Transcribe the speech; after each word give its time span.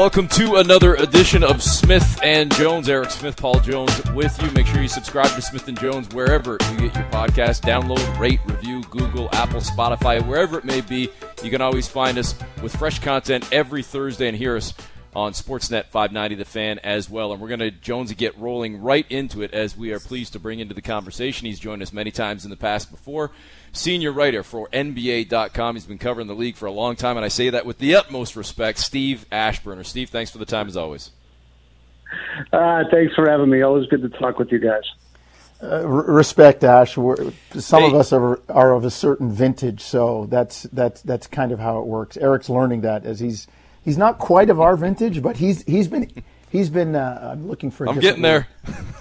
Welcome 0.00 0.28
to 0.28 0.56
another 0.56 0.94
edition 0.94 1.44
of 1.44 1.62
Smith 1.62 2.18
and 2.22 2.50
Jones. 2.54 2.88
Eric 2.88 3.10
Smith, 3.10 3.36
Paul 3.36 3.60
Jones 3.60 3.92
with 4.12 4.42
you. 4.42 4.50
Make 4.52 4.66
sure 4.66 4.80
you 4.80 4.88
subscribe 4.88 5.28
to 5.34 5.42
Smith 5.42 5.68
and 5.68 5.78
Jones 5.78 6.08
wherever 6.14 6.52
you 6.52 6.78
get 6.78 6.94
your 6.94 7.04
podcast. 7.10 7.60
Download, 7.60 8.18
rate, 8.18 8.40
review, 8.46 8.82
Google, 8.84 9.28
Apple, 9.34 9.60
Spotify, 9.60 10.26
wherever 10.26 10.58
it 10.58 10.64
may 10.64 10.80
be. 10.80 11.10
You 11.42 11.50
can 11.50 11.60
always 11.60 11.86
find 11.86 12.16
us 12.16 12.34
with 12.62 12.74
fresh 12.74 12.98
content 12.98 13.46
every 13.52 13.82
Thursday 13.82 14.26
and 14.26 14.34
hear 14.34 14.56
us 14.56 14.72
on 15.14 15.32
Sportsnet 15.32 15.86
590 15.86 16.36
The 16.36 16.44
Fan 16.44 16.78
as 16.80 17.10
well. 17.10 17.32
And 17.32 17.40
we're 17.40 17.48
going 17.48 17.60
to, 17.60 17.70
Jonesy, 17.70 18.14
get 18.14 18.38
rolling 18.38 18.80
right 18.80 19.06
into 19.10 19.42
it 19.42 19.52
as 19.52 19.76
we 19.76 19.92
are 19.92 19.98
pleased 19.98 20.32
to 20.34 20.38
bring 20.38 20.60
into 20.60 20.74
the 20.74 20.82
conversation. 20.82 21.46
He's 21.46 21.58
joined 21.58 21.82
us 21.82 21.92
many 21.92 22.10
times 22.10 22.44
in 22.44 22.50
the 22.50 22.56
past 22.56 22.90
before. 22.90 23.30
Senior 23.72 24.12
writer 24.12 24.42
for 24.42 24.68
NBA.com. 24.68 25.76
He's 25.76 25.86
been 25.86 25.98
covering 25.98 26.26
the 26.26 26.34
league 26.34 26.56
for 26.56 26.66
a 26.66 26.72
long 26.72 26.96
time, 26.96 27.16
and 27.16 27.24
I 27.24 27.28
say 27.28 27.50
that 27.50 27.66
with 27.66 27.78
the 27.78 27.94
utmost 27.94 28.36
respect. 28.36 28.78
Steve 28.78 29.26
Aschburner. 29.30 29.84
Steve, 29.84 30.10
thanks 30.10 30.30
for 30.30 30.38
the 30.38 30.46
time 30.46 30.66
as 30.66 30.76
always. 30.76 31.10
Uh, 32.52 32.84
thanks 32.90 33.14
for 33.14 33.28
having 33.28 33.50
me. 33.50 33.62
Always 33.62 33.88
good 33.88 34.02
to 34.02 34.08
talk 34.08 34.38
with 34.38 34.50
you 34.50 34.58
guys. 34.58 34.82
Uh, 35.62 35.86
respect, 35.86 36.64
Ash. 36.64 36.96
We're, 36.96 37.32
some 37.52 37.82
hey. 37.82 37.88
of 37.88 37.94
us 37.94 38.12
are, 38.12 38.40
are 38.48 38.72
of 38.72 38.84
a 38.84 38.90
certain 38.90 39.30
vintage, 39.30 39.82
so 39.82 40.26
that's 40.26 40.62
that's 40.64 41.02
that's 41.02 41.26
kind 41.26 41.52
of 41.52 41.58
how 41.58 41.80
it 41.80 41.86
works. 41.86 42.16
Eric's 42.16 42.48
learning 42.48 42.80
that 42.80 43.04
as 43.04 43.20
he's 43.20 43.46
he's 43.84 43.98
not 43.98 44.18
quite 44.18 44.50
of 44.50 44.60
our 44.60 44.76
vintage, 44.76 45.22
but 45.22 45.36
he's 45.36 45.62
he's 45.62 45.88
been 45.88 46.10
he's 46.50 46.70
been. 46.70 46.94
Uh, 46.94 47.30
I'm 47.32 47.48
looking 47.48 47.70
for. 47.70 47.88
i 47.88 47.92
I'm 47.92 48.00
getting 48.00 48.22
there. 48.22 48.48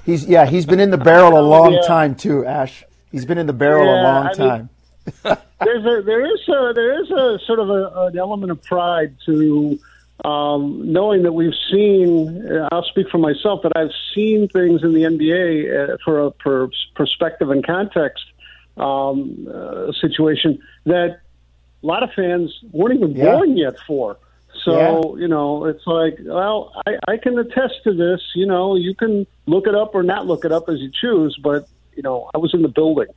He's 0.05 0.25
yeah. 0.25 0.45
He's 0.45 0.65
been 0.65 0.79
in 0.79 0.91
the 0.91 0.97
barrel 0.97 1.39
a 1.39 1.41
long 1.41 1.73
yeah. 1.73 1.81
time 1.81 2.15
too, 2.15 2.45
Ash. 2.45 2.83
He's 3.11 3.25
been 3.25 3.37
in 3.37 3.47
the 3.47 3.53
barrel 3.53 3.85
yeah, 3.85 4.01
a 4.01 4.03
long 4.03 4.27
I 4.27 4.33
time. 4.33 4.69
Mean, 5.05 5.37
there's 5.59 5.85
a 5.85 6.01
there 6.03 6.25
is 6.25 6.47
a 6.47 6.71
there 6.73 7.01
is 7.01 7.11
a 7.11 7.39
sort 7.45 7.59
of 7.59 7.69
a, 7.69 8.07
an 8.07 8.17
element 8.17 8.51
of 8.51 8.61
pride 8.63 9.15
to 9.25 9.79
um, 10.23 10.91
knowing 10.91 11.23
that 11.23 11.33
we've 11.33 11.53
seen. 11.71 12.47
I'll 12.71 12.83
speak 12.83 13.09
for 13.09 13.17
myself 13.17 13.61
that 13.63 13.71
I've 13.75 13.91
seen 14.13 14.47
things 14.49 14.83
in 14.83 14.93
the 14.93 15.03
NBA 15.03 15.93
uh, 15.93 15.97
for 16.03 16.25
a 16.25 16.31
per 16.31 16.69
perspective 16.95 17.49
and 17.49 17.65
context 17.65 18.23
um, 18.77 19.47
uh, 19.51 19.91
situation 19.93 20.59
that 20.85 21.21
a 21.81 21.85
lot 21.85 22.03
of 22.03 22.11
fans 22.13 22.53
weren't 22.71 22.95
even 22.95 23.15
yeah. 23.15 23.35
born 23.35 23.57
yet 23.57 23.75
for. 23.87 24.17
So, 24.63 25.15
yeah. 25.15 25.21
you 25.21 25.27
know, 25.27 25.65
it's 25.65 25.85
like, 25.85 26.17
well, 26.23 26.73
I, 26.85 26.97
I 27.07 27.17
can 27.17 27.37
attest 27.37 27.75
to 27.83 27.93
this. 27.93 28.21
You 28.35 28.45
know, 28.45 28.75
you 28.75 28.95
can 28.95 29.25
look 29.45 29.67
it 29.67 29.75
up 29.75 29.95
or 29.95 30.03
not 30.03 30.27
look 30.27 30.45
it 30.45 30.51
up 30.51 30.69
as 30.69 30.79
you 30.79 30.91
choose, 30.91 31.39
but, 31.41 31.67
you 31.95 32.03
know, 32.03 32.29
I 32.33 32.37
was 32.37 32.53
in 32.53 32.61
the 32.61 32.67
building. 32.69 33.07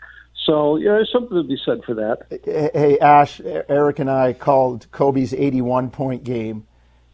So, 0.46 0.76
yeah, 0.76 0.92
there's 0.92 1.12
something 1.12 1.36
to 1.36 1.44
be 1.44 1.58
said 1.64 1.84
for 1.84 1.94
that. 1.94 2.72
Hey, 2.74 2.98
Ash, 2.98 3.40
Eric 3.40 4.00
and 4.00 4.10
I 4.10 4.32
called 4.32 4.90
Kobe's 4.90 5.32
81 5.32 5.90
point 5.90 6.24
game. 6.24 6.66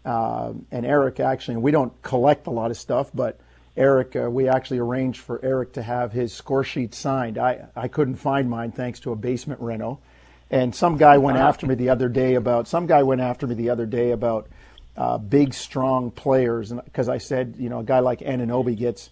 Uh, 0.05 0.55
and 0.71 0.87
Eric 0.87 1.21
actually, 1.21 1.55
and 1.55 1.63
we 1.63 1.71
don't 1.71 2.01
collect 2.01 2.47
a 2.47 2.51
lot 2.51 2.71
of 2.71 2.79
stuff, 2.79 3.11
but 3.13 3.39
Eric, 3.77 4.17
uh, 4.17 4.31
we 4.31 4.49
actually 4.49 4.79
arranged 4.79 5.21
for 5.21 5.39
Eric 5.45 5.75
to 5.75 5.83
have 5.83 6.13
his 6.13 6.33
score 6.33 6.65
sheet 6.65 6.95
signed. 6.95 7.37
I, 7.37 7.67
I 7.77 7.89
couldn't 7.89 8.17
find 8.17 8.49
mine 8.49 8.73
thanks 8.73 9.01
to 9.01 9.13
a 9.13 9.17
basement 9.17 9.61
reno. 9.61 10.01
And 10.51 10.75
some 10.75 10.97
guy 10.97 11.19
went 11.19 11.37
after 11.37 11.67
me 11.67 11.75
the 11.75 11.91
other 11.91 12.09
day 12.09 12.35
about 12.35 12.69
some 12.69 12.87
guy 12.87 13.03
went 13.03 13.21
after 13.21 13.47
me 13.47 13.55
the 13.55 13.71
other 13.71 13.87
day 13.87 14.13
about 14.13 14.49
uh, 14.97 15.19
big, 15.19 15.55
strong 15.55 16.11
players, 16.11 16.73
because 16.73 17.09
I 17.09 17.19
said, 17.19 17.55
you 17.59 17.69
know, 17.69 17.81
a 17.81 17.85
guy 17.85 18.01
like 18.01 18.21
Anunoby 18.21 18.77
gets 18.77 19.11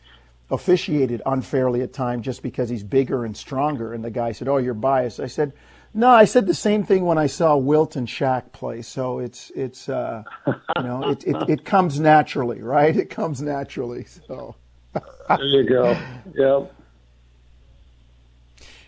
officiated 0.50 1.22
unfairly 1.26 1.82
at 1.82 1.92
times 1.92 2.24
just 2.24 2.42
because 2.42 2.68
he's 2.68 2.82
bigger 2.82 3.24
and 3.24 3.36
stronger. 3.36 3.92
And 3.92 4.04
the 4.04 4.10
guy 4.10 4.32
said, 4.32 4.48
"Oh, 4.48 4.56
you're 4.58 4.74
biased." 4.74 5.20
I 5.20 5.26
said, 5.26 5.52
"No, 5.94 6.08
I 6.08 6.24
said 6.24 6.46
the 6.46 6.54
same 6.54 6.84
thing 6.84 7.04
when 7.04 7.18
I 7.18 7.26
saw 7.26 7.56
Wilt 7.56 7.96
and 7.96 8.08
Shaq 8.08 8.52
play. 8.52 8.82
So 8.82 9.18
it's 9.18 9.50
it's 9.54 9.88
uh, 9.88 10.22
you 10.46 10.82
know 10.82 11.10
it, 11.10 11.24
it 11.24 11.36
it 11.48 11.64
comes 11.64 12.00
naturally, 12.00 12.62
right? 12.62 12.96
It 12.96 13.10
comes 13.10 13.42
naturally. 13.42 14.06
So 14.26 14.56
there 15.28 15.44
you 15.44 15.68
go. 15.68 15.96
Yep. 16.34 16.72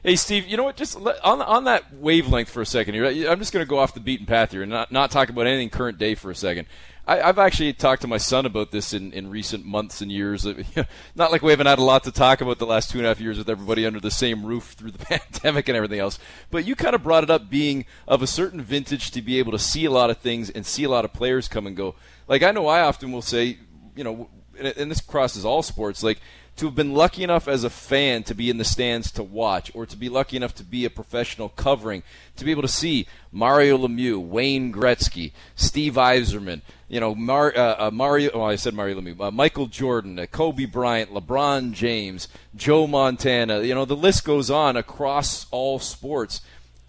Hey, 0.04 0.14
Steve, 0.14 0.46
you 0.46 0.56
know 0.56 0.62
what? 0.62 0.76
Just 0.76 0.96
on 0.96 1.42
on 1.42 1.64
that 1.64 1.92
wavelength 1.94 2.48
for 2.48 2.60
a 2.60 2.66
second 2.66 2.94
here. 2.94 3.04
I'm 3.04 3.40
just 3.40 3.52
going 3.52 3.64
to 3.64 3.68
go 3.68 3.78
off 3.78 3.94
the 3.94 4.00
beaten 4.00 4.26
path 4.26 4.52
here 4.52 4.62
and 4.62 4.70
not 4.70 4.92
not 4.92 5.10
talk 5.10 5.28
about 5.28 5.46
anything 5.46 5.70
current 5.70 5.98
day 5.98 6.14
for 6.14 6.30
a 6.30 6.36
second. 6.36 6.68
I, 7.04 7.16
have 7.16 7.38
actually 7.38 7.72
talked 7.72 8.02
to 8.02 8.08
my 8.08 8.18
son 8.18 8.44
about 8.44 8.70
this 8.70 8.92
in, 8.92 9.14
in 9.14 9.30
recent 9.30 9.64
months 9.64 10.02
and 10.02 10.12
years. 10.12 10.46
Uh, 10.46 10.62
not 11.16 11.32
like 11.32 11.42
we 11.42 11.50
haven't 11.50 11.66
had 11.66 11.78
a 11.78 11.82
lot 11.82 12.04
to 12.04 12.12
talk 12.12 12.42
about 12.42 12.58
the 12.58 12.66
last 12.66 12.90
two 12.90 12.98
and 12.98 13.06
a 13.06 13.08
half 13.08 13.20
years 13.20 13.38
with 13.38 13.48
everybody 13.48 13.86
under 13.86 13.98
the 13.98 14.10
same 14.10 14.44
roof 14.44 14.72
through 14.72 14.90
the 14.90 14.98
pandemic 15.04 15.68
and 15.68 15.76
everything 15.76 16.00
else. 16.00 16.18
But 16.50 16.66
you 16.66 16.76
kind 16.76 16.94
of 16.94 17.02
brought 17.02 17.24
it 17.24 17.30
up 17.30 17.48
being 17.48 17.86
of 18.06 18.22
a 18.22 18.26
certain 18.26 18.60
vintage 18.60 19.10
to 19.12 19.22
be 19.22 19.38
able 19.38 19.52
to 19.52 19.58
see 19.58 19.86
a 19.86 19.90
lot 19.90 20.10
of 20.10 20.18
things 20.18 20.50
and 20.50 20.66
see 20.66 20.84
a 20.84 20.90
lot 20.90 21.06
of 21.06 21.14
players 21.14 21.48
come 21.48 21.66
and 21.66 21.74
go. 21.74 21.94
Like 22.28 22.42
I 22.42 22.52
know 22.52 22.66
I 22.66 22.82
often 22.82 23.10
will 23.10 23.22
say, 23.22 23.58
you 23.96 24.04
know, 24.04 24.28
and 24.60 24.90
this 24.90 25.00
crosses 25.00 25.46
all 25.46 25.62
sports. 25.62 26.02
Like 26.02 26.20
to 26.58 26.66
have 26.66 26.74
been 26.74 26.92
lucky 26.92 27.22
enough 27.22 27.46
as 27.46 27.62
a 27.62 27.70
fan 27.70 28.24
to 28.24 28.34
be 28.34 28.50
in 28.50 28.58
the 28.58 28.64
stands 28.64 29.12
to 29.12 29.22
watch, 29.22 29.70
or 29.74 29.86
to 29.86 29.96
be 29.96 30.08
lucky 30.08 30.36
enough 30.36 30.54
to 30.56 30.64
be 30.64 30.84
a 30.84 30.90
professional 30.90 31.48
covering, 31.50 32.02
to 32.36 32.44
be 32.44 32.50
able 32.50 32.62
to 32.62 32.68
see 32.68 33.06
Mario 33.30 33.78
Lemieux, 33.78 34.20
Wayne 34.20 34.72
Gretzky, 34.72 35.32
Steve 35.54 35.94
Yzerman, 35.94 36.62
you 36.88 36.98
know, 36.98 37.14
Mar- 37.14 37.56
uh, 37.56 37.86
uh, 37.86 37.90
Mario. 37.92 38.30
Oh, 38.34 38.42
I 38.42 38.56
said 38.56 38.74
Mario 38.74 39.00
Lemieux, 39.00 39.20
uh, 39.20 39.30
Michael 39.30 39.66
Jordan, 39.66 40.18
uh, 40.18 40.26
Kobe 40.26 40.64
Bryant, 40.64 41.12
LeBron 41.12 41.72
James, 41.72 42.26
Joe 42.56 42.86
Montana. 42.86 43.60
You 43.60 43.74
know, 43.74 43.84
the 43.84 43.96
list 43.96 44.24
goes 44.24 44.50
on 44.50 44.76
across 44.76 45.46
all 45.50 45.78
sports. 45.78 46.40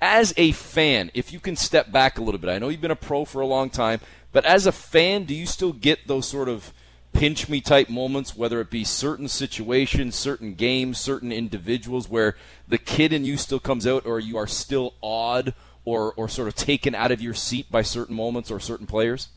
As 0.01 0.33
a 0.35 0.51
fan, 0.53 1.11
if 1.13 1.31
you 1.31 1.39
can 1.39 1.55
step 1.55 1.91
back 1.91 2.17
a 2.17 2.23
little 2.23 2.39
bit, 2.39 2.49
I 2.49 2.57
know 2.57 2.69
you've 2.69 2.81
been 2.81 2.89
a 2.89 2.95
pro 2.95 3.25
for 3.25 3.41
a 3.41 3.45
long 3.45 3.69
time, 3.69 3.99
but 4.31 4.45
as 4.45 4.65
a 4.65 4.71
fan, 4.71 5.25
do 5.25 5.35
you 5.35 5.45
still 5.45 5.73
get 5.73 6.07
those 6.07 6.27
sort 6.27 6.49
of 6.49 6.73
pinch 7.19 7.49
me 7.49 7.59
type 7.59 7.89
moments, 7.89 8.37
whether 8.37 8.61
it 8.61 8.69
be 8.69 8.85
certain 8.85 9.27
situations, 9.27 10.15
certain 10.15 10.53
games, 10.53 10.97
certain 10.97 11.33
individuals 11.33 12.07
where 12.07 12.37
the 12.65 12.77
kid 12.77 13.11
in 13.11 13.25
you 13.25 13.35
still 13.35 13.59
comes 13.59 13.85
out 13.85 14.05
or 14.05 14.21
you 14.21 14.37
are 14.37 14.47
still 14.47 14.93
awed 15.01 15.53
or, 15.83 16.13
or 16.13 16.29
sort 16.29 16.47
of 16.47 16.55
taken 16.55 16.95
out 16.95 17.11
of 17.11 17.21
your 17.21 17.33
seat 17.33 17.69
by 17.69 17.81
certain 17.81 18.15
moments 18.15 18.49
or 18.49 18.57
certain 18.57 18.87
players? 18.87 19.27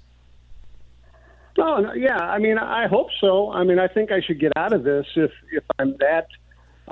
Oh, 1.59 1.93
yeah. 1.95 2.19
I 2.19 2.39
mean, 2.39 2.57
I 2.57 2.87
hope 2.87 3.09
so. 3.21 3.51
I 3.51 3.65
mean, 3.65 3.81
I 3.81 3.89
think 3.89 4.13
I 4.13 4.21
should 4.21 4.39
get 4.39 4.53
out 4.57 4.73
of 4.73 4.85
this 4.85 5.07
if, 5.17 5.33
if 5.51 5.65
I'm 5.81 5.97
that 5.97 6.29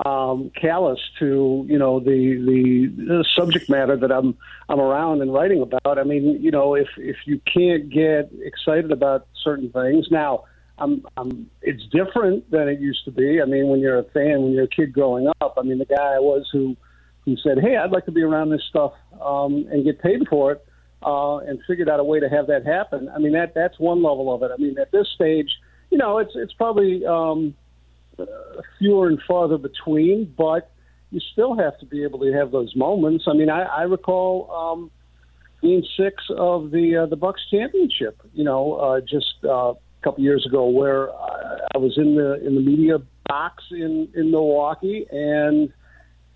um, 0.05 0.51
callous 0.59 0.99
to 1.19 1.65
you 1.67 1.77
know 1.77 1.99
the, 1.99 2.07
the 2.07 2.87
the 3.05 3.25
subject 3.35 3.69
matter 3.69 3.97
that 3.97 4.11
I'm 4.11 4.37
I'm 4.69 4.79
around 4.79 5.21
and 5.21 5.33
writing 5.33 5.61
about. 5.61 5.99
I 5.99 6.03
mean, 6.03 6.41
you 6.41 6.49
know, 6.49 6.75
if 6.75 6.87
if 6.97 7.17
you 7.25 7.41
can't 7.41 7.89
get 7.89 8.31
excited 8.41 8.91
about 8.91 9.27
certain 9.43 9.69
things 9.69 10.07
now, 10.09 10.45
I'm, 10.81 11.05
I'm, 11.15 11.49
it's 11.61 11.83
different 11.91 12.49
than 12.51 12.67
it 12.67 12.79
used 12.79 13.05
to 13.05 13.11
be. 13.11 13.41
I 13.41 13.45
mean, 13.45 13.67
when 13.67 13.79
you're 13.79 13.99
a 13.99 14.03
fan, 14.03 14.41
when 14.41 14.51
you're 14.53 14.65
a 14.65 14.67
kid 14.67 14.93
growing 14.93 15.27
up, 15.41 15.53
I 15.57 15.61
mean, 15.61 15.77
the 15.77 15.85
guy 15.85 16.15
I 16.15 16.19
was 16.19 16.49
who, 16.51 16.75
who 17.25 17.37
said, 17.37 17.59
"Hey, 17.61 17.77
I'd 17.77 17.91
like 17.91 18.05
to 18.05 18.11
be 18.11 18.23
around 18.23 18.49
this 18.49 18.63
stuff 18.69 18.93
um, 19.21 19.67
and 19.71 19.85
get 19.85 20.01
paid 20.01 20.27
for 20.29 20.53
it," 20.53 20.65
uh, 21.05 21.37
and 21.37 21.59
figured 21.67 21.89
out 21.89 21.99
a 21.99 22.03
way 22.03 22.19
to 22.19 22.29
have 22.29 22.47
that 22.47 22.65
happen. 22.65 23.09
I 23.13 23.19
mean, 23.19 23.33
that 23.33 23.53
that's 23.53 23.79
one 23.79 24.01
level 24.03 24.33
of 24.33 24.41
it. 24.43 24.51
I 24.53 24.57
mean, 24.57 24.77
at 24.79 24.91
this 24.91 25.07
stage, 25.13 25.49
you 25.91 25.97
know, 25.97 26.17
it's 26.17 26.31
it's 26.35 26.53
probably 26.53 27.05
um, 27.05 27.53
fewer 28.79 29.07
and 29.07 29.19
farther 29.27 29.57
between, 29.57 30.33
but 30.37 30.71
you 31.11 31.19
still 31.31 31.55
have 31.55 31.77
to 31.79 31.85
be 31.85 32.03
able 32.03 32.19
to 32.19 32.31
have 32.33 32.51
those 32.51 32.75
moments. 32.75 33.25
I 33.27 33.33
mean, 33.33 33.49
I, 33.49 33.63
I 33.63 33.81
recall 33.83 34.49
um, 34.51 34.91
Game 35.61 35.83
Six 35.97 36.23
of 36.35 36.71
the 36.71 37.03
uh, 37.03 37.05
the 37.05 37.17
Bucks 37.17 37.41
championship. 37.51 38.21
You 38.33 38.45
know, 38.45 38.73
uh, 38.75 39.01
just 39.01 39.45
uh, 39.47 39.73
couple 40.01 40.23
years 40.23 40.45
ago 40.45 40.67
where 40.67 41.11
I 41.13 41.77
was 41.77 41.97
in 41.97 42.15
the 42.15 42.45
in 42.45 42.55
the 42.55 42.61
media 42.61 42.97
box 43.27 43.63
in 43.71 44.09
in 44.15 44.31
Milwaukee, 44.31 45.05
and 45.09 45.71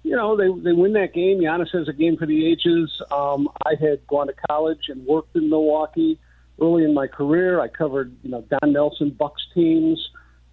you 0.04 0.16
know 0.16 0.38
they 0.38 0.48
they 0.64 0.72
win 0.72 0.94
that 0.94 1.14
game. 1.14 1.40
Giannis 1.40 1.72
has 1.74 1.88
a 1.88 1.94
game 1.94 2.18
for 2.18 2.26
the 2.26 2.46
ages. 2.46 2.90
Um, 3.12 3.50
I 3.66 3.74
had 3.80 4.06
gone 4.08 4.28
to 4.28 4.34
college 4.50 4.90
and 4.90 5.06
worked 5.06 5.36
in 5.36 5.50
Milwaukee 5.50 6.20
early 6.62 6.84
in 6.84 6.94
my 6.94 7.08
career. 7.08 7.60
I 7.60 7.68
covered 7.68 8.16
you 8.24 8.30
know 8.32 8.42
Don 8.42 8.74
Nelson 8.74 9.10
Bucks 9.10 9.46
teams. 9.54 10.10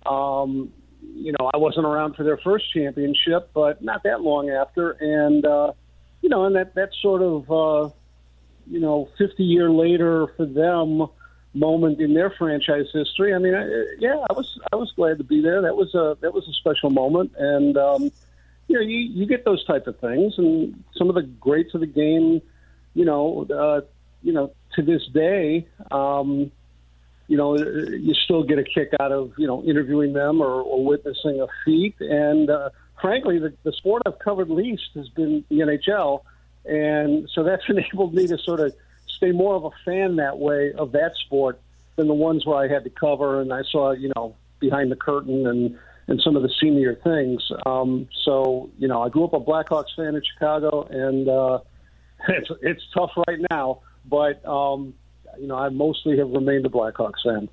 Um, 0.07 0.73
you 1.15 1.33
know 1.33 1.51
I 1.53 1.59
wasn't 1.59 1.87
around 1.87 2.17
for 2.17 2.25
their 2.25 2.39
first 2.39 2.73
championship, 2.73 3.51
but 3.55 3.83
not 3.83 4.03
that 4.05 4.21
long 4.21 4.51
after, 4.51 4.93
and 4.93 5.45
uh, 5.45 5.73
you 6.23 6.29
know, 6.29 6.45
and 6.45 6.57
that 6.57 6.75
that 6.75 6.91
sort 7.01 7.23
of 7.23 7.51
uh, 7.51 7.95
you 8.67 8.81
know 8.81 9.09
50 9.19 9.43
year 9.43 9.71
later 9.71 10.29
for 10.37 10.47
them 10.47 11.09
moment 11.55 12.01
in 12.01 12.15
their 12.15 12.31
franchise 12.31 12.87
history. 12.93 13.35
I 13.35 13.39
mean, 13.39 13.55
I, 13.55 13.67
yeah, 13.99 14.25
I 14.31 14.33
was 14.33 14.59
I 14.73 14.77
was 14.77 14.93
glad 14.93 15.19
to 15.19 15.25
be 15.25 15.41
there. 15.41 15.63
That 15.63 15.77
was 15.77 15.95
a 15.95 16.17
that 16.21 16.33
was 16.33 16.49
a 16.49 16.53
special 16.53 16.91
moment, 16.91 17.33
and 17.39 17.77
um, 17.77 18.11
you 18.69 18.77
know, 18.77 18.81
you 18.81 18.99
you 18.99 19.27
get 19.27 19.45
those 19.45 19.65
type 19.65 19.87
of 19.87 19.99
things, 19.99 20.35
and 20.39 20.83
some 20.97 21.09
of 21.09 21.15
the 21.15 21.23
greats 21.23 21.75
of 21.75 21.81
the 21.81 21.87
game, 21.87 22.41
you 22.95 23.05
know, 23.05 23.47
uh, 23.55 23.81
you 24.23 24.33
know, 24.33 24.53
to 24.75 24.83
this 24.83 25.07
day. 25.13 25.67
Um, 25.91 26.51
you 27.29 27.39
know, 27.39 27.57
you 27.57 28.13
still 28.13 28.43
get 28.43 28.59
a 28.59 28.65
kick 28.65 28.91
out 29.01 29.13
of 29.13 29.33
you 29.39 29.47
know 29.47 29.63
interviewing 29.65 30.13
them 30.13 30.43
or, 30.43 30.61
or 30.61 30.85
witnessing 30.85 31.41
a 31.41 31.47
feat. 31.65 31.95
And 32.01 32.51
uh, 32.51 32.71
frankly, 33.01 33.39
the, 33.39 33.55
the 33.63 33.73
sport 33.73 34.03
I've 34.05 34.19
covered 34.19 34.51
least 34.51 34.91
has 34.95 35.09
been 35.09 35.45
the 35.49 35.61
NHL, 35.61 36.23
and 36.65 37.29
so 37.33 37.43
that's 37.43 37.63
enabled 37.69 38.13
me 38.13 38.27
to 38.27 38.39
sort 38.39 38.61
of 38.61 38.75
stay 39.23 39.33
more 39.33 39.55
of 39.55 39.65
a 39.65 39.71
fan 39.85 40.17
that 40.17 40.39
way 40.39 40.73
of 40.73 40.93
that 40.93 41.13
sport 41.25 41.61
than 41.97 42.09
the 42.09 42.15
ones 42.15 42.45
where 42.45 42.59
I 42.59 42.73
had 42.73 42.83
to 42.85 42.91
cover 42.91 43.41
and 43.41 43.53
I 43.53 43.63
saw, 43.71 43.93
you 43.93 44.11
know, 44.17 44.35
behind 44.59 44.91
the 44.91 44.97
curtain 44.97 45.47
and 45.47 45.79
and 46.09 46.21
some 46.21 46.35
of 46.35 46.43
the 46.43 46.51
senior 46.61 46.97
things. 46.97 47.41
Um, 47.65 48.09
so, 48.25 48.69
you 48.77 48.89
know, 48.89 49.03
I 49.03 49.09
grew 49.09 49.25
up 49.25 49.35
a 49.35 49.41
Blackhawks 49.41 49.95
fan 49.97 50.17
in 50.17 50.23
Chicago, 50.35 50.83
and 50.83 51.29
uh, 51.29 51.61
it's 52.29 52.51
it's 52.61 52.83
tough 52.93 53.13
right 53.29 53.39
now. 53.51 53.83
But 54.05 54.45
um, 54.45 54.95
you 55.39 55.47
know, 55.47 55.57
I 55.57 55.69
mostly 55.69 56.19
have 56.19 56.31
remained 56.31 56.67
a 56.67 56.69
Blackhawks 56.69 57.23
fan. 57.25 57.49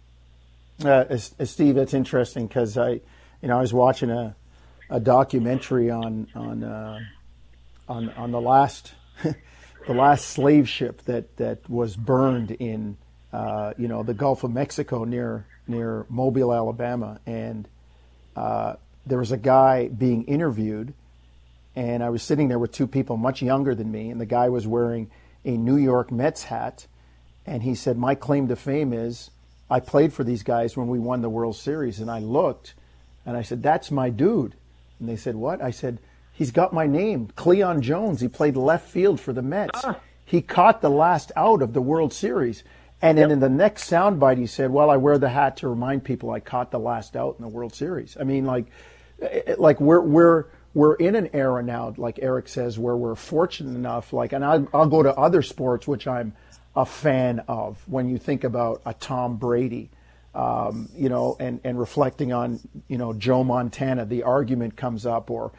Uh, 0.84 1.18
Steve, 1.18 1.76
that's 1.76 1.94
interesting 1.94 2.48
because 2.48 2.78
I, 2.78 3.02
you 3.42 3.48
know, 3.50 3.58
I 3.58 3.62
was 3.62 3.74
watching 3.74 4.10
a, 4.10 4.36
a 4.90 5.00
documentary 5.00 5.92
on 5.92 6.28
on 6.34 6.64
uh, 6.64 7.00
on 7.88 8.10
on 8.12 8.32
the 8.32 8.42
last 8.42 8.94
the 9.88 9.94
last 9.94 10.28
slave 10.28 10.68
ship 10.68 11.02
that 11.04 11.36
that 11.38 11.70
was 11.70 11.96
burned 11.96 12.52
in 12.52 12.98
uh, 13.32 13.74
you 13.78 13.88
know 13.88 14.04
the 14.04 14.14
Gulf 14.14 14.44
of 14.44 14.52
Mexico 14.52 15.04
near 15.04 15.46
near 15.68 16.06
Mobile, 16.10 16.54
Alabama, 16.54 17.20
and 17.26 17.68
uh, 18.36 18.76
there 19.06 19.20
was 19.20 19.32
a 19.32 19.38
guy 19.38 19.88
being 19.88 20.24
interviewed, 20.24 20.94
and 21.76 22.04
I 22.04 22.10
was 22.10 22.24
sitting 22.24 22.48
there 22.48 22.60
with 22.60 22.72
two 22.72 22.88
people 22.88 23.18
much 23.18 23.42
younger 23.42 23.76
than 23.76 23.92
me, 23.92 24.10
and 24.10 24.20
the 24.20 24.26
guy 24.26 24.50
was 24.50 24.66
wearing 24.66 25.10
a 25.46 25.52
New 25.52 25.78
York 25.78 26.12
Mets 26.12 26.44
hat, 26.44 26.88
and 27.46 27.64
he 27.64 27.76
said, 27.76 27.98
"My 27.98 28.16
claim 28.16 28.48
to 28.48 28.56
fame 28.56 28.94
is 28.94 29.30
I 29.70 29.80
played 29.80 30.12
for 30.12 30.24
these 30.24 30.44
guys 30.44 30.76
when 30.76 30.88
we 30.88 31.00
won 31.00 31.22
the 31.22 31.30
World 31.30 31.56
Series," 31.56 32.00
and 32.00 32.10
I 32.10 32.20
looked, 32.20 32.74
and 33.26 33.38
I 33.38 33.44
said, 33.44 33.62
"That's 33.62 33.92
my 33.92 34.10
dude," 34.10 34.56
and 35.00 35.08
they 35.08 35.16
said, 35.16 35.36
"What?" 35.36 35.62
I 35.62 35.72
said, 35.72 36.00
"He's 36.40 36.52
got 36.52 36.72
my 36.72 36.88
name, 36.88 37.28
Cleon 37.36 37.82
Jones. 37.82 38.22
He 38.22 38.30
played 38.30 38.56
left 38.56 38.88
field 38.90 39.20
for 39.20 39.34
the 39.34 39.42
Mets. 39.42 39.82
Ah. 39.84 40.00
He 40.24 40.42
caught 40.42 40.82
the 40.82 40.90
last 40.90 41.34
out 41.36 41.62
of 41.62 41.74
the 41.74 41.82
World 41.82 42.14
Series." 42.14 42.64
And 43.02 43.18
yep. 43.18 43.26
then 43.26 43.32
in 43.34 43.40
the 43.42 43.50
next 43.50 43.90
soundbite, 43.90 44.38
he 44.38 44.48
said, 44.48 44.72
"Well, 44.72 44.90
I 44.90 44.96
wear 44.96 45.18
the 45.18 45.28
hat 45.28 45.58
to 45.58 45.68
remind 45.68 46.06
people 46.06 46.32
I 46.32 46.40
caught 46.40 46.72
the 46.72 46.80
last 46.80 47.18
out 47.18 47.36
in 47.38 47.44
the 47.44 47.50
World 47.50 47.76
Series." 47.76 48.16
I 48.18 48.24
mean, 48.24 48.46
like, 48.46 48.68
like 49.58 49.82
we're 49.82 50.02
we're 50.02 50.46
we're 50.74 50.96
in 50.96 51.16
an 51.16 51.30
era 51.34 51.62
now, 51.62 51.94
like 51.98 52.20
Eric 52.22 52.48
says, 52.48 52.80
where 52.80 52.96
we're 52.96 53.16
fortunate 53.16 53.76
enough. 53.76 54.14
Like, 54.14 54.32
and 54.32 54.46
I'll, 54.46 54.68
I'll 54.74 54.88
go 54.88 55.04
to 55.04 55.14
other 55.14 55.42
sports, 55.42 55.88
which 55.88 56.08
I'm 56.08 56.34
a 56.74 56.86
fan 56.86 57.44
of. 57.50 57.84
When 57.86 58.10
you 58.10 58.18
think 58.18 58.46
about 58.46 58.82
a 58.86 58.94
Tom 58.94 59.36
Brady, 59.38 59.90
um, 60.36 60.90
you 60.96 61.10
know, 61.10 61.36
and 61.40 61.60
and 61.64 61.80
reflecting 61.80 62.34
on 62.34 62.60
you 62.88 62.98
know 62.98 63.14
Joe 63.14 63.44
Montana, 63.44 64.06
the 64.06 64.24
argument 64.24 64.76
comes 64.76 65.06
up, 65.06 65.32
or 65.32 65.52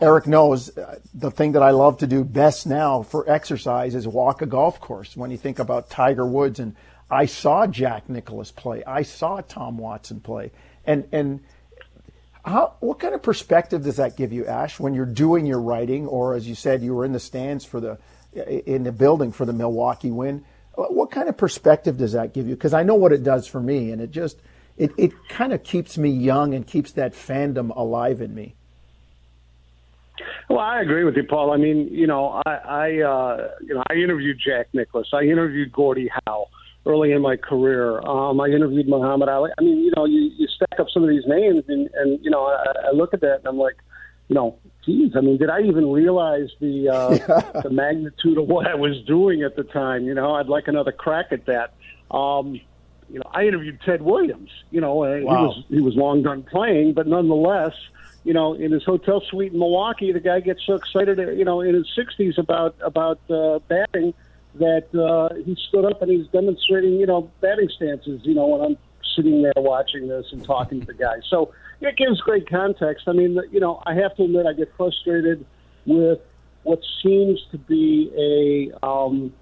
Eric 0.00 0.26
knows 0.26 0.76
uh, 0.76 0.98
the 1.14 1.30
thing 1.30 1.52
that 1.52 1.62
I 1.62 1.70
love 1.70 1.98
to 1.98 2.06
do 2.06 2.24
best 2.24 2.66
now 2.66 3.02
for 3.02 3.28
exercise 3.28 3.94
is 3.94 4.06
walk 4.06 4.42
a 4.42 4.46
golf 4.46 4.80
course. 4.80 5.16
When 5.16 5.30
you 5.30 5.36
think 5.36 5.58
about 5.58 5.90
Tiger 5.90 6.26
Woods, 6.26 6.58
and 6.58 6.74
I 7.10 7.26
saw 7.26 7.66
Jack 7.66 8.08
Nicklaus 8.08 8.50
play, 8.50 8.82
I 8.84 9.02
saw 9.02 9.40
Tom 9.40 9.78
Watson 9.78 10.20
play, 10.20 10.52
and 10.84 11.08
and 11.12 11.40
how, 12.44 12.76
what 12.80 12.98
kind 12.98 13.14
of 13.14 13.22
perspective 13.22 13.84
does 13.84 13.96
that 13.96 14.16
give 14.16 14.32
you, 14.32 14.46
Ash, 14.46 14.80
when 14.80 14.94
you're 14.94 15.04
doing 15.04 15.44
your 15.44 15.60
writing, 15.60 16.06
or 16.06 16.34
as 16.34 16.48
you 16.48 16.54
said, 16.54 16.82
you 16.82 16.94
were 16.94 17.04
in 17.04 17.12
the 17.12 17.20
stands 17.20 17.64
for 17.64 17.80
the 17.80 17.98
in 18.32 18.84
the 18.84 18.92
building 18.92 19.32
for 19.32 19.44
the 19.44 19.52
Milwaukee 19.52 20.10
win? 20.10 20.44
What 20.74 21.10
kind 21.10 21.28
of 21.28 21.36
perspective 21.36 21.96
does 21.96 22.12
that 22.12 22.32
give 22.32 22.46
you? 22.46 22.54
Because 22.54 22.72
I 22.72 22.84
know 22.84 22.94
what 22.94 23.12
it 23.12 23.24
does 23.24 23.46
for 23.46 23.60
me, 23.60 23.90
and 23.90 24.00
it 24.00 24.10
just 24.10 24.40
it, 24.76 24.92
it 24.96 25.12
kind 25.28 25.52
of 25.52 25.64
keeps 25.64 25.98
me 25.98 26.08
young 26.08 26.54
and 26.54 26.66
keeps 26.66 26.92
that 26.92 27.12
fandom 27.12 27.74
alive 27.76 28.20
in 28.20 28.34
me. 28.34 28.54
Well, 30.48 30.60
I 30.60 30.80
agree 30.80 31.04
with 31.04 31.16
you, 31.16 31.24
Paul. 31.24 31.52
I 31.52 31.58
mean, 31.58 31.88
you 31.90 32.06
know, 32.06 32.40
I, 32.46 32.50
I 32.50 32.86
uh, 33.02 33.48
you 33.60 33.74
know, 33.74 33.82
I 33.90 33.94
interviewed 33.94 34.40
Jack 34.44 34.68
Nicklaus. 34.72 35.08
I 35.12 35.22
interviewed 35.22 35.72
Gordie 35.72 36.10
Howe 36.26 36.46
early 36.86 37.12
in 37.12 37.20
my 37.20 37.36
career. 37.36 38.00
Um, 38.00 38.40
I 38.40 38.46
interviewed 38.46 38.88
Muhammad 38.88 39.28
Ali. 39.28 39.50
I 39.58 39.62
mean, 39.62 39.78
you 39.78 39.92
know, 39.94 40.06
you, 40.06 40.30
you 40.38 40.48
stack 40.48 40.80
up 40.80 40.86
some 40.92 41.02
of 41.02 41.10
these 41.10 41.24
names, 41.26 41.64
and, 41.68 41.90
and 41.94 42.24
you 42.24 42.30
know, 42.30 42.46
I, 42.46 42.88
I 42.88 42.90
look 42.92 43.12
at 43.12 43.20
that 43.20 43.40
and 43.40 43.46
I'm 43.46 43.58
like, 43.58 43.76
you 44.28 44.34
know, 44.34 44.58
geez, 44.86 45.12
I 45.16 45.20
mean, 45.20 45.36
did 45.36 45.50
I 45.50 45.60
even 45.60 45.90
realize 45.92 46.48
the 46.60 46.88
uh, 46.88 47.60
the 47.62 47.70
magnitude 47.70 48.38
of 48.38 48.46
what 48.46 48.66
I 48.66 48.74
was 48.74 49.02
doing 49.06 49.42
at 49.42 49.54
the 49.54 49.64
time? 49.64 50.04
You 50.04 50.14
know, 50.14 50.34
I'd 50.34 50.48
like 50.48 50.66
another 50.66 50.92
crack 50.92 51.26
at 51.30 51.46
that. 51.46 51.74
Um, 52.10 52.58
you 53.10 53.18
know, 53.18 53.30
I 53.32 53.46
interviewed 53.46 53.80
Ted 53.84 54.02
Williams. 54.02 54.50
You 54.70 54.80
know, 54.80 54.94
wow. 54.94 55.18
he 55.18 55.24
was 55.24 55.64
he 55.68 55.80
was 55.80 55.94
long 55.94 56.22
done 56.22 56.42
playing, 56.42 56.94
but 56.94 57.06
nonetheless 57.06 57.72
you 58.24 58.34
know, 58.34 58.54
in 58.54 58.72
his 58.72 58.84
hotel 58.84 59.22
suite 59.30 59.52
in 59.52 59.58
Milwaukee, 59.58 60.12
the 60.12 60.20
guy 60.20 60.40
gets 60.40 60.60
so 60.66 60.74
excited, 60.74 61.18
you 61.38 61.44
know, 61.44 61.60
in 61.60 61.74
his 61.74 61.86
60s 61.96 62.38
about 62.38 62.76
about 62.82 63.20
uh, 63.30 63.58
batting 63.68 64.12
that 64.54 64.86
uh, 64.94 65.34
he 65.44 65.56
stood 65.68 65.84
up 65.84 66.02
and 66.02 66.10
he's 66.10 66.26
demonstrating, 66.28 66.94
you 66.94 67.06
know, 67.06 67.30
batting 67.40 67.68
stances. 67.76 68.20
You 68.24 68.34
know, 68.34 68.46
when 68.48 68.60
I'm 68.60 68.76
sitting 69.16 69.42
there 69.42 69.52
watching 69.56 70.08
this 70.08 70.26
and 70.32 70.44
talking 70.44 70.80
to 70.80 70.86
the 70.86 70.94
guy, 70.94 71.16
so 71.30 71.52
it 71.80 71.96
gives 71.96 72.20
great 72.20 72.48
context. 72.48 73.04
I 73.06 73.12
mean, 73.12 73.38
you 73.50 73.60
know, 73.60 73.82
I 73.86 73.94
have 73.94 74.16
to 74.16 74.24
admit, 74.24 74.46
I 74.46 74.52
get 74.52 74.72
frustrated 74.76 75.46
with 75.86 76.18
what 76.64 76.80
seems 77.02 77.40
to 77.52 77.58
be 77.58 78.10
a 78.82 78.86
um, 78.86 79.32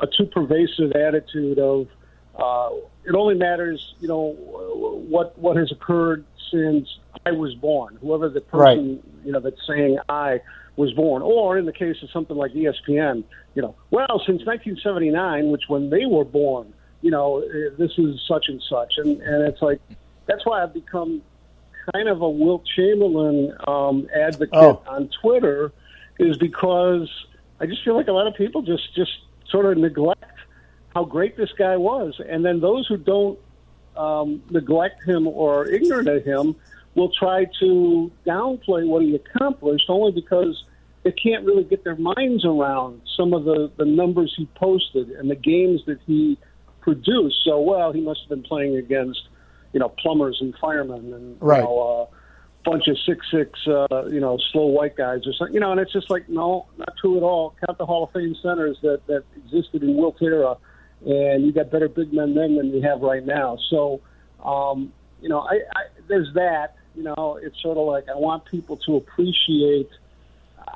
a 0.00 0.06
too 0.06 0.26
pervasive 0.26 0.92
attitude 0.92 1.58
of 1.58 1.88
uh, 2.36 2.70
it 3.04 3.14
only 3.14 3.34
matters, 3.34 3.94
you 4.00 4.08
know, 4.08 4.36
what 4.38 5.36
what 5.38 5.56
has 5.56 5.72
occurred 5.72 6.24
since 6.50 6.88
I 7.26 7.32
was 7.32 7.54
born. 7.54 7.98
Whoever 8.00 8.28
the 8.28 8.40
person, 8.40 8.96
right. 8.96 9.24
you 9.24 9.32
know, 9.32 9.40
that's 9.40 9.66
saying 9.66 9.98
I 10.08 10.40
was 10.76 10.92
born, 10.92 11.22
or 11.22 11.58
in 11.58 11.66
the 11.66 11.72
case 11.72 11.96
of 12.02 12.10
something 12.10 12.36
like 12.36 12.52
ESPN, 12.52 13.24
you 13.54 13.62
know, 13.62 13.74
well, 13.90 14.22
since 14.26 14.44
1979, 14.46 15.50
which 15.50 15.64
when 15.68 15.90
they 15.90 16.06
were 16.06 16.24
born, 16.24 16.72
you 17.02 17.10
know, 17.10 17.40
eh, 17.40 17.70
this 17.76 17.92
is 17.98 18.20
such 18.26 18.46
and 18.48 18.62
such, 18.68 18.94
and 18.98 19.20
and 19.20 19.42
it's 19.48 19.60
like 19.60 19.80
that's 20.26 20.46
why 20.46 20.62
I've 20.62 20.74
become 20.74 21.22
kind 21.92 22.08
of 22.08 22.22
a 22.22 22.30
Wilt 22.30 22.64
Chamberlain 22.76 23.54
um, 23.66 24.08
advocate 24.14 24.54
oh. 24.54 24.82
on 24.86 25.10
Twitter, 25.20 25.72
is 26.18 26.36
because 26.36 27.10
I 27.60 27.66
just 27.66 27.84
feel 27.84 27.96
like 27.96 28.08
a 28.08 28.12
lot 28.12 28.26
of 28.26 28.34
people 28.34 28.62
just 28.62 28.94
just 28.94 29.12
sort 29.48 29.66
of 29.66 29.76
neglect 29.76 30.24
how 30.94 31.04
great 31.04 31.36
this 31.36 31.50
guy 31.58 31.76
was, 31.76 32.20
and 32.28 32.44
then 32.44 32.60
those 32.60 32.86
who 32.86 32.96
don't 32.96 33.38
um, 33.96 34.42
neglect 34.50 35.02
him 35.06 35.26
or 35.26 35.62
are 35.62 35.66
ignorant 35.66 36.08
of 36.08 36.24
him 36.24 36.56
will 36.94 37.10
try 37.18 37.46
to 37.60 38.10
downplay 38.26 38.86
what 38.86 39.02
he 39.02 39.14
accomplished 39.14 39.86
only 39.88 40.12
because 40.12 40.64
they 41.02 41.12
can't 41.12 41.44
really 41.44 41.64
get 41.64 41.84
their 41.84 41.96
minds 41.96 42.44
around 42.44 43.00
some 43.16 43.32
of 43.32 43.44
the, 43.44 43.70
the 43.76 43.84
numbers 43.84 44.32
he 44.36 44.46
posted 44.54 45.10
and 45.10 45.30
the 45.30 45.34
games 45.34 45.80
that 45.86 45.98
he 46.06 46.38
produced. 46.80 47.36
So, 47.44 47.60
well, 47.60 47.92
he 47.92 48.00
must 48.00 48.20
have 48.20 48.28
been 48.28 48.42
playing 48.42 48.76
against, 48.76 49.20
you 49.72 49.80
know, 49.80 49.88
plumbers 49.88 50.38
and 50.40 50.54
firemen 50.60 51.12
and, 51.12 51.36
right. 51.40 51.58
you 51.58 51.64
know, 51.64 51.78
a 51.78 52.02
uh, 52.02 52.06
bunch 52.64 52.86
of 52.86 52.96
six 53.04 53.26
six, 53.32 53.58
uh, 53.66 54.04
you 54.06 54.20
know, 54.20 54.38
slow 54.52 54.66
white 54.66 54.96
guys 54.96 55.26
or 55.26 55.32
something. 55.32 55.54
You 55.54 55.60
know, 55.60 55.72
and 55.72 55.80
it's 55.80 55.92
just 55.92 56.10
like, 56.10 56.28
no, 56.28 56.66
not 56.76 56.94
true 57.00 57.16
at 57.16 57.22
all. 57.22 57.56
Count 57.66 57.78
the 57.78 57.86
Hall 57.86 58.04
of 58.04 58.12
Fame 58.12 58.36
centers 58.40 58.76
that, 58.82 59.04
that 59.06 59.24
existed 59.36 59.82
in 59.82 59.96
Wilt 59.96 60.20
era 60.22 60.56
and 61.06 61.44
you 61.44 61.52
got 61.52 61.70
better 61.70 61.88
big 61.88 62.12
men 62.12 62.34
then 62.34 62.56
than 62.56 62.72
you 62.72 62.82
have 62.82 63.00
right 63.00 63.24
now. 63.24 63.58
So, 63.70 64.00
um, 64.44 64.92
you 65.20 65.28
know, 65.28 65.40
I, 65.40 65.54
I, 65.74 65.82
there's 66.08 66.32
that. 66.34 66.76
You 66.94 67.04
know, 67.04 67.38
it's 67.42 67.60
sort 67.62 67.78
of 67.78 67.86
like 67.86 68.08
I 68.08 68.16
want 68.16 68.44
people 68.44 68.76
to 68.86 68.96
appreciate. 68.96 69.88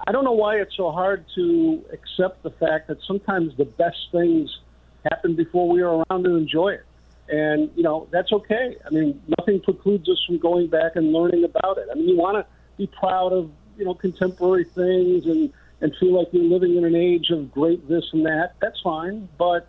I 0.07 0.13
don't 0.13 0.25
know 0.25 0.33
why 0.33 0.57
it's 0.57 0.77
so 0.77 0.91
hard 0.91 1.25
to 1.35 1.85
accept 1.93 2.43
the 2.43 2.51
fact 2.51 2.89
that 2.89 2.99
sometimes 3.07 3.57
the 3.57 3.65
best 3.65 3.99
things 4.13 4.61
happen 5.11 5.37
before 5.37 5.69
we 5.69 5.83
are 5.83 6.05
around 6.11 6.25
to 6.25 6.37
enjoy 6.37 6.71
it. 6.71 6.85
And, 7.29 7.71
you 7.77 7.83
know, 7.83 8.09
that's 8.11 8.33
okay. 8.33 8.77
I 8.85 8.91
mean, 8.91 9.21
nothing 9.39 9.61
precludes 9.61 10.09
us 10.09 10.23
from 10.27 10.39
going 10.39 10.69
back 10.69 10.93
and 10.95 11.13
learning 11.13 11.45
about 11.45 11.79
it. 11.79 11.89
I 11.91 11.95
mean, 11.95 12.09
you 12.09 12.17
want 12.17 12.37
to 12.37 12.47
be 12.77 12.87
proud 12.87 13.33
of, 13.33 13.51
you 13.77 13.85
know, 13.85 13.95
contemporary 13.95 14.65
things 14.65 15.27
and, 15.27 15.53
and 15.81 15.93
feel 15.99 16.17
like 16.17 16.29
you're 16.33 16.45
living 16.45 16.77
in 16.77 16.85
an 16.85 16.95
age 16.95 17.31
of 17.31 17.51
great 17.51 17.89
this 17.89 18.05
and 18.13 18.25
that. 18.27 18.55
That's 18.61 18.81
fine. 18.81 19.29
But, 19.39 19.69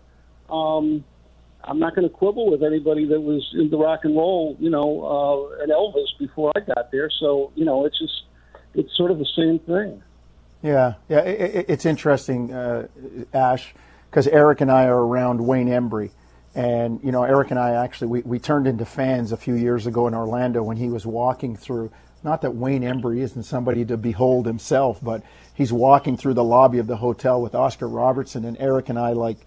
um, 0.50 1.04
I'm 1.64 1.80
not 1.80 1.96
going 1.96 2.08
to 2.08 2.14
quibble 2.14 2.50
with 2.50 2.64
anybody 2.64 3.06
that 3.06 3.20
was 3.20 3.46
into 3.54 3.78
rock 3.78 4.02
and 4.04 4.16
roll, 4.16 4.56
you 4.60 4.70
know, 4.70 5.04
uh, 5.04 5.64
and 5.64 5.72
Elvis 5.72 6.08
before 6.18 6.52
I 6.56 6.62
got 6.62 6.92
there. 6.92 7.10
So, 7.20 7.52
you 7.56 7.66
know, 7.66 7.86
it's 7.86 8.00
just, 8.00 8.24
it's 8.74 8.96
sort 8.96 9.12
of 9.12 9.20
the 9.20 9.28
same 9.36 9.60
thing. 9.60 10.02
Yeah, 10.62 10.96
yeah, 11.10 11.20
it, 11.20 11.66
it's 11.68 11.86
interesting, 11.86 12.54
uh, 12.54 12.88
Ash, 13.34 13.74
because 14.10 14.28
Eric 14.28 14.62
and 14.62 14.72
I 14.72 14.86
are 14.86 15.06
around 15.06 15.46
Wayne 15.46 15.68
Embry. 15.68 16.12
And, 16.56 17.00
you 17.04 17.12
know, 17.12 17.24
Eric 17.24 17.52
and 17.52 17.60
I 17.60 17.72
actually, 17.84 18.08
we, 18.08 18.22
we 18.22 18.40
turned 18.40 18.66
into 18.66 18.86
fans 18.86 19.32
a 19.32 19.38
few 19.38 19.54
years 19.54 19.86
ago 19.86 20.08
in 20.08 20.16
Orlando 20.16 20.64
when 20.64 20.78
he 20.78 20.90
was 20.90 21.06
walking 21.06 21.56
through, 21.56 21.92
not 22.24 22.42
that 22.42 22.56
Wayne 22.56 22.82
Embry 22.82 23.20
isn't 23.20 23.44
somebody 23.44 23.86
to 23.86 23.98
behold 23.98 24.48
himself, 24.48 25.00
but 25.04 25.22
he's 25.54 25.72
walking 25.72 26.18
through 26.18 26.34
the 26.34 26.44
lobby 26.44 26.80
of 26.80 26.88
the 26.88 26.98
hotel 26.98 27.40
with 27.42 27.54
Oscar 27.54 27.88
Robertson, 27.88 28.44
and 28.46 28.58
Eric 28.60 28.90
and 28.90 28.98
I, 28.98 29.12
like, 29.12 29.38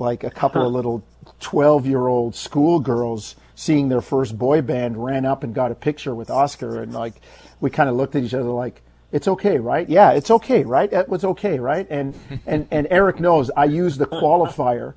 like 0.00 0.24
a 0.24 0.30
couple 0.30 0.66
of 0.66 0.72
little 0.72 1.04
12 1.40 1.86
year 1.86 2.06
old 2.06 2.34
schoolgirls 2.34 3.36
seeing 3.54 3.88
their 3.88 4.00
first 4.00 4.38
boy 4.38 4.62
band 4.62 5.02
ran 5.02 5.24
up 5.24 5.44
and 5.44 5.54
got 5.54 5.70
a 5.70 5.74
picture 5.74 6.14
with 6.14 6.30
Oscar. 6.30 6.82
And 6.82 6.92
like, 6.92 7.14
we 7.60 7.70
kind 7.70 7.88
of 7.88 7.96
looked 7.96 8.16
at 8.16 8.24
each 8.24 8.34
other 8.34 8.48
like, 8.48 8.82
it's 9.12 9.28
okay, 9.28 9.58
right? 9.58 9.88
Yeah, 9.88 10.12
it's 10.12 10.30
okay, 10.30 10.64
right? 10.64 10.92
It 10.92 11.08
was 11.08 11.24
okay, 11.24 11.58
right? 11.58 11.86
And, 11.90 12.14
and, 12.46 12.66
and 12.70 12.86
Eric 12.90 13.20
knows 13.20 13.50
I 13.56 13.66
use 13.66 13.98
the 13.98 14.06
qualifier 14.06 14.94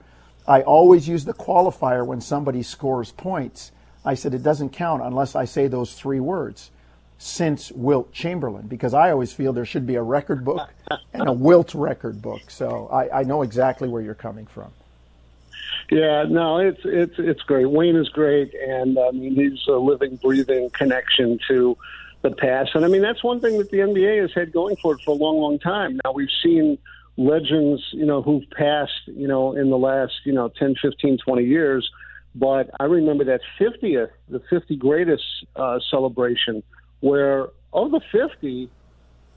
I 0.47 0.61
always 0.61 1.07
use 1.07 1.25
the 1.25 1.33
qualifier 1.33 2.05
when 2.05 2.19
somebody 2.19 2.63
scores 2.63 3.11
points. 3.11 3.71
I 4.05 4.15
said 4.15 4.33
it 4.33 4.43
doesn't 4.43 4.71
count 4.71 5.01
unless 5.01 5.35
I 5.35 5.45
say 5.45 5.67
those 5.67 5.93
three 5.93 6.19
words 6.19 6.71
since 7.17 7.71
Wilt 7.71 8.11
Chamberlain 8.11 8.67
because 8.67 8.93
I 8.93 9.11
always 9.11 9.31
feel 9.31 9.53
there 9.53 9.65
should 9.65 9.87
be 9.87 9.95
a 9.95 10.01
record 10.01 10.43
book 10.43 10.69
and 11.13 11.29
a 11.29 11.31
Wilt 11.31 11.73
record 11.73 12.21
book. 12.21 12.41
So 12.49 12.87
I, 12.91 13.21
I 13.21 13.23
know 13.23 13.43
exactly 13.43 13.87
where 13.87 14.01
you're 14.01 14.13
coming 14.13 14.45
from. 14.45 14.71
Yeah, 15.91 16.25
no, 16.29 16.57
it's 16.57 16.81
it's 16.83 17.15
it's 17.17 17.41
great. 17.41 17.69
Wayne 17.69 17.95
is 17.95 18.09
great, 18.09 18.53
and 18.53 18.97
I 18.97 19.11
mean 19.11 19.35
he's 19.35 19.59
a 19.67 19.73
living, 19.73 20.15
breathing 20.17 20.69
connection 20.71 21.39
to 21.49 21.77
the 22.21 22.31
past. 22.31 22.71
And 22.73 22.85
I 22.85 22.87
mean 22.87 23.01
that's 23.01 23.23
one 23.23 23.39
thing 23.39 23.57
that 23.57 23.69
the 23.69 23.79
NBA 23.79 24.21
has 24.21 24.31
had 24.33 24.51
going 24.51 24.75
for 24.77 24.93
it 24.95 25.01
for 25.03 25.11
a 25.11 25.17
long, 25.17 25.37
long 25.37 25.59
time. 25.59 25.99
Now 26.03 26.13
we've 26.13 26.29
seen 26.41 26.77
legends, 27.17 27.81
you 27.91 28.05
know, 28.05 28.21
who've 28.21 28.49
passed, 28.51 29.07
you 29.07 29.27
know, 29.27 29.53
in 29.55 29.69
the 29.69 29.77
last, 29.77 30.13
you 30.23 30.33
know, 30.33 30.49
10, 30.57 30.75
15, 30.81 31.19
20 31.23 31.43
years. 31.43 31.89
But 32.33 32.71
I 32.79 32.85
remember 32.85 33.23
that 33.25 33.41
50th, 33.59 34.09
the 34.29 34.41
50 34.49 34.75
greatest 34.77 35.23
uh, 35.55 35.79
celebration, 35.91 36.63
where 37.01 37.49
of 37.71 37.91
the 37.91 38.01
50, 38.11 38.69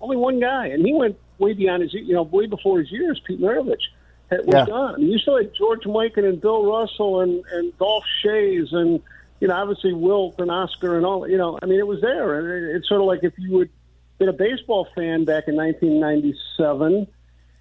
only 0.01 0.17
one 0.17 0.41
guy, 0.41 0.69
and 0.69 0.87
he 0.87 0.95
went 0.95 1.19
way 1.39 1.53
beyond 1.53 1.83
his, 1.83 1.93
you 1.93 2.15
know, 2.15 2.23
way 2.23 2.47
before 2.47 2.79
his 2.79 2.91
years, 2.91 3.21
Pete 3.27 3.41
Maravich 3.41 3.83
was 4.31 4.67
yeah. 4.69 4.99
mean, 4.99 5.13
you 5.13 5.19
still 5.19 5.37
had 5.37 5.53
George 5.55 5.85
Mikan 5.85 6.29
and 6.29 6.41
Bill 6.41 6.65
Russell 6.65 7.21
and, 7.21 7.45
and 7.53 7.77
Dolph 7.79 8.05
Schayes 8.25 8.75
and, 8.75 9.01
you 9.41 9.49
know, 9.49 9.55
obviously 9.55 9.93
Wilt 9.93 10.41
and 10.41 10.51
Oscar 10.51 10.97
and 10.97 11.07
all, 11.07 11.29
you 11.29 11.37
know, 11.37 11.59
I 11.63 11.67
mean, 11.67 11.79
it 11.79 11.87
was 11.87 12.01
there. 12.01 12.39
And 12.39 12.71
it, 12.71 12.77
it's 12.77 12.89
sort 12.89 13.01
of 13.01 13.07
like 13.07 13.21
if 13.23 13.35
you 13.39 13.53
would 13.53 13.71
been 14.19 14.29
a 14.29 14.33
baseball 14.33 14.89
fan 14.95 15.25
back 15.25 15.45
in 15.47 15.57
1997, 15.57 17.07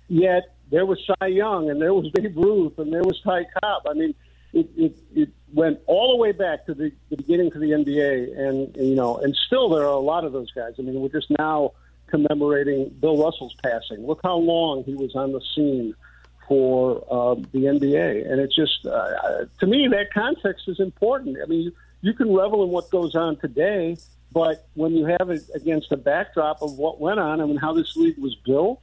yet 0.07 0.55
there 0.71 0.85
was 0.85 0.99
Cy 1.05 1.27
Young 1.27 1.69
and 1.69 1.81
there 1.81 1.93
was 1.93 2.09
Babe 2.11 2.35
Ruth 2.37 2.79
and 2.79 2.93
there 2.93 3.03
was 3.03 3.19
Ty 3.21 3.45
Cobb. 3.61 3.83
I 3.87 3.93
mean, 3.93 4.15
it, 4.53 4.69
it, 4.77 4.97
it 5.13 5.29
went 5.53 5.79
all 5.85 6.11
the 6.11 6.17
way 6.17 6.31
back 6.31 6.65
to 6.67 6.73
the, 6.73 6.91
the 7.09 7.17
beginning 7.17 7.51
to 7.51 7.59
the 7.59 7.71
NBA, 7.71 8.39
and 8.39 8.75
you 8.77 8.95
know, 8.95 9.17
and 9.17 9.35
still 9.35 9.69
there 9.69 9.83
are 9.83 9.87
a 9.87 9.99
lot 9.99 10.23
of 10.23 10.31
those 10.31 10.49
guys. 10.51 10.73
I 10.79 10.81
mean, 10.81 10.99
we're 11.01 11.09
just 11.09 11.29
now 11.37 11.73
commemorating 12.07 12.89
Bill 13.01 13.21
Russell's 13.21 13.55
passing. 13.61 14.07
Look 14.07 14.21
how 14.23 14.37
long 14.37 14.85
he 14.85 14.95
was 14.95 15.13
on 15.13 15.33
the 15.33 15.41
scene 15.53 15.93
for 16.47 17.03
uh, 17.09 17.35
the 17.51 17.59
NBA. 17.59 18.29
And 18.29 18.39
it's 18.39 18.55
just, 18.55 18.85
uh, 18.85 19.45
to 19.59 19.67
me, 19.67 19.87
that 19.89 20.13
context 20.13 20.67
is 20.67 20.79
important. 20.79 21.37
I 21.41 21.45
mean, 21.45 21.61
you, 21.61 21.71
you 22.01 22.13
can 22.13 22.33
revel 22.33 22.63
in 22.63 22.69
what 22.69 22.89
goes 22.91 23.15
on 23.15 23.37
today, 23.37 23.97
but 24.31 24.67
when 24.73 24.93
you 24.93 25.05
have 25.05 25.29
it 25.29 25.43
against 25.55 25.89
the 25.89 25.97
backdrop 25.97 26.61
of 26.61 26.73
what 26.73 26.99
went 26.99 27.19
on 27.19 27.41
and 27.41 27.59
how 27.59 27.73
this 27.73 27.95
league 27.95 28.17
was 28.17 28.35
built 28.45 28.81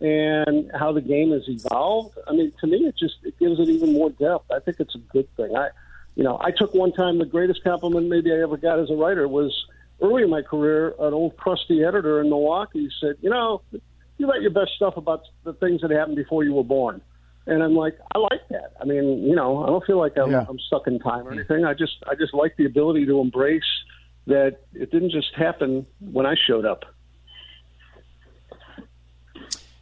and 0.00 0.70
how 0.74 0.92
the 0.92 1.00
game 1.00 1.32
has 1.32 1.42
evolved, 1.48 2.16
I 2.26 2.32
mean, 2.32 2.52
to 2.60 2.66
me, 2.66 2.86
it 2.86 2.96
just 2.96 3.16
it 3.22 3.38
gives 3.38 3.58
it 3.58 3.68
even 3.68 3.92
more 3.92 4.10
depth. 4.10 4.50
I 4.50 4.60
think 4.60 4.80
it's 4.80 4.94
a 4.94 4.98
good 4.98 5.28
thing. 5.36 5.56
I, 5.56 5.70
you 6.14 6.22
know, 6.22 6.38
I 6.40 6.52
took 6.52 6.74
one 6.74 6.92
time 6.92 7.18
the 7.18 7.26
greatest 7.26 7.64
compliment 7.64 8.08
maybe 8.08 8.32
I 8.32 8.36
ever 8.42 8.56
got 8.56 8.78
as 8.78 8.90
a 8.90 8.94
writer 8.94 9.26
was 9.26 9.52
early 10.00 10.22
in 10.22 10.30
my 10.30 10.42
career. 10.42 10.94
An 11.00 11.12
old 11.12 11.36
crusty 11.36 11.82
editor 11.82 12.20
in 12.20 12.28
Milwaukee 12.28 12.88
said, 13.00 13.16
"You 13.20 13.30
know, 13.30 13.62
you 14.18 14.28
write 14.28 14.42
your 14.42 14.50
best 14.50 14.72
stuff 14.76 14.96
about 14.96 15.22
the 15.44 15.52
things 15.54 15.80
that 15.82 15.90
happened 15.90 16.16
before 16.16 16.44
you 16.44 16.52
were 16.54 16.64
born. 16.64 17.00
And 17.46 17.62
I'm 17.62 17.74
like, 17.74 17.98
I 18.14 18.18
like 18.18 18.40
that. 18.50 18.72
I 18.80 18.84
mean, 18.84 19.22
you 19.22 19.34
know, 19.34 19.62
I 19.62 19.66
don't 19.66 19.84
feel 19.84 19.98
like 19.98 20.16
I'm, 20.16 20.30
yeah. 20.30 20.46
I'm 20.48 20.58
stuck 20.58 20.86
in 20.86 20.98
time 20.98 21.26
or 21.26 21.32
hmm. 21.32 21.38
anything. 21.38 21.64
I 21.64 21.74
just, 21.74 21.96
I 22.06 22.14
just 22.14 22.32
like 22.32 22.56
the 22.56 22.64
ability 22.64 23.06
to 23.06 23.20
embrace 23.20 23.62
that 24.26 24.60
it 24.72 24.90
didn't 24.90 25.10
just 25.10 25.34
happen 25.36 25.86
when 26.00 26.24
I 26.24 26.34
showed 26.46 26.64
up. 26.64 26.84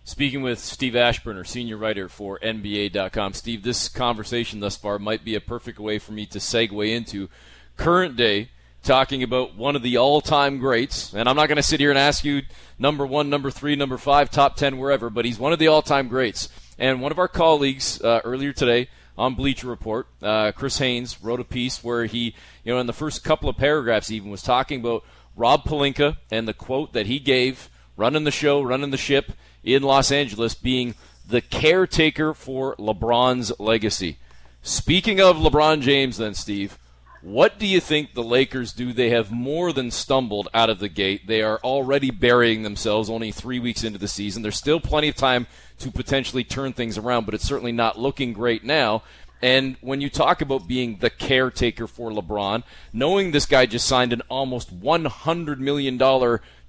Speaking 0.05 0.43
with 0.43 0.59
Steve 0.59 0.95
Aschburner, 0.95 1.47
senior 1.47 1.77
writer 1.77 2.09
for 2.09 2.39
NBA.com. 2.41 3.33
Steve, 3.35 3.63
this 3.63 3.89
conversation 3.89 4.61
thus 4.61 4.77
far 4.77 4.99
might 4.99 5.25
be 5.25 5.37
a 5.37 5.41
perfect 5.41 5.79
way 5.79 5.99
for 5.99 6.13
me 6.13 6.27
to 6.27 6.39
segue 6.39 6.95
into 6.95 7.29
current 7.77 8.17
day 8.17 8.51
talking 8.83 9.23
about 9.23 9.55
one 9.55 9.77
of 9.77 9.83
the 9.83 9.97
all-time 9.97 10.59
greats, 10.59 11.15
and 11.15 11.29
I'm 11.29 11.37
not 11.37 11.47
going 11.47 11.57
to 11.57 11.63
sit 11.63 11.81
here 11.81 11.91
and 11.91 11.99
ask 11.99 12.25
you 12.25 12.43
number 12.79 13.07
one, 13.07 13.31
number 13.31 13.51
three, 13.51 13.77
number 13.77 13.97
five, 13.97 14.31
top 14.31 14.57
ten, 14.57 14.79
wherever, 14.79 15.09
but 15.09 15.25
he's 15.25 15.39
one 15.39 15.53
of 15.53 15.59
the 15.59 15.69
all-time 15.69 16.09
greats. 16.09 16.49
And 16.79 17.01
one 17.01 17.13
of 17.13 17.19
our 17.19 17.29
colleagues 17.29 18.03
uh, 18.03 18.21
earlier 18.25 18.53
today 18.53 18.89
on 19.17 19.35
Bleacher 19.35 19.69
Report, 19.69 20.09
uh, 20.23 20.53
Chris 20.53 20.79
Haynes, 20.79 21.23
wrote 21.23 21.39
a 21.39 21.45
piece 21.45 21.85
where 21.85 22.07
he, 22.07 22.35
you 22.65 22.73
know, 22.73 22.81
in 22.81 22.87
the 22.87 22.93
first 22.93 23.23
couple 23.23 23.49
of 23.49 23.57
paragraphs 23.57 24.11
even 24.11 24.31
was 24.31 24.43
talking 24.43 24.81
about 24.81 25.05
Rob 25.37 25.65
Pelinka 25.65 26.17
and 26.31 26.49
the 26.49 26.55
quote 26.55 26.93
that 26.93 27.07
he 27.07 27.19
gave 27.19 27.69
running 27.97 28.25
the 28.25 28.31
show, 28.31 28.63
running 28.63 28.91
the 28.91 28.97
ship 28.97 29.33
in 29.63 29.83
Los 29.83 30.11
Angeles, 30.11 30.55
being 30.55 30.95
the 31.29 31.41
caretaker 31.41 32.35
for 32.35 32.75
LeBron's 32.77 33.53
legacy. 33.61 34.19
Speaking 34.63 35.21
of 35.21 35.37
LeBron 35.37 35.83
James, 35.83 36.17
then, 36.17 36.35
Steve, 36.35 36.79
what 37.23 37.59
do 37.59 37.67
you 37.67 37.81
think 37.81 38.15
the 38.15 38.23
Lakers 38.23 38.73
do? 38.73 38.93
They 38.93 39.11
have 39.11 39.31
more 39.31 39.73
than 39.73 39.93
stumbled 39.93 40.49
out 40.53 40.69
of 40.69 40.81
the 40.81 40.89
gate. 40.89 41.29
They 41.29 41.41
are 41.41 41.59
already 41.63 42.11
burying 42.11 42.63
themselves 42.63 43.09
only 43.09 43.31
three 43.31 43.61
weeks 43.61 43.85
into 43.85 43.99
the 43.99 44.09
season. 44.09 44.43
There's 44.43 44.59
still 44.59 44.81
plenty 44.81 45.09
of 45.09 45.15
time 45.15 45.47
to 45.79 45.93
potentially 45.93 46.43
turn 46.43 46.73
things 46.73 46.99
around, 46.99 47.25
but 47.25 47.35
it's 47.35 47.45
certainly 47.45 47.73
not 47.73 47.99
looking 47.99 48.33
great 48.33 48.65
now. 48.65 49.05
And 49.41 49.77
when 49.81 50.01
you 50.01 50.11
talk 50.11 50.41
about 50.41 50.67
being 50.67 50.99
the 50.99 51.11
caretaker 51.11 51.87
for 51.87 52.11
LeBron, 52.11 52.65
knowing 52.93 53.31
this 53.31 53.47
guy 53.47 53.67
just 53.67 53.87
signed 53.87 54.13
an 54.13 54.23
almost 54.29 54.81
$100 54.81 55.59
million 55.59 55.99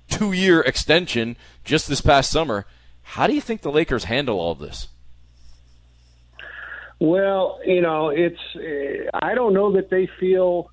two 0.10 0.34
year 0.34 0.62
extension 0.62 1.36
just 1.64 1.88
this 1.88 2.02
past 2.02 2.32
summer, 2.32 2.66
how 3.02 3.26
do 3.28 3.34
you 3.34 3.42
think 3.42 3.62
the 3.62 3.72
Lakers 3.72 4.06
handle 4.06 4.40
all 4.40 4.56
this? 4.56 4.88
Well, 7.04 7.60
you 7.66 7.82
know, 7.82 8.08
it's 8.08 8.40
I 9.14 9.36
don't 9.36 9.54
know 9.54 9.74
that 9.74 9.90
they 9.90 10.08
feel 10.22 10.72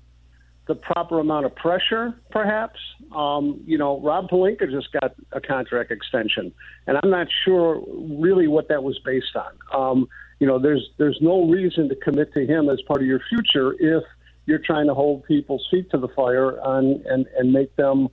the 0.65 0.75
proper 0.75 1.19
amount 1.19 1.45
of 1.45 1.53
pressure, 1.57 2.15
perhaps. 2.29 2.79
Um, 3.13 3.59
you 3.65 3.77
know, 3.77 3.99
Rob 3.99 4.29
Pelinka 4.29 4.71
just 4.71 4.93
got 4.93 5.13
a 5.33 5.41
contract 5.41 5.91
extension, 5.91 6.53
and 6.87 6.97
I'm 7.03 7.09
not 7.09 7.27
sure 7.43 7.83
really 8.17 8.47
what 8.47 8.69
that 8.69 8.81
was 8.81 8.97
based 9.03 9.35
on. 9.35 9.51
Um, 9.77 10.07
you 10.39 10.47
know, 10.47 10.57
there's 10.57 10.91
there's 10.97 11.17
no 11.19 11.49
reason 11.49 11.89
to 11.89 11.95
commit 11.95 12.33
to 12.35 12.45
him 12.45 12.69
as 12.69 12.81
part 12.83 13.01
of 13.01 13.07
your 13.07 13.19
future 13.27 13.75
if 13.77 14.05
you're 14.45 14.63
trying 14.65 14.87
to 14.87 14.93
hold 14.93 15.25
people's 15.25 15.67
feet 15.69 15.91
to 15.91 15.97
the 15.97 16.07
fire 16.15 16.61
on, 16.61 17.03
and 17.07 17.27
and 17.37 17.51
make 17.51 17.75
them 17.75 18.07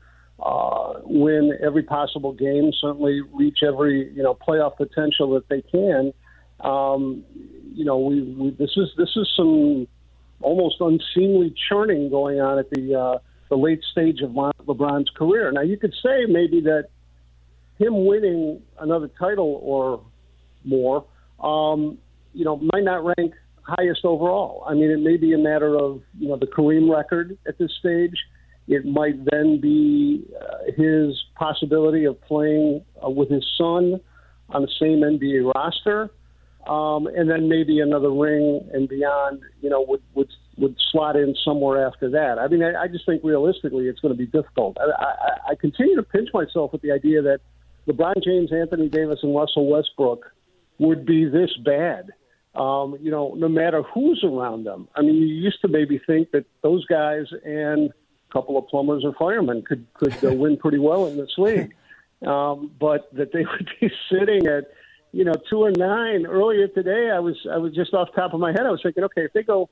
uh, 0.45 0.95
win 1.05 1.57
every 1.63 1.85
possible 1.85 2.33
game, 2.33 2.73
certainly 2.81 3.21
reach 3.33 3.59
every 3.65 4.13
you 4.13 4.25
know 4.25 4.35
playoff 4.35 4.77
potential 4.77 5.35
that 5.35 5.49
they 5.49 5.63
can. 5.63 6.13
Um, 6.61 7.25
you 7.75 7.85
know, 7.85 7.99
we, 7.99 8.23
we 8.23 8.51
this 8.51 8.71
is 8.77 8.89
this 8.97 9.11
is 9.17 9.33
some 9.37 9.87
almost 10.41 10.77
unseemly 10.81 11.55
churning 11.69 12.11
going 12.11 12.41
on 12.41 12.59
at 12.59 12.71
the 12.71 12.95
uh, 12.95 13.19
the 13.49 13.57
late 13.57 13.83
stage 13.91 14.21
of 14.21 14.31
LeBron's 14.31 15.11
career. 15.17 15.51
Now, 15.53 15.63
you 15.63 15.77
could 15.77 15.95
say 16.03 16.27
maybe 16.29 16.61
that 16.63 16.89
him 17.79 18.07
winning 18.07 18.61
another 18.79 19.09
title 19.19 19.61
or 19.63 20.05
more, 20.65 21.05
um, 21.41 21.99
you 22.35 22.45
know, 22.45 22.57
might 22.57 22.85
not 22.85 23.05
rank 23.05 23.35
highest 23.63 24.05
overall. 24.05 24.65
I 24.67 24.75
mean, 24.75 24.91
it 24.91 25.01
may 25.01 25.17
be 25.17 25.33
a 25.35 25.39
matter 25.39 25.77
of 25.77 26.03
you 26.19 26.29
know 26.29 26.37
the 26.37 26.47
Kareem 26.47 26.95
record 26.95 27.37
at 27.47 27.59
this 27.59 27.71
stage. 27.79 28.17
It 28.67 28.85
might 28.85 29.25
then 29.31 29.61
be 29.61 30.27
uh, 30.39 30.71
his 30.77 31.19
possibility 31.37 32.05
of 32.05 32.21
playing 32.23 32.85
uh, 33.03 33.09
with 33.09 33.31
his 33.31 33.47
son 33.57 33.99
on 34.51 34.63
the 34.63 34.71
same 34.79 35.01
NBA 35.01 35.55
roster 35.55 36.11
um, 36.69 37.07
and 37.07 37.31
then 37.31 37.49
maybe 37.49 37.81
another 37.81 38.11
ring 38.11 38.69
and 38.73 38.89
beyond, 38.89 39.41
you 39.63 39.71
know, 39.71 39.81
would 39.89 40.03
would 40.15 40.31
would 40.59 40.77
slot 40.93 41.17
in 41.17 41.35
somewhere 41.45 41.87
after 41.87 42.11
that. 42.11 42.39
I 42.39 42.49
mean, 42.49 42.63
I, 42.63 42.83
I 42.83 42.89
just 42.89 43.07
think 43.07 43.23
realistically, 43.25 43.87
it's 43.87 44.01
going 44.01 44.15
to 44.15 44.19
be 44.19 44.27
difficult. 44.27 44.77
I, 44.79 45.03
I, 45.03 45.51
I 45.51 45.55
continue 45.55 45.97
to 45.97 46.03
pinch 46.03 46.29
myself 46.35 46.73
with 46.73 46.83
the 46.83 46.93
idea 46.93 47.23
that 47.23 47.41
LeBron 47.89 48.23
James, 48.23 48.53
Anthony 48.53 48.89
Davis, 48.89 49.21
and 49.23 49.35
Russell 49.35 49.67
Westbrook 49.67 50.31
would 50.79 51.07
be 51.07 51.25
this 51.25 51.51
bad. 51.65 52.11
Um, 52.55 52.99
you 53.01 53.11
know, 53.11 53.35
no 53.37 53.49
matter 53.49 53.83
who's 53.83 54.23
around 54.25 54.65
them. 54.65 54.89
I 54.95 55.03
mean, 55.03 55.15
you 55.15 55.27
used 55.27 55.61
to 55.63 55.69
maybe 55.69 56.01
think 56.07 56.33
that 56.33 56.45
those 56.63 56.85
guys 56.87 57.27
and 57.45 57.91
a 57.91 58.33
couple 58.33 58.59
of 58.59 58.67
plumbers 58.67 59.05
or 59.05 59.15
firemen 59.15 59.63
could 59.63 59.87
could 59.95 60.23
uh, 60.25 60.35
win 60.35 60.57
pretty 60.57 60.79
well 60.79 61.07
in 61.07 61.17
this 61.17 61.33
league, 61.39 61.73
um, 62.27 62.73
but 62.79 63.15
that 63.15 63.33
they 63.33 63.45
would 63.45 63.71
be 63.81 63.91
sitting 64.11 64.47
at 64.49 64.65
you 65.13 65.25
know, 65.25 65.35
two 65.49 65.65
and 65.65 65.77
nine 65.77 66.27
earlier 66.27 66.69
today. 66.69 67.11
I 67.15 67.19
was 67.19 67.37
I 67.51 67.57
was 67.57 67.75
just 67.75 67.95
off 67.95 68.09
top 68.15 68.35
of 68.35 68.41
my 68.41 68.51
head. 68.51 68.67
I 68.67 68.71
was 68.71 68.81
thinking, 68.83 69.05
okay, 69.05 69.25
if 69.25 69.33
they 69.33 69.43
go, 69.43 69.69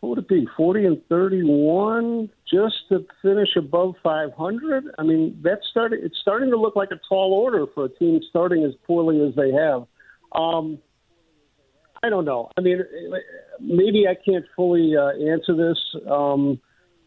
what 0.00 0.10
would 0.10 0.18
it 0.18 0.28
be, 0.28 0.46
forty 0.56 0.84
and 0.84 1.00
thirty-one, 1.08 2.30
just 2.50 2.76
to 2.88 3.06
finish 3.22 3.50
above 3.56 3.94
five 4.02 4.32
hundred? 4.32 4.84
I 4.98 5.02
mean, 5.02 5.40
that's 5.42 5.62
starting. 5.70 6.00
It's 6.02 6.18
starting 6.20 6.50
to 6.50 6.56
look 6.56 6.76
like 6.76 6.90
a 6.90 7.00
tall 7.08 7.32
order 7.32 7.66
for 7.74 7.84
a 7.84 7.88
team 7.88 8.20
starting 8.28 8.64
as 8.64 8.72
poorly 8.86 9.20
as 9.26 9.34
they 9.36 9.52
have. 9.52 9.86
Um, 10.32 10.78
I 12.02 12.10
don't 12.10 12.24
know. 12.24 12.50
I 12.58 12.62
mean, 12.62 12.82
maybe 13.60 14.08
I 14.08 14.16
can't 14.16 14.44
fully 14.56 14.96
uh, 14.96 15.10
answer 15.10 15.54
this 15.54 15.78
um, 16.10 16.60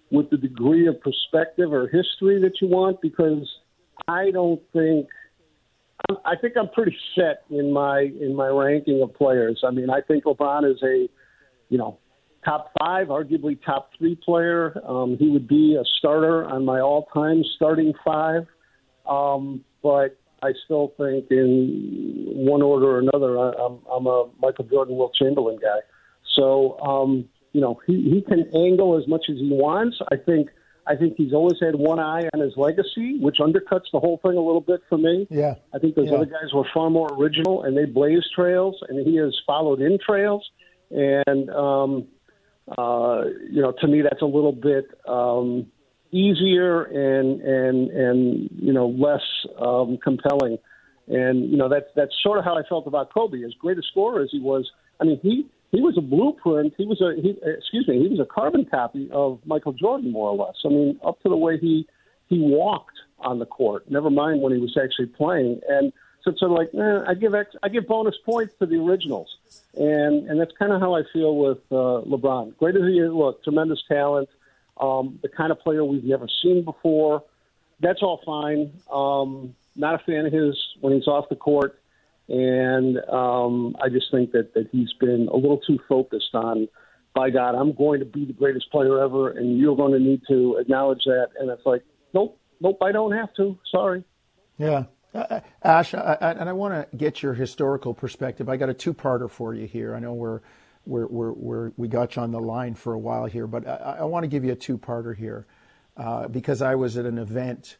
with 0.10 0.29
the 0.29 0.38
degree 0.38 0.88
of 0.88 1.01
perspective 1.01 1.74
or 1.74 1.89
history 1.89 2.39
that 2.41 2.62
you 2.62 2.70
want 2.70 3.01
because 3.01 3.46
I 4.08 4.32
don't 4.32 4.62
think 4.72 5.10
I 6.25 6.35
think 6.39 6.55
I'm 6.57 6.69
pretty 6.69 6.95
set 7.15 7.43
in 7.50 7.71
my 7.71 8.09
in 8.19 8.35
my 8.35 8.47
ranking 8.47 9.01
of 9.01 9.13
players. 9.13 9.62
I 9.65 9.71
mean, 9.71 9.89
I 9.89 10.01
think 10.01 10.25
LeBron 10.25 10.69
is 10.69 10.81
a 10.83 11.07
you 11.69 11.77
know, 11.77 11.97
top 12.43 12.71
five, 12.79 13.07
arguably 13.07 13.57
top 13.65 13.89
three 13.97 14.15
player. 14.15 14.79
Um, 14.88 15.17
he 15.19 15.29
would 15.29 15.47
be 15.47 15.77
a 15.79 15.83
starter 15.97 16.45
on 16.45 16.65
my 16.65 16.79
all-time 16.79 17.43
starting 17.55 17.93
five. 18.03 18.45
Um, 19.09 19.63
but 19.81 20.17
I 20.41 20.51
still 20.65 20.93
think, 20.97 21.25
in 21.31 22.25
one 22.27 22.62
order 22.62 22.88
or 22.88 23.00
another, 23.00 23.38
I, 23.39 23.51
I'm, 23.63 23.79
I'm 23.91 24.07
a 24.07 24.29
Michael 24.39 24.65
Jordan, 24.65 24.95
Wilt 24.95 25.15
Chamberlain 25.15 25.57
guy. 25.62 25.79
So, 26.35 26.79
um, 26.79 27.25
you 27.53 27.62
know, 27.62 27.79
he, 27.88 27.93
he 27.93 28.21
can 28.21 28.50
angle 28.55 28.97
as 28.97 29.07
much 29.07 29.25
as 29.29 29.38
he 29.38 29.50
wants. 29.51 29.97
I 30.12 30.17
think 30.17 30.50
I 30.87 30.95
think 30.95 31.15
he's 31.17 31.33
always 31.33 31.57
had 31.59 31.75
one 31.75 31.99
eye 31.99 32.29
on 32.33 32.39
his 32.39 32.53
legacy, 32.55 33.17
which 33.19 33.37
undercuts 33.39 33.89
the 33.91 33.99
whole 33.99 34.19
thing 34.21 34.37
a 34.37 34.41
little 34.41 34.61
bit 34.61 34.81
for 34.87 34.97
me. 34.97 35.27
Yeah. 35.29 35.55
I 35.73 35.79
think 35.79 35.95
those 35.95 36.09
yeah. 36.09 36.15
other 36.15 36.25
guys 36.25 36.53
were 36.53 36.67
far 36.73 36.89
more 36.89 37.09
original 37.13 37.63
and 37.63 37.75
they 37.75 37.85
blazed 37.85 38.27
trails, 38.35 38.75
and 38.87 39.05
he 39.05 39.15
has 39.17 39.35
followed 39.47 39.81
in 39.81 39.97
trails. 39.97 40.47
And, 40.91 41.49
um, 41.49 42.07
uh, 42.77 43.23
you 43.49 43.61
know, 43.61 43.73
to 43.81 43.87
me, 43.87 44.01
that's 44.03 44.21
a 44.21 44.25
little 44.25 44.51
bit 44.51 44.85
um, 45.07 45.67
easier 46.11 46.83
and, 46.83 47.41
and, 47.41 47.89
and, 47.89 48.49
you 48.51 48.71
know, 48.71 48.87
less 48.87 49.23
um, 49.59 49.97
compelling. 50.03 50.59
And, 51.07 51.49
you 51.49 51.57
know, 51.57 51.69
that's, 51.69 51.89
that's 51.95 52.13
sort 52.21 52.37
of 52.39 52.45
how 52.45 52.57
I 52.57 52.63
felt 52.69 52.85
about 52.87 53.11
Kobe. 53.13 53.43
As 53.43 53.53
great 53.59 53.77
a 53.77 53.83
scorer 53.91 54.21
as 54.21 54.29
he 54.31 54.39
was, 54.39 54.69
I 54.99 55.03
mean, 55.03 55.19
he, 55.21 55.47
he 55.75 55.82
was 55.82 55.98
a 55.98 56.01
blueprint. 56.01 56.74
He 56.77 56.86
was 56.86 57.01
a 57.01 57.20
he, 57.22 57.38
excuse 57.44 57.88
me. 57.88 58.00
He 58.00 58.08
was 58.08 58.20
a 58.20 58.25
carbon 58.25 58.65
copy 58.65 59.10
of 59.12 59.39
Michael 59.46 59.74
Jordan, 59.74 60.12
more 60.12 60.29
or 60.29 60.46
less. 60.48 60.55
I 60.63 60.70
mean, 60.70 61.00
up 61.03 61.22
to 61.24 61.29
the 61.29 61.36
way 61.36 61.58
he 61.58 61.86
he 62.27 62.39
walked 62.39 62.98
on 63.20 63.39
the 63.39 63.46
court. 63.46 63.89
Never 63.91 64.10
mind 64.10 64.41
when 64.41 64.53
he 64.53 64.60
was 64.60 64.77
actually 64.82 65.08
playing. 65.08 65.62
And 65.67 65.91
so 66.24 66.32
it's 66.32 66.39
sort 66.39 66.51
of 66.51 66.58
like, 66.58 66.70
eh, 66.74 67.03
I 67.08 67.13
give 67.13 67.36
ex, 67.36 67.55
I 67.62 67.70
give 67.70 67.88
bonus 67.88 68.15
points 68.25 68.53
to 68.60 68.65
the 68.65 68.77
originals, 68.77 69.36
and 69.75 70.29
and 70.29 70.39
that's 70.39 70.53
kind 70.58 70.72
of 70.72 70.79
how 70.79 70.96
I 70.96 71.03
feel 71.12 71.36
with 71.36 71.60
uh, 71.72 72.01
LeBron. 72.08 72.58
Great 72.58 72.75
as 72.75 72.84
he 72.84 73.00
is, 73.00 73.12
look, 73.12 73.44
tremendous 73.44 73.84
talent, 73.88 74.29
um, 74.79 75.20
the 75.22 75.29
kind 75.29 75.51
of 75.51 75.60
player 75.60 75.84
we've 75.84 76.03
never 76.03 76.27
seen 76.41 76.63
before. 76.63 77.24
That's 77.82 78.01
all 78.01 78.22
fine. 78.25 78.72
Um, 78.89 79.55
not 79.75 79.96
a 79.96 80.00
fan 80.00 80.25
of 80.25 80.32
his 80.32 80.58
when 80.79 80.94
he's 80.94 81.08
off 81.08 81.27
the 81.27 81.36
court. 81.36 81.79
And 82.27 82.98
um, 83.10 83.75
I 83.82 83.89
just 83.89 84.08
think 84.12 84.32
that, 84.32 84.53
that 84.55 84.70
he's 84.72 84.91
been 85.00 85.27
a 85.32 85.36
little 85.36 85.60
too 85.60 85.79
focused 85.88 86.34
on, 86.34 86.67
by 87.13 87.29
God, 87.29 87.55
I'm 87.55 87.74
going 87.74 88.00
to 88.00 88.05
be 88.05 88.25
the 88.25 88.34
greatest 88.34 88.72
player 88.72 89.01
ever, 89.01 89.29
and 89.29 89.58
you're 89.58 89.75
going 89.75 89.94
to 89.94 90.00
need 90.00 90.22
to 90.27 90.58
acknowledge 90.60 91.03
that. 91.05 91.29
And 91.39 91.50
it's 91.50 91.65
like, 91.65 91.84
nope, 92.13 92.39
nope, 92.60 92.77
I 92.82 92.91
don't 92.91 93.13
have 93.13 93.34
to. 93.36 93.58
Sorry. 93.72 94.03
Yeah. 94.58 94.86
Uh, 95.13 95.17
uh 95.17 95.39
Ash, 95.63 95.94
I, 95.94 96.17
I, 96.20 96.32
and 96.32 96.50
I 96.50 96.53
want 96.53 96.74
to 96.74 96.98
get 96.98 97.22
your 97.22 97.34
historical 97.34 97.94
perspective. 97.94 98.50
I 98.50 98.58
got 98.58 98.70
a 98.70 98.74
two-parter 98.74 99.29
for 99.29 99.53
you 99.53 99.67
here. 99.67 99.96
I 99.96 100.00
know 100.00 100.13
we're, 100.13 100.41
we're, 100.86 101.08
we're, 101.08 101.32
we're 101.32 101.72
we 101.77 101.88
got 101.88 102.15
you 102.15 102.24
on 102.24 102.32
the 102.32 102.41
line 102.41 102.75
for 102.75 102.94
a 102.94 103.00
while 103.00 103.25
here, 103.25 103.48
but 103.48 103.67
I, 103.67 103.98
I 104.00 104.03
want 104.03 104.24
to 104.24 104.27
give 104.27 104.44
you 104.44 104.51
a 104.51 104.58
two-parter 104.58 105.15
here 105.15 105.46
uh, 105.96 106.27
because 106.27 106.62
I 106.62 106.75
was 106.75 106.98
at 106.98 107.05
an 107.05 107.17
event 107.17 107.77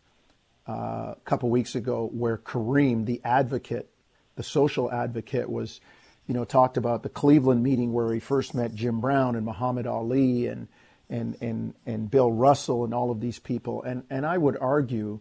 uh, 0.68 0.72
a 0.72 1.18
couple 1.26 1.50
weeks 1.50 1.76
ago 1.76 2.10
where 2.14 2.38
Kareem, 2.38 3.06
the 3.06 3.22
advocate 3.24 3.90
the 4.36 4.44
social 4.44 4.92
advocate, 4.92 5.50
was, 5.50 5.82
you 6.28 6.34
know, 6.34 6.46
talked 6.46 6.78
about 6.78 7.04
the 7.04 7.10
Cleveland 7.10 7.64
meeting 7.64 7.94
where 7.94 8.14
he 8.14 8.20
first 8.20 8.54
met 8.54 8.74
Jim 8.74 9.00
Brown 9.00 9.36
and 9.36 9.46
Muhammad 9.46 9.88
Ali 9.88 10.48
and 10.48 10.68
and 11.10 11.38
and 11.42 11.74
and 11.86 12.10
Bill 12.10 12.32
Russell 12.32 12.84
and 12.84 12.94
all 12.94 13.12
of 13.12 13.20
these 13.20 13.40
people. 13.40 13.84
And 13.84 14.04
and 14.10 14.26
I 14.26 14.38
would 14.38 14.58
argue, 14.60 15.20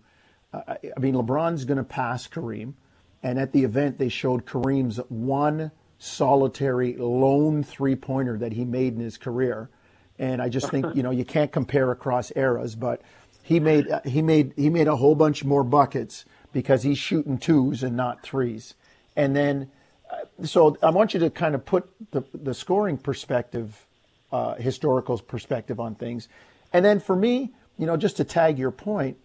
uh, 0.52 0.75
I 0.97 1.00
mean, 1.00 1.14
LeBron's 1.14 1.64
going 1.64 1.78
to 1.78 1.85
pass 1.85 2.26
Kareem, 2.26 2.75
and 3.23 3.38
at 3.38 3.52
the 3.52 3.65
event 3.65 3.99
they 3.99 4.08
showed 4.08 4.47
Kareem's 4.47 4.99
one 5.08 5.71
solitary 5.99 6.97
lone 6.97 7.62
three 7.62 7.97
pointer 7.97 8.38
that 8.38 8.52
he 8.52 8.65
made 8.65 8.95
in 8.95 9.00
his 9.00 9.17
career, 9.17 9.71
and 10.19 10.41
I 10.43 10.49
just 10.49 10.71
think 10.71 10.86
you 10.95 11.02
know 11.02 11.10
you 11.10 11.25
can't 11.25 11.52
compare 11.52 11.91
across 11.91 12.32
eras, 12.34 12.75
but 12.75 13.02
he 13.43 13.60
made 13.60 13.86
he 14.04 14.23
made 14.23 14.54
he 14.56 14.71
made 14.71 14.88
a 14.88 14.97
whole 14.97 15.15
bunch 15.15 15.45
more 15.45 15.65
buckets 15.65 16.25
because 16.52 16.82
he's 16.82 16.99
shooting 16.99 17.38
twos 17.38 17.82
and 17.82 17.97
not 17.97 18.23
threes. 18.23 18.75
And 19.16 19.34
then, 19.34 19.70
uh, 20.10 20.44
so 20.44 20.76
I 20.82 20.90
want 20.90 21.14
you 21.14 21.20
to 21.20 21.30
kind 21.30 21.54
of 21.54 21.64
put 21.64 21.88
the, 22.10 22.22
the 22.32 22.54
scoring 22.54 22.98
perspective, 22.98 23.86
uh, 24.32 24.54
historical 24.54 25.18
perspective 25.18 25.80
on 25.80 25.94
things. 25.94 26.28
And 26.72 26.84
then 26.84 27.00
for 27.00 27.14
me, 27.14 27.52
you 27.78 27.86
know, 27.86 27.96
just 27.96 28.16
to 28.18 28.24
tag 28.24 28.58
your 28.58 28.70
point, 28.70 29.16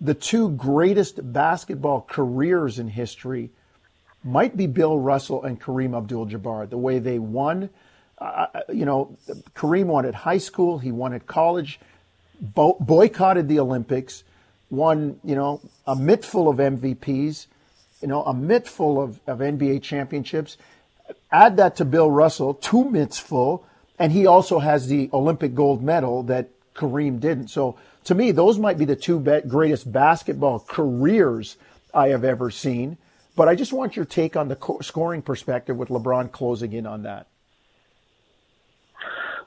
the 0.00 0.14
two 0.14 0.50
greatest 0.50 1.32
basketball 1.32 2.02
careers 2.08 2.78
in 2.78 2.88
history 2.88 3.50
might 4.24 4.56
be 4.56 4.66
Bill 4.66 4.98
Russell 4.98 5.44
and 5.44 5.60
Kareem 5.60 5.96
Abdul 5.96 6.26
Jabbar. 6.26 6.68
The 6.68 6.78
way 6.78 6.98
they 6.98 7.18
won, 7.18 7.70
uh, 8.18 8.46
you 8.72 8.84
know, 8.84 9.16
Kareem 9.54 9.86
won 9.86 10.04
at 10.04 10.14
high 10.14 10.38
school, 10.38 10.78
he 10.78 10.92
won 10.92 11.12
at 11.12 11.26
college, 11.26 11.80
bo- 12.40 12.76
boycotted 12.80 13.48
the 13.48 13.60
Olympics, 13.60 14.24
won, 14.70 15.18
you 15.24 15.34
know, 15.34 15.60
a 15.86 15.96
mitt 15.96 16.24
full 16.24 16.48
of 16.48 16.58
MVPs 16.58 17.46
you 18.00 18.08
know, 18.08 18.22
a 18.22 18.34
mitt 18.34 18.68
full 18.68 19.00
of, 19.00 19.20
of 19.26 19.38
NBA 19.38 19.82
championships. 19.82 20.56
Add 21.32 21.56
that 21.56 21.76
to 21.76 21.84
Bill 21.84 22.10
Russell, 22.10 22.54
two 22.54 22.84
mitts 22.84 23.18
full, 23.18 23.66
and 23.98 24.12
he 24.12 24.26
also 24.26 24.58
has 24.58 24.88
the 24.88 25.10
Olympic 25.12 25.54
gold 25.54 25.82
medal 25.82 26.22
that 26.24 26.48
Kareem 26.74 27.18
didn't. 27.20 27.48
So 27.48 27.76
to 28.04 28.14
me, 28.14 28.30
those 28.30 28.58
might 28.58 28.78
be 28.78 28.84
the 28.84 28.96
two 28.96 29.20
greatest 29.48 29.90
basketball 29.90 30.60
careers 30.60 31.56
I 31.92 32.08
have 32.08 32.24
ever 32.24 32.50
seen. 32.50 32.96
But 33.36 33.48
I 33.48 33.54
just 33.54 33.72
want 33.72 33.96
your 33.96 34.04
take 34.04 34.36
on 34.36 34.48
the 34.48 34.56
co- 34.56 34.80
scoring 34.80 35.22
perspective 35.22 35.76
with 35.76 35.90
LeBron 35.90 36.32
closing 36.32 36.72
in 36.72 36.86
on 36.86 37.04
that. 37.04 37.26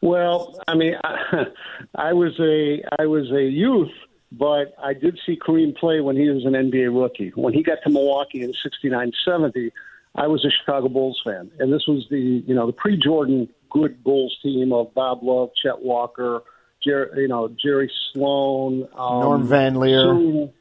Well, 0.02 0.60
I 0.68 0.76
mean, 0.76 0.96
I, 1.04 1.46
I 1.96 2.14
was 2.14 2.40
a 2.40 2.82
I 3.00 3.06
was 3.06 3.32
a 3.32 3.44
youth 3.44 3.92
but 4.32 4.74
I 4.82 4.94
did 4.94 5.20
see 5.26 5.38
Kareem 5.38 5.76
play 5.76 6.00
when 6.00 6.16
he 6.16 6.30
was 6.30 6.46
an 6.46 6.54
NBA 6.54 6.98
rookie. 6.98 7.32
When 7.36 7.54
he 7.54 7.64
got 7.64 7.80
to 7.84 7.90
Milwaukee 7.90 8.42
in 8.42 8.54
'69, 8.54 9.12
'70, 9.26 9.72
I 10.16 10.28
was 10.28 10.46
a 10.46 10.50
Chicago 10.50 10.88
Bulls 10.88 11.22
fan, 11.24 11.52
and 11.60 11.72
this 11.72 11.84
was 11.88 12.06
the 12.10 12.44
you 12.46 12.56
know 12.56 12.68
the 12.68 12.74
pre-Jordan 12.74 13.50
good 13.70 14.04
Bulls 14.04 14.38
team 14.42 14.72
of 14.72 14.94
Bob 14.94 15.20
Love, 15.22 15.50
Chet 15.62 15.82
Walker, 15.82 16.42
Jer- 16.84 17.12
you 17.18 17.28
know 17.28 17.54
Jerry 17.62 17.92
Sloan, 18.12 18.88
um, 18.98 19.20
Norm 19.20 19.48
Van 19.48 19.76
Lier. 19.76 20.02
Soon, 20.02 20.54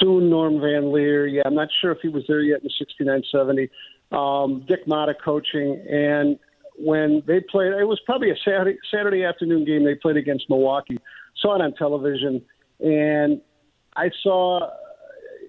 soon 0.00 0.30
Norm 0.30 0.60
Van 0.60 0.92
Lier. 0.92 1.26
Yeah, 1.26 1.42
I'm 1.46 1.54
not 1.54 1.68
sure 1.80 1.92
if 1.92 1.98
he 2.02 2.08
was 2.08 2.24
there 2.26 2.40
yet 2.40 2.62
in 2.62 2.70
'69, 2.70 3.22
'70. 3.30 3.70
Um, 4.10 4.64
Dick 4.66 4.86
Motta 4.86 5.14
coaching, 5.24 5.84
and 5.88 6.38
when 6.76 7.22
they 7.26 7.40
played, 7.40 7.72
it 7.72 7.86
was 7.86 8.00
probably 8.04 8.30
a 8.30 8.36
Saturday 8.44 8.78
Saturday 8.92 9.24
afternoon 9.24 9.64
game. 9.64 9.84
They 9.84 9.94
played 9.94 10.16
against 10.16 10.50
Milwaukee. 10.50 10.98
Saw 11.40 11.56
it 11.56 11.62
on 11.62 11.72
television 11.74 12.42
and 12.80 13.40
I 13.94 14.10
saw, 14.22 14.70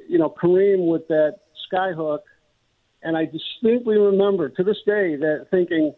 you 0.08 0.18
know, 0.18 0.30
Kareem 0.30 0.88
with 0.88 1.08
that 1.10 1.40
skyhook, 1.72 2.20
and 3.04 3.18
I 3.18 3.26
distinctly 3.26 3.98
remember 3.98 4.50
to 4.50 4.64
this 4.64 4.78
day 4.86 5.16
that 5.18 5.48
thinking, 5.52 5.94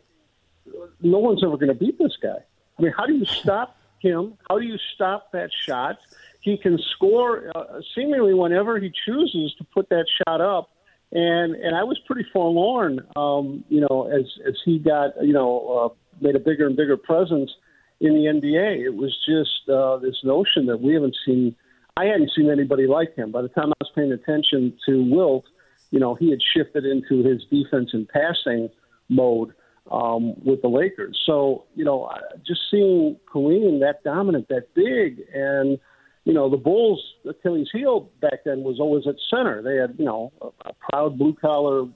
no 1.02 1.20
one's 1.20 1.44
ever 1.44 1.58
going 1.58 1.70
to 1.70 1.74
beat 1.74 1.98
this 1.98 2.18
guy. 2.22 2.38
I 2.78 2.82
mean, 2.82 2.94
how 2.96 3.06
do 3.06 3.14
you 3.14 3.26
stop 3.26 3.78
him? 4.00 4.34
How 4.50 4.60
do 4.60 4.66
you 4.66 4.78
stop 4.96 5.32
that 5.34 5.52
shot? 5.66 5.98
He 6.42 6.58
can 6.58 6.80
score 6.96 7.52
uh, 7.56 7.82
seemingly 7.96 8.34
whenever 8.34 8.80
he 8.80 8.92
chooses 9.06 9.54
to 9.58 9.64
put 9.66 9.90
that 9.90 10.06
shot 10.24 10.42
up, 10.42 10.70
and 11.12 11.56
and 11.56 11.76
I 11.76 11.84
was 11.84 12.00
pretty 12.08 12.28
forlorn, 12.32 13.02
um, 13.16 13.64
you 13.68 13.82
know, 13.82 14.10
as 14.12 14.26
as 14.48 14.56
he 14.64 14.80
got 14.80 15.22
you 15.22 15.34
know 15.34 15.68
uh, 15.68 16.24
made 16.26 16.36
a 16.36 16.40
bigger 16.40 16.66
and 16.68 16.78
bigger 16.78 16.96
presence 16.96 17.52
in 18.00 18.14
the 18.14 18.26
NBA. 18.26 18.86
It 18.86 18.96
was 18.96 19.16
just 19.26 19.70
uh, 19.70 19.98
this 19.98 20.18
notion 20.24 20.66
that 20.68 20.82
we 20.82 20.94
haven't 20.94 21.16
seen. 21.26 21.56
I 21.98 22.06
hadn't 22.06 22.32
seen 22.36 22.50
anybody 22.50 22.88
like 22.88 23.16
him. 23.16 23.32
By 23.32 23.42
the 23.42 23.50
time 23.50 23.72
I 23.72 23.76
was 23.82 23.92
paying 23.94 24.12
attention 24.12 24.78
to 24.86 25.04
Wilt, 25.12 25.46
you 25.92 26.00
know, 26.00 26.16
he 26.16 26.30
had 26.30 26.40
shifted 26.56 26.86
into 26.86 27.24
his 27.24 27.44
defense 27.50 27.90
and 27.94 28.08
passing 28.08 28.70
mode 29.10 29.54
um, 29.92 30.36
with 30.44 30.62
the 30.62 30.68
Lakers. 30.68 31.20
So, 31.26 31.66
you 31.76 31.84
know, 31.84 32.10
just 32.46 32.62
seeing 32.72 33.18
Kareem 33.34 33.80
that 33.82 34.04
dominant, 34.04 34.48
that 34.50 34.74
big, 34.76 35.22
and 35.34 35.80
you 36.26 36.34
know, 36.34 36.50
the 36.50 36.58
Bulls' 36.58 37.04
Achilles 37.28 37.70
heel 37.74 38.10
back 38.22 38.44
then 38.46 38.62
was 38.62 38.80
always 38.80 39.08
at 39.08 39.16
center. 39.30 39.64
They 39.64 39.78
had, 39.78 39.96
you 39.98 40.06
know, 40.06 40.32
a, 40.42 40.48
a 40.70 40.74
proud 40.74 41.18
blue 41.18 41.34
collar 41.34 41.88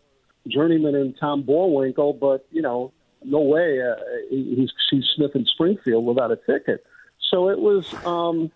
journeyman 0.48 0.96
in 0.96 1.14
Tom 1.20 1.44
Boerwinkle, 1.44 2.20
but 2.20 2.46
you 2.52 2.62
know, 2.62 2.92
no 3.26 3.40
way 3.40 3.82
uh, 3.82 3.96
he's 4.30 4.72
he's 4.90 5.06
sniffing 5.16 5.46
Springfield 5.46 6.06
without 6.06 6.32
a 6.32 6.36
ticket. 6.36 6.86
So 7.30 7.50
it 7.50 7.60
was, 7.60 7.94
um, 8.06 8.52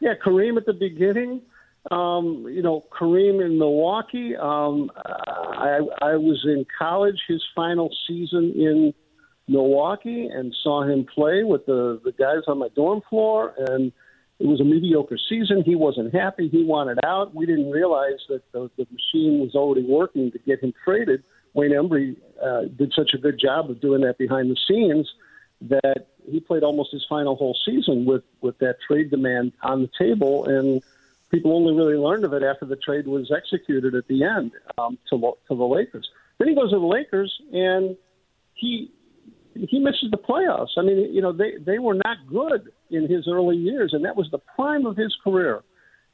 yeah, 0.00 0.14
Kareem 0.14 0.56
at 0.56 0.66
the 0.66 0.72
beginning. 0.72 1.42
Um, 1.90 2.46
you 2.48 2.62
know, 2.62 2.84
Kareem 2.92 3.44
in 3.44 3.58
Milwaukee. 3.58 4.36
Um, 4.36 4.90
I, 4.96 5.80
I 6.02 6.16
was 6.16 6.42
in 6.44 6.66
college 6.78 7.22
his 7.26 7.42
final 7.54 7.90
season 8.06 8.52
in 8.54 8.94
Milwaukee 9.48 10.26
and 10.26 10.54
saw 10.62 10.82
him 10.82 11.06
play 11.06 11.42
with 11.44 11.64
the 11.66 12.00
the 12.04 12.12
guys 12.12 12.42
on 12.46 12.58
my 12.58 12.68
dorm 12.74 13.00
floor 13.08 13.54
and. 13.56 13.92
It 14.42 14.46
was 14.46 14.58
a 14.58 14.64
mediocre 14.64 15.18
season. 15.28 15.62
He 15.66 15.74
wasn't 15.74 16.14
happy. 16.14 16.48
He 16.48 16.64
wanted 16.64 16.98
out. 17.04 17.34
We 17.34 17.44
didn't 17.44 17.70
realize 17.70 18.20
that 18.30 18.40
the, 18.52 18.70
the 18.78 18.86
machine 18.90 19.38
was 19.38 19.54
already 19.54 19.84
working 19.86 20.32
to 20.32 20.38
get 20.38 20.64
him 20.64 20.72
traded. 20.82 21.22
Wayne 21.54 21.72
Embry 21.72 22.16
uh, 22.42 22.62
did 22.76 22.92
such 22.94 23.12
a 23.14 23.18
good 23.18 23.38
job 23.38 23.70
of 23.70 23.80
doing 23.80 24.02
that 24.02 24.18
behind 24.18 24.50
the 24.50 24.56
scenes 24.68 25.08
that 25.62 26.06
he 26.30 26.40
played 26.40 26.62
almost 26.62 26.92
his 26.92 27.04
final 27.08 27.36
whole 27.36 27.56
season 27.64 28.04
with 28.04 28.22
with 28.40 28.58
that 28.58 28.76
trade 28.86 29.10
demand 29.10 29.52
on 29.62 29.82
the 29.82 29.90
table, 29.98 30.46
and 30.46 30.82
people 31.30 31.52
only 31.52 31.74
really 31.74 31.96
learned 31.96 32.24
of 32.24 32.32
it 32.32 32.42
after 32.42 32.64
the 32.66 32.76
trade 32.76 33.06
was 33.06 33.30
executed 33.30 33.94
at 33.94 34.06
the 34.08 34.24
end 34.24 34.52
um, 34.78 34.98
to 35.08 35.18
to 35.48 35.54
the 35.54 35.64
Lakers. 35.64 36.08
Then 36.38 36.48
he 36.48 36.54
goes 36.54 36.70
to 36.70 36.78
the 36.78 36.86
Lakers, 36.86 37.32
and 37.52 37.96
he 38.54 38.90
he 39.54 39.78
misses 39.78 40.10
the 40.10 40.18
playoffs. 40.18 40.70
I 40.76 40.82
mean, 40.82 41.12
you 41.12 41.20
know, 41.20 41.32
they 41.32 41.56
they 41.58 41.78
were 41.78 41.94
not 41.94 42.18
good 42.26 42.72
in 42.90 43.08
his 43.08 43.28
early 43.28 43.56
years, 43.56 43.92
and 43.92 44.04
that 44.04 44.16
was 44.16 44.30
the 44.30 44.38
prime 44.38 44.86
of 44.86 44.96
his 44.96 45.14
career. 45.22 45.62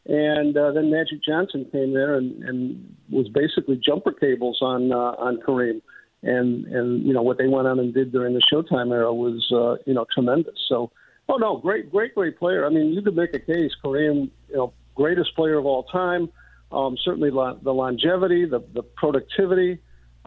And 0.09 0.57
uh, 0.57 0.71
then 0.73 0.91
Magic 0.91 1.23
Johnson 1.25 1.67
came 1.73 1.93
there 1.93 2.15
and, 2.15 2.43
and 2.45 2.97
was 3.11 3.29
basically 3.29 3.81
jumper 3.85 4.13
cables 4.13 4.59
on 4.61 4.93
uh, 4.93 5.15
on 5.19 5.39
Kareem 5.39 5.81
and 6.23 6.67
and 6.67 7.07
you 7.07 7.13
know 7.13 7.23
what 7.23 7.39
they 7.39 7.47
went 7.47 7.67
on 7.69 7.79
and 7.79 7.95
did 7.95 8.13
during 8.13 8.35
the 8.35 8.43
Showtime 8.53 8.93
era 8.93 9.13
was 9.13 9.47
uh, 9.53 9.83
you 9.87 9.95
know 9.95 10.07
tremendous. 10.13 10.55
So, 10.69 10.91
oh 11.29 11.37
no, 11.37 11.57
great, 11.59 11.91
great, 11.91 12.15
great 12.15 12.39
player. 12.39 12.67
I 12.67 12.69
mean, 12.69 12.93
you 12.93 13.03
could 13.03 13.17
make 13.17 13.35
a 13.35 13.39
case, 13.39 13.73
Kareem, 13.85 14.31
you 14.49 14.57
know, 14.57 14.73
greatest 14.95 15.35
player 15.35 15.59
of 15.59 15.67
all 15.67 15.85
time. 15.85 16.29
Um, 16.73 16.97
certainly, 17.05 17.31
lo- 17.31 17.59
the 17.63 17.73
longevity, 17.73 18.45
the 18.45 18.61
the 18.75 18.83
productivity. 18.83 19.79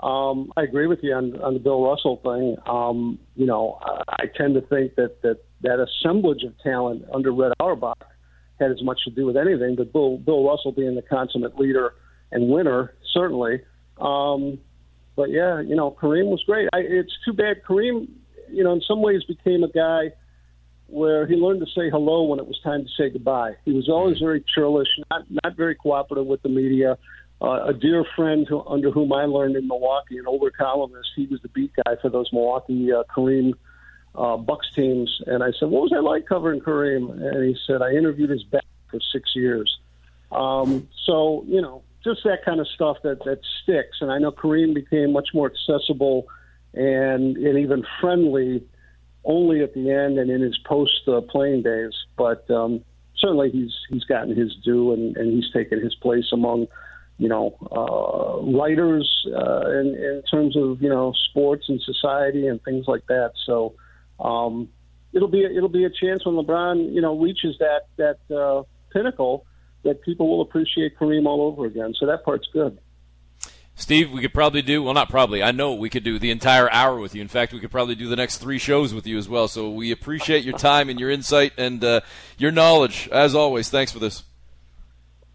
Um, 0.01 0.53
I 0.55 0.63
agree 0.63 0.87
with 0.87 0.99
you 1.03 1.13
on, 1.13 1.41
on 1.41 1.53
the 1.55 1.59
Bill 1.59 1.83
Russell 1.83 2.21
thing. 2.23 2.55
Um, 2.65 3.19
you 3.35 3.45
know, 3.45 3.79
I, 3.81 4.23
I 4.23 4.25
tend 4.33 4.53
to 4.53 4.61
think 4.61 4.95
that 4.95 5.21
that 5.23 5.43
that 5.61 5.85
assemblage 5.85 6.43
of 6.43 6.57
talent 6.59 7.03
under 7.13 7.33
Red 7.33 7.51
Auerbach 7.59 7.97
had 8.59 8.71
as 8.71 8.81
much 8.83 9.01
to 9.05 9.11
do 9.11 9.25
with 9.25 9.37
anything, 9.37 9.75
but 9.75 9.93
Bill 9.93 10.17
Bill 10.17 10.45
Russell 10.45 10.71
being 10.71 10.95
the 10.95 11.01
consummate 11.01 11.57
leader 11.59 11.93
and 12.31 12.49
winner, 12.49 12.93
certainly. 13.13 13.61
Um, 13.99 14.59
but 15.15 15.29
yeah, 15.29 15.61
you 15.61 15.75
know, 15.75 15.91
Kareem 15.91 16.29
was 16.29 16.43
great. 16.45 16.69
I, 16.73 16.79
it's 16.79 17.13
too 17.25 17.33
bad 17.33 17.57
Kareem, 17.67 18.07
you 18.49 18.63
know, 18.63 18.73
in 18.73 18.81
some 18.87 19.01
ways 19.01 19.23
became 19.23 19.63
a 19.63 19.71
guy 19.71 20.13
where 20.87 21.27
he 21.27 21.35
learned 21.35 21.59
to 21.59 21.67
say 21.67 21.89
hello 21.89 22.23
when 22.23 22.39
it 22.39 22.47
was 22.47 22.59
time 22.63 22.83
to 22.83 22.89
say 22.97 23.09
goodbye. 23.09 23.53
He 23.65 23.73
was 23.73 23.89
always 23.89 24.15
mm-hmm. 24.15 24.25
very 24.25 24.45
churlish, 24.55 24.87
not 25.09 25.23
not 25.29 25.55
very 25.55 25.75
cooperative 25.75 26.25
with 26.25 26.41
the 26.41 26.49
media. 26.49 26.97
Uh, 27.41 27.67
a 27.67 27.73
dear 27.73 28.03
friend 28.17 28.45
who, 28.49 28.61
under 28.67 28.91
whom 28.91 29.13
I 29.13 29.23
learned 29.23 29.55
in 29.55 29.65
Milwaukee, 29.65 30.17
an 30.17 30.27
older 30.27 30.51
columnist, 30.51 31.07
he 31.15 31.25
was 31.27 31.41
the 31.41 31.47
beat 31.47 31.71
guy 31.85 31.95
for 32.01 32.09
those 32.09 32.27
Milwaukee 32.33 32.91
uh, 32.91 33.03
Kareem 33.15 33.53
uh, 34.15 34.37
Bucks 34.37 34.67
teams. 34.75 35.21
And 35.27 35.43
I 35.43 35.51
said, 35.59 35.69
"What 35.69 35.83
was 35.83 35.93
I 35.95 35.99
like 35.99 36.25
covering 36.25 36.61
Kareem?" 36.61 37.11
And 37.11 37.43
he 37.43 37.55
said, 37.65 37.81
"I 37.81 37.91
interviewed 37.91 38.29
his 38.29 38.43
back 38.43 38.65
for 38.89 38.99
six 39.11 39.35
years." 39.35 39.79
Um, 40.31 40.87
so 41.05 41.43
you 41.47 41.61
know, 41.61 41.83
just 42.03 42.23
that 42.23 42.43
kind 42.45 42.59
of 42.59 42.67
stuff 42.67 42.97
that 43.03 43.23
that 43.25 43.39
sticks. 43.63 43.97
And 44.01 44.11
I 44.11 44.19
know 44.19 44.31
Kareem 44.31 44.73
became 44.73 45.13
much 45.13 45.29
more 45.33 45.51
accessible 45.51 46.27
and 46.73 47.37
and 47.37 47.59
even 47.59 47.85
friendly 47.99 48.63
only 49.25 49.61
at 49.61 49.73
the 49.73 49.91
end 49.91 50.17
and 50.17 50.29
in 50.29 50.41
his 50.41 50.57
post 50.59 51.07
uh, 51.07 51.21
playing 51.21 51.63
days. 51.63 51.91
But 52.17 52.49
um, 52.49 52.83
certainly 53.17 53.51
he's 53.51 53.73
he's 53.89 54.03
gotten 54.03 54.35
his 54.35 54.55
due 54.63 54.93
and, 54.93 55.15
and 55.17 55.33
he's 55.33 55.51
taken 55.51 55.81
his 55.81 55.95
place 55.95 56.31
among 56.31 56.67
you 57.17 57.27
know 57.27 57.55
uh, 57.71 58.57
writers 58.57 59.27
uh, 59.35 59.69
in, 59.71 59.87
in 59.95 60.23
terms 60.29 60.55
of 60.55 60.81
you 60.81 60.89
know 60.89 61.13
sports 61.29 61.65
and 61.69 61.81
society 61.81 62.47
and 62.47 62.63
things 62.63 62.87
like 62.87 63.05
that. 63.07 63.33
So. 63.45 63.75
Um, 64.19 64.69
it'll 65.13 65.27
be 65.27 65.43
a, 65.43 65.49
it'll 65.49 65.69
be 65.69 65.85
a 65.85 65.89
chance 65.89 66.25
when 66.25 66.35
LeBron 66.35 66.93
you 66.93 67.01
know 67.01 67.17
reaches 67.17 67.57
that 67.59 67.87
that 67.97 68.35
uh, 68.35 68.63
pinnacle 68.91 69.45
that 69.83 70.01
people 70.01 70.29
will 70.29 70.41
appreciate 70.41 70.97
Kareem 70.97 71.25
all 71.25 71.41
over 71.41 71.65
again. 71.65 71.93
So 71.97 72.05
that 72.07 72.23
part's 72.23 72.47
good. 72.51 72.79
Steve, 73.75 74.11
we 74.11 74.19
could 74.19 74.33
probably 74.33 74.61
do, 74.61 74.83
well, 74.83 74.93
not 74.93 75.09
probably, 75.09 75.41
I 75.41 75.51
know 75.51 75.73
we 75.73 75.89
could 75.89 76.03
do 76.03 76.19
the 76.19 76.31
entire 76.31 76.69
hour 76.69 76.99
with 76.99 77.15
you. 77.15 77.21
In 77.21 77.29
fact, 77.29 77.53
we 77.53 77.61
could 77.61 77.71
probably 77.71 77.95
do 77.95 78.09
the 78.09 78.17
next 78.17 78.39
three 78.39 78.57
shows 78.57 78.93
with 78.93 79.07
you 79.07 79.17
as 79.17 79.29
well. 79.29 79.47
So 79.47 79.69
we 79.71 79.91
appreciate 79.93 80.43
your 80.43 80.57
time 80.57 80.89
and 80.89 80.99
your 80.99 81.09
insight 81.09 81.53
and 81.57 81.81
uh, 81.81 82.01
your 82.37 82.51
knowledge. 82.51 83.07
As 83.09 83.35
always, 83.35 83.69
thanks 83.69 83.93
for 83.93 83.99
this. 83.99 84.23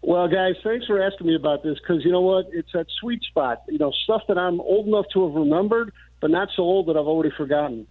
Well, 0.03 0.27
guys, 0.27 0.53
thanks 0.63 0.85
for 0.85 1.01
asking 1.01 1.25
me 1.25 1.35
about 1.35 1.63
this 1.63 1.79
because 1.79 2.05
you 2.05 2.11
know 2.11 2.21
what? 2.21 2.45
It's 2.53 2.71
that 2.73 2.85
sweet 2.99 3.23
spot. 3.23 3.63
You 3.67 3.79
know, 3.79 3.91
stuff 4.03 4.21
that 4.27 4.37
I'm 4.37 4.61
old 4.61 4.85
enough 4.85 5.07
to 5.13 5.25
have 5.25 5.33
remembered, 5.33 5.91
but 6.25 6.31
not 6.31 6.49
so 6.55 6.63
old 6.63 6.87
that 6.87 6.97
I've 6.97 7.05
already 7.05 7.29
forgotten. 7.29 7.85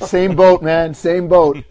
Same 0.06 0.34
boat, 0.34 0.62
man. 0.62 0.94
Same 0.94 1.28
boat. 1.28 1.62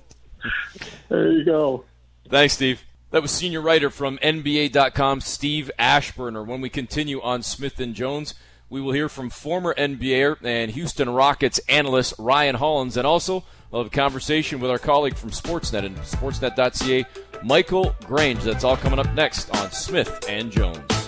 There 1.10 1.32
you 1.32 1.44
go. 1.44 1.86
Thanks, 2.30 2.54
Steve. 2.54 2.84
That 3.10 3.24
was 3.24 3.32
senior 3.32 3.60
writer 3.60 3.90
from 3.90 4.20
NBA.com, 4.20 5.22
Steve 5.22 5.72
Aschburner. 5.80 6.46
When 6.46 6.62
we 6.62 6.70
continue 6.70 7.24
on 7.24 7.42
Smith 7.42 7.80
and 7.80 7.96
Jones, 7.96 8.36
we 8.70 8.80
will 8.82 8.92
hear 8.92 9.10
from 9.10 9.32
former 9.32 9.74
NBA 9.74 10.44
and 10.44 10.70
Houston 10.70 11.10
Rockets 11.10 11.58
analyst 11.68 12.14
Ryan 12.20 12.54
Hollins, 12.54 12.98
and 12.98 13.08
also 13.08 13.44
we'll 13.72 13.82
have 13.82 13.92
a 13.92 13.96
conversation 13.96 14.60
with 14.60 14.70
our 14.70 14.78
colleague 14.78 15.16
from 15.16 15.32
Sportsnet 15.32 15.86
and 15.86 15.98
Sportsnet.ca, 15.98 17.04
Michael 17.44 17.96
Grange. 18.06 18.44
That's 18.44 18.64
all 18.64 18.78
coming 18.78 19.00
up 19.00 19.12
next 19.16 19.50
on 19.58 19.72
Smith 19.72 20.24
and 20.30 20.52
Jones. 20.52 21.03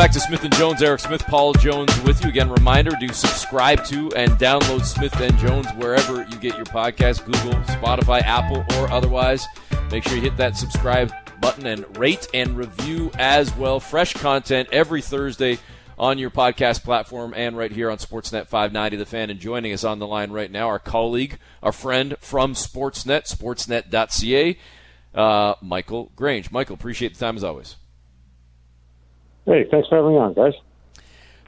Back 0.00 0.12
to 0.12 0.18
Smith 0.18 0.44
and 0.44 0.54
Jones. 0.54 0.82
Eric 0.82 1.00
Smith, 1.00 1.22
Paul 1.26 1.52
Jones 1.52 1.94
with 2.04 2.24
you 2.24 2.30
again. 2.30 2.48
Reminder: 2.48 2.90
do 2.98 3.08
subscribe 3.08 3.84
to 3.84 4.10
and 4.14 4.30
download 4.38 4.86
Smith 4.86 5.14
and 5.20 5.36
Jones 5.36 5.66
wherever 5.76 6.22
you 6.22 6.38
get 6.38 6.56
your 6.56 6.64
podcast, 6.64 7.26
Google, 7.26 7.60
Spotify, 7.64 8.22
Apple, 8.22 8.64
or 8.78 8.90
otherwise. 8.90 9.46
Make 9.90 10.04
sure 10.04 10.16
you 10.16 10.22
hit 10.22 10.38
that 10.38 10.56
subscribe 10.56 11.12
button 11.42 11.66
and 11.66 11.98
rate 11.98 12.28
and 12.32 12.56
review 12.56 13.10
as 13.18 13.54
well. 13.56 13.78
Fresh 13.78 14.14
content 14.14 14.70
every 14.72 15.02
Thursday 15.02 15.58
on 15.98 16.16
your 16.16 16.30
podcast 16.30 16.82
platform 16.82 17.34
and 17.36 17.58
right 17.58 17.70
here 17.70 17.90
on 17.90 17.98
Sportsnet 17.98 18.46
590 18.46 18.96
The 18.96 19.04
Fan. 19.04 19.28
And 19.28 19.38
joining 19.38 19.74
us 19.74 19.84
on 19.84 19.98
the 19.98 20.06
line 20.06 20.30
right 20.30 20.50
now, 20.50 20.68
our 20.68 20.78
colleague, 20.78 21.38
our 21.62 21.72
friend 21.72 22.16
from 22.20 22.54
Sportsnet, 22.54 23.30
sportsnet.ca, 23.30 24.58
uh, 25.14 25.54
Michael 25.60 26.10
Grange. 26.16 26.50
Michael, 26.50 26.72
appreciate 26.72 27.12
the 27.12 27.20
time 27.20 27.36
as 27.36 27.44
always. 27.44 27.76
Hey, 29.50 29.66
thanks 29.68 29.88
for 29.88 29.96
having 29.96 30.12
me 30.12 30.16
on, 30.16 30.32
guys. 30.32 30.54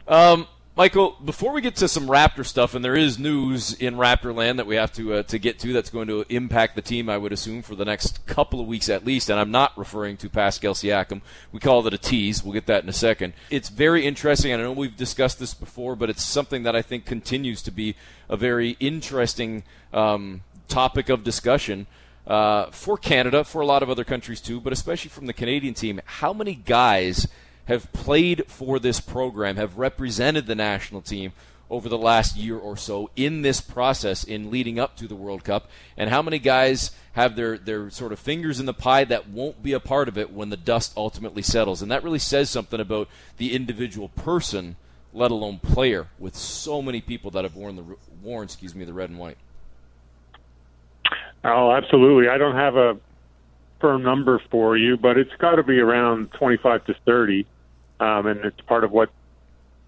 Um, 0.08 0.48
Michael, 0.76 1.16
before 1.24 1.52
we 1.52 1.60
get 1.60 1.76
to 1.76 1.86
some 1.86 2.08
Raptor 2.08 2.44
stuff, 2.44 2.74
and 2.74 2.84
there 2.84 2.96
is 2.96 3.16
news 3.16 3.74
in 3.74 3.94
Raptor 3.94 4.34
land 4.34 4.58
that 4.58 4.66
we 4.66 4.74
have 4.74 4.92
to 4.94 5.14
uh, 5.14 5.22
to 5.22 5.38
get 5.38 5.60
to 5.60 5.72
that's 5.72 5.88
going 5.88 6.08
to 6.08 6.24
impact 6.28 6.74
the 6.74 6.82
team, 6.82 7.08
I 7.08 7.16
would 7.16 7.32
assume, 7.32 7.62
for 7.62 7.76
the 7.76 7.84
next 7.84 8.26
couple 8.26 8.60
of 8.60 8.66
weeks 8.66 8.88
at 8.88 9.04
least. 9.04 9.30
And 9.30 9.38
I'm 9.38 9.52
not 9.52 9.78
referring 9.78 10.16
to 10.16 10.28
Pascal 10.28 10.74
Siakam. 10.74 11.20
We 11.52 11.60
call 11.60 11.86
it 11.86 11.94
a 11.94 11.98
tease. 11.98 12.42
We'll 12.42 12.54
get 12.54 12.66
that 12.66 12.82
in 12.82 12.88
a 12.88 12.92
second. 12.92 13.34
It's 13.50 13.68
very 13.68 14.04
interesting. 14.04 14.52
I 14.52 14.56
know 14.56 14.72
we've 14.72 14.96
discussed 14.96 15.38
this 15.38 15.54
before, 15.54 15.94
but 15.94 16.10
it's 16.10 16.24
something 16.24 16.64
that 16.64 16.74
I 16.74 16.82
think 16.82 17.04
continues 17.04 17.62
to 17.62 17.70
be 17.70 17.94
a 18.28 18.36
very 18.36 18.70
interesting 18.80 19.62
um, 19.92 20.42
topic 20.66 21.08
of 21.08 21.22
discussion. 21.22 21.86
Uh, 22.26 22.68
for 22.70 22.96
Canada, 22.96 23.44
for 23.44 23.60
a 23.60 23.66
lot 23.66 23.84
of 23.84 23.90
other 23.90 24.04
countries 24.04 24.40
too, 24.40 24.60
but 24.60 24.72
especially 24.72 25.08
from 25.08 25.26
the 25.26 25.32
Canadian 25.32 25.74
team, 25.74 26.00
how 26.04 26.32
many 26.32 26.54
guys 26.54 27.28
have 27.66 27.92
played 27.92 28.44
for 28.46 28.78
this 28.78 29.00
program, 29.00 29.56
have 29.56 29.78
represented 29.78 30.46
the 30.46 30.54
national 30.54 31.00
team 31.00 31.32
over 31.70 31.88
the 31.88 31.98
last 31.98 32.36
year 32.36 32.58
or 32.58 32.76
so 32.76 33.08
in 33.16 33.42
this 33.42 33.60
process 33.60 34.24
in 34.24 34.50
leading 34.50 34.78
up 34.78 34.94
to 34.96 35.08
the 35.08 35.14
World 35.14 35.42
Cup, 35.42 35.70
and 35.96 36.10
how 36.10 36.20
many 36.20 36.38
guys 36.38 36.90
have 37.12 37.34
their, 37.34 37.56
their 37.56 37.88
sort 37.90 38.12
of 38.12 38.18
fingers 38.18 38.60
in 38.60 38.66
the 38.66 38.74
pie 38.74 39.04
that 39.04 39.28
won't 39.28 39.62
be 39.62 39.72
a 39.72 39.80
part 39.80 40.08
of 40.08 40.18
it 40.18 40.32
when 40.32 40.50
the 40.50 40.56
dust 40.56 40.92
ultimately 40.96 41.42
settles. 41.42 41.80
And 41.80 41.90
that 41.90 42.02
really 42.02 42.18
says 42.18 42.50
something 42.50 42.80
about 42.80 43.08
the 43.38 43.54
individual 43.54 44.08
person, 44.10 44.76
let 45.14 45.30
alone 45.30 45.58
player, 45.58 46.08
with 46.18 46.36
so 46.36 46.82
many 46.82 47.00
people 47.00 47.30
that 47.32 47.44
have 47.44 47.56
worn 47.56 47.76
the 47.76 47.84
worn, 48.22 48.44
excuse 48.44 48.74
me, 48.74 48.84
the 48.84 48.92
red 48.92 49.10
and 49.10 49.18
white. 49.18 49.36
Oh, 51.44 51.72
absolutely. 51.72 52.28
I 52.28 52.38
don't 52.38 52.54
have 52.54 52.76
a 52.76 52.98
firm 53.82 54.02
number 54.02 54.40
for 54.50 54.78
you, 54.78 54.96
but 54.96 55.18
it's 55.18 55.34
got 55.38 55.56
to 55.56 55.62
be 55.62 55.78
around 55.78 56.32
25 56.32 56.86
to 56.86 56.94
30 57.04 57.46
um, 58.02 58.26
and 58.26 58.44
it's 58.44 58.60
part 58.62 58.82
of 58.82 58.90
what 58.90 59.10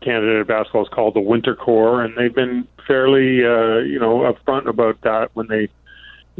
Canada 0.00 0.44
basketball 0.44 0.82
is 0.82 0.88
called 0.88 1.14
the 1.14 1.20
Winter 1.20 1.56
Core, 1.56 2.02
and 2.02 2.16
they've 2.16 2.34
been 2.34 2.68
fairly, 2.86 3.44
uh, 3.44 3.78
you 3.78 3.98
know, 3.98 4.20
upfront 4.20 4.68
about 4.68 5.00
that 5.00 5.30
when 5.34 5.48
they 5.48 5.68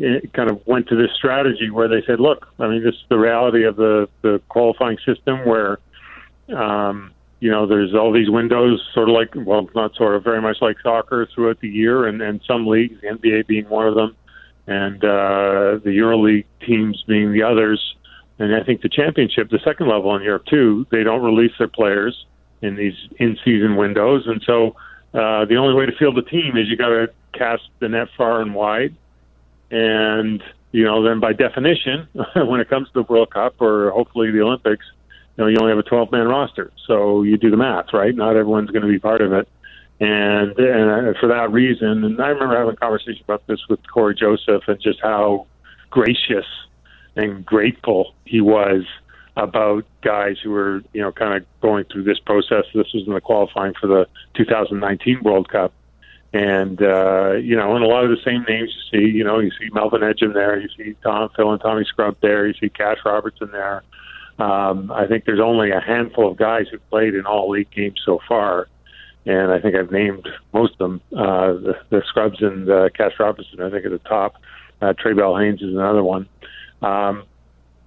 eh, 0.02 0.20
kind 0.34 0.50
of 0.50 0.64
went 0.66 0.86
to 0.88 0.96
this 0.96 1.10
strategy 1.16 1.70
where 1.70 1.88
they 1.88 2.02
said, 2.06 2.20
"Look, 2.20 2.46
I 2.60 2.68
mean, 2.68 2.84
this 2.84 2.94
is 2.94 3.04
the 3.08 3.18
reality 3.18 3.64
of 3.64 3.76
the 3.76 4.08
the 4.22 4.40
qualifying 4.48 4.98
system 5.04 5.44
where." 5.44 5.78
Um, 6.54 7.10
you 7.40 7.50
know, 7.50 7.66
there's 7.66 7.94
all 7.94 8.10
these 8.10 8.30
windows, 8.30 8.82
sort 8.94 9.10
of 9.10 9.14
like, 9.14 9.34
well, 9.34 9.68
not 9.74 9.94
sort 9.96 10.14
of, 10.14 10.24
very 10.24 10.40
much 10.40 10.58
like 10.62 10.76
soccer 10.82 11.28
throughout 11.34 11.60
the 11.60 11.68
year, 11.68 12.06
and, 12.06 12.22
and 12.22 12.40
some 12.46 12.66
leagues, 12.66 12.98
the 13.02 13.08
NBA 13.08 13.46
being 13.46 13.68
one 13.68 13.86
of 13.86 13.94
them, 13.94 14.16
and 14.66 15.04
uh, 15.04 15.78
the 15.84 15.90
EuroLeague 15.90 16.46
teams 16.66 17.02
being 17.06 17.32
the 17.32 17.42
others, 17.42 17.96
And 18.38 18.54
I 18.54 18.64
think 18.64 18.80
the 18.80 18.88
championship, 18.88 19.50
the 19.50 19.60
second 19.64 19.88
level 19.88 20.14
in 20.16 20.22
Europe 20.22 20.46
too, 20.46 20.86
they 20.90 21.02
don't 21.02 21.22
release 21.22 21.52
their 21.58 21.68
players 21.68 22.24
in 22.62 22.76
these 22.76 22.94
in-season 23.18 23.76
windows, 23.76 24.26
and 24.26 24.42
so 24.46 24.74
uh, 25.12 25.44
the 25.44 25.56
only 25.56 25.74
way 25.74 25.86
to 25.86 25.92
field 25.92 26.18
a 26.18 26.22
team 26.22 26.56
is 26.56 26.68
you 26.68 26.76
got 26.76 26.88
to 26.88 27.08
cast 27.32 27.62
the 27.80 27.88
net 27.88 28.08
far 28.16 28.40
and 28.40 28.54
wide, 28.54 28.94
and 29.70 30.42
you 30.72 30.84
know 30.84 31.02
then 31.02 31.20
by 31.20 31.32
definition, 31.32 32.08
when 32.36 32.60
it 32.60 32.70
comes 32.70 32.88
to 32.88 32.94
the 32.94 33.02
World 33.02 33.30
Cup 33.30 33.60
or 33.60 33.90
hopefully 33.90 34.30
the 34.30 34.40
Olympics, 34.40 34.86
you 35.36 35.44
know 35.44 35.48
you 35.48 35.56
only 35.58 35.70
have 35.70 35.78
a 35.78 35.88
12-man 35.88 36.26
roster, 36.26 36.72
so 36.86 37.22
you 37.22 37.36
do 37.36 37.50
the 37.50 37.56
math, 37.56 37.92
right? 37.92 38.14
Not 38.14 38.30
everyone's 38.36 38.70
going 38.70 38.82
to 38.82 38.88
be 38.88 38.98
part 38.98 39.20
of 39.20 39.32
it, 39.34 39.46
and 40.00 40.58
and 40.58 41.16
for 41.18 41.28
that 41.28 41.52
reason, 41.52 42.04
and 42.04 42.20
I 42.20 42.28
remember 42.28 42.56
having 42.56 42.74
a 42.74 42.76
conversation 42.76 43.22
about 43.24 43.46
this 43.46 43.60
with 43.68 43.80
Cory 43.88 44.14
Joseph 44.14 44.62
and 44.66 44.80
just 44.80 45.00
how 45.00 45.46
gracious 45.90 46.46
and 47.16 47.46
grateful 47.46 48.14
he 48.24 48.40
was 48.40 48.84
about 49.36 49.84
guys 50.02 50.36
who 50.42 50.50
were, 50.50 50.82
you 50.92 51.00
know, 51.00 51.12
kind 51.12 51.34
of 51.34 51.46
going 51.60 51.84
through 51.84 52.04
this 52.04 52.18
process. 52.18 52.64
This 52.74 52.92
was 52.92 53.04
in 53.06 53.12
the 53.12 53.20
qualifying 53.20 53.74
for 53.80 53.86
the 53.86 54.06
2019 54.34 55.22
World 55.22 55.48
Cup. 55.48 55.72
And, 56.32 56.82
uh, 56.82 57.34
you 57.34 57.56
know, 57.56 57.76
and 57.76 57.84
a 57.84 57.86
lot 57.86 58.04
of 58.04 58.10
the 58.10 58.22
same 58.24 58.44
names 58.48 58.74
you 58.74 58.98
see, 58.98 59.16
you 59.16 59.22
know, 59.22 59.38
you 59.38 59.50
see 59.50 59.68
Melvin 59.72 60.00
Ejim 60.00 60.34
there, 60.34 60.58
you 60.58 60.68
see 60.76 60.96
Tom 61.02 61.30
Phil 61.36 61.52
and 61.52 61.60
Tommy 61.60 61.84
Scrubb 61.84 62.16
there, 62.20 62.46
you 62.46 62.54
see 62.54 62.68
Cash 62.68 62.98
Robertson 63.04 63.50
there. 63.52 63.84
Um, 64.38 64.90
I 64.90 65.06
think 65.06 65.26
there's 65.26 65.40
only 65.40 65.70
a 65.70 65.80
handful 65.80 66.32
of 66.32 66.36
guys 66.36 66.66
who've 66.68 66.90
played 66.90 67.14
in 67.14 67.24
all 67.24 67.54
eight 67.54 67.70
games 67.70 68.00
so 68.04 68.18
far. 68.26 68.66
And 69.26 69.52
I 69.52 69.58
think 69.58 69.74
I've 69.74 69.90
named 69.90 70.28
most 70.52 70.72
of 70.72 70.78
them. 70.78 71.00
Uh, 71.16 71.54
the, 71.54 71.74
the 71.90 72.02
Scrubbs 72.06 72.42
and 72.42 72.70
uh, 72.70 72.88
Cash 72.94 73.12
Robertson, 73.18 73.62
I 73.62 73.70
think, 73.70 73.86
at 73.86 73.90
the 73.90 73.98
top. 74.00 74.34
Uh, 74.82 74.92
Trae 74.92 75.16
Bell 75.16 75.36
Haynes 75.36 75.62
is 75.62 75.72
another 75.72 76.02
one. 76.02 76.28
Um, 76.82 77.24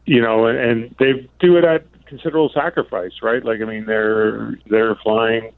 you 0.05 0.21
know, 0.21 0.47
and 0.47 0.95
they 0.99 1.29
do 1.39 1.57
it 1.57 1.63
at 1.63 1.85
considerable 2.05 2.49
sacrifice, 2.53 3.11
right? 3.21 3.43
Like, 3.43 3.61
I 3.61 3.65
mean, 3.65 3.85
they're 3.85 4.57
they're 4.69 4.95
flying 4.95 5.51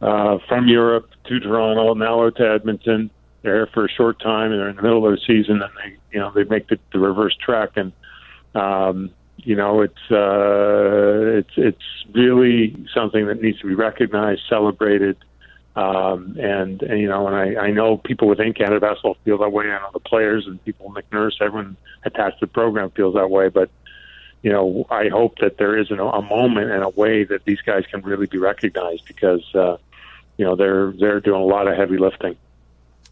uh, 0.00 0.38
from 0.46 0.68
Europe 0.68 1.10
to 1.24 1.40
Toronto, 1.40 1.94
now 1.94 2.28
to 2.30 2.48
Edmonton. 2.48 3.10
They're 3.42 3.54
here 3.54 3.68
for 3.72 3.86
a 3.86 3.88
short 3.88 4.20
time, 4.20 4.52
and 4.52 4.60
they're 4.60 4.68
in 4.68 4.76
the 4.76 4.82
middle 4.82 5.06
of 5.06 5.12
the 5.12 5.20
season, 5.26 5.62
and 5.62 5.72
they, 5.82 5.96
you 6.12 6.20
know, 6.20 6.30
they 6.34 6.44
make 6.44 6.68
the, 6.68 6.78
the 6.92 6.98
reverse 6.98 7.36
trek, 7.36 7.70
and 7.76 7.92
um, 8.54 9.10
you 9.38 9.54
know, 9.56 9.82
it's 9.82 10.10
uh, 10.10 11.38
it's 11.38 11.52
it's 11.56 12.04
really 12.12 12.86
something 12.92 13.26
that 13.26 13.40
needs 13.40 13.60
to 13.60 13.66
be 13.66 13.74
recognized, 13.74 14.42
celebrated, 14.48 15.16
um, 15.76 16.36
and, 16.40 16.82
and 16.82 17.00
you 17.00 17.08
know, 17.08 17.26
and 17.28 17.36
I, 17.36 17.66
I 17.66 17.70
know 17.70 17.98
people 17.98 18.28
within 18.28 18.54
Canada 18.54 18.80
Basketball 18.80 19.16
feel 19.24 19.38
that 19.38 19.50
way. 19.50 19.66
I 19.66 19.78
know 19.78 19.90
the 19.92 20.00
players 20.00 20.46
and 20.46 20.62
people, 20.64 20.90
Nick 20.92 21.12
Nurse, 21.12 21.36
everyone 21.40 21.76
attached 22.04 22.40
to 22.40 22.46
the 22.46 22.52
program 22.52 22.90
feels 22.90 23.14
that 23.14 23.30
way, 23.30 23.48
but 23.48 23.70
you 24.42 24.52
know, 24.52 24.86
I 24.90 25.08
hope 25.08 25.38
that 25.40 25.58
there 25.58 25.76
is 25.76 25.90
an, 25.90 25.98
a 25.98 26.22
moment 26.22 26.70
and 26.70 26.82
a 26.82 26.88
way 26.88 27.24
that 27.24 27.44
these 27.44 27.60
guys 27.60 27.84
can 27.90 28.02
really 28.02 28.26
be 28.26 28.38
recognized 28.38 29.04
because, 29.06 29.42
uh, 29.54 29.76
you 30.36 30.44
know, 30.44 30.56
they're 30.56 30.92
they're 30.92 31.20
doing 31.20 31.40
a 31.40 31.44
lot 31.44 31.68
of 31.68 31.76
heavy 31.76 31.98
lifting. 31.98 32.36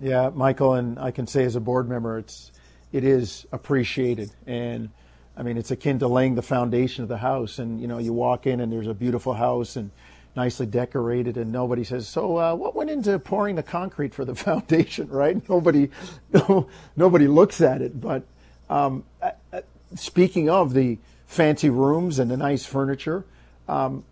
Yeah, 0.01 0.31
Michael, 0.35 0.75
and 0.75 0.99
I 0.99 1.11
can 1.11 1.27
say 1.27 1.45
as 1.45 1.57
a 1.57 1.61
board 1.61 1.89
member, 1.89 2.19
it's 2.19 2.53
it 2.93 3.05
is 3.05 3.47
appreciated, 3.53 4.31
and 4.47 4.91
I 5.37 5.43
mean, 5.43 5.57
it's 5.57 5.71
akin 5.71 5.99
to 5.99 6.09
laying 6.09 6.35
the 6.35 6.43
foundation 6.43 7.03
of 7.03 7.09
the 7.09 7.19
house. 7.19 7.59
And 7.59 7.81
you 7.81 7.87
know, 7.87 7.99
you 7.99 8.13
walk 8.13 8.47
in 8.47 8.61
and 8.61 8.73
there's 8.73 8.87
a 8.87 8.95
beautiful 8.95 9.35
house 9.35 9.77
and 9.77 9.91
nicely 10.37 10.67
decorated, 10.67 11.37
and 11.37 11.53
nobody 11.53 11.85
says, 11.85 12.09
"So, 12.09 12.37
uh, 12.39 12.55
what 12.55 12.75
went 12.75 12.91
into 12.91 13.19
pouring 13.19 13.57
the 13.57 13.63
concrete 13.63 14.15
for 14.15 14.25
the 14.25 14.35
foundation?" 14.47 15.09
Right? 15.09 15.47
Nobody, 15.49 15.91
no, 16.33 16.69
nobody 16.97 17.29
looks 17.29 17.61
at 17.61 17.83
it. 17.83 18.01
But 18.01 18.25
um, 18.69 19.05
uh, 19.23 19.33
uh 19.53 19.63
speaking 19.95 20.51
of 20.51 20.75
the 20.75 20.99
fancy 21.27 21.71
rooms 21.71 22.19
and 22.19 22.31
the 22.31 22.37
nice 22.37 22.65
furniture. 22.65 23.25
Um, 23.69 24.05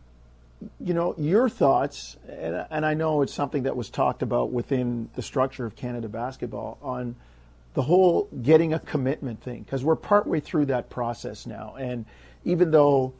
you 0.80 0.94
know, 0.94 1.14
your 1.18 1.48
thoughts, 1.48 2.16
and, 2.28 2.66
and, 2.70 2.86
I 2.86 2.94
know 2.94 3.22
it's 3.22 3.34
something 3.34 3.64
that 3.64 3.76
was 3.76 3.90
talked 3.90 4.22
about 4.22 4.52
within 4.52 5.10
the 5.14 5.22
structure 5.22 5.66
of 5.66 5.74
Canada 5.74 6.08
basketball 6.08 6.78
on 6.80 7.16
the 7.74 7.82
whole 7.82 8.28
getting 8.42 8.74
a 8.74 8.78
commitment 8.78 9.42
thing, 9.42 9.62
because 9.62 9.84
we're 9.84 9.96
partway 9.96 10.40
through 10.40 10.66
that 10.66 10.90
process 10.90 11.46
now. 11.46 11.74
And 11.78 12.04
even 12.44 12.70
though 12.70 13.14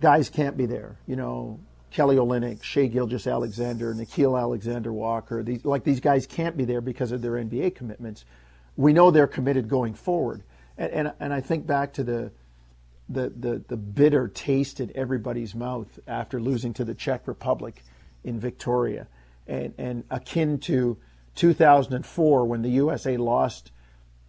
guys 0.00 0.30
can't 0.30 0.56
be 0.56 0.66
there, 0.66 0.96
you 1.06 1.16
know, 1.16 1.58
Kelly 1.90 2.16
Olynyk, 2.16 2.62
Shai 2.62 2.86
Gilgeous 2.86 3.26
Alexander, 3.26 3.94
Nickeil 3.94 4.38
Alexander 4.40 4.92
Walker, 4.92 5.42
these, 5.42 5.64
like 5.64 5.84
these 5.84 6.00
guys 6.00 6.26
can't 6.26 6.56
be 6.56 6.64
there 6.64 6.80
because 6.80 7.12
of 7.12 7.20
their 7.22 7.32
NBA 7.32 7.74
commitments. 7.74 8.24
We 8.76 8.92
know 8.92 9.10
they're 9.10 9.26
committed 9.26 9.68
going 9.68 9.94
forward. 9.94 10.42
And, 10.78 10.92
and, 10.92 11.12
and 11.20 11.32
I 11.34 11.40
think 11.40 11.66
back 11.66 11.92
to 11.94 12.04
the 12.04 12.32
the, 13.08 13.32
the, 13.38 13.62
the 13.68 13.76
bitter 13.76 14.28
taste 14.28 14.80
in 14.80 14.90
everybody's 14.94 15.54
mouth 15.54 15.98
after 16.06 16.40
losing 16.40 16.72
to 16.74 16.84
the 16.84 16.94
Czech 16.94 17.26
Republic 17.26 17.82
in 18.24 18.38
Victoria. 18.38 19.06
And, 19.46 19.74
and 19.76 20.04
akin 20.10 20.58
to 20.60 20.98
2004 21.34 22.44
when 22.44 22.62
the 22.62 22.70
USA 22.70 23.16
lost 23.16 23.71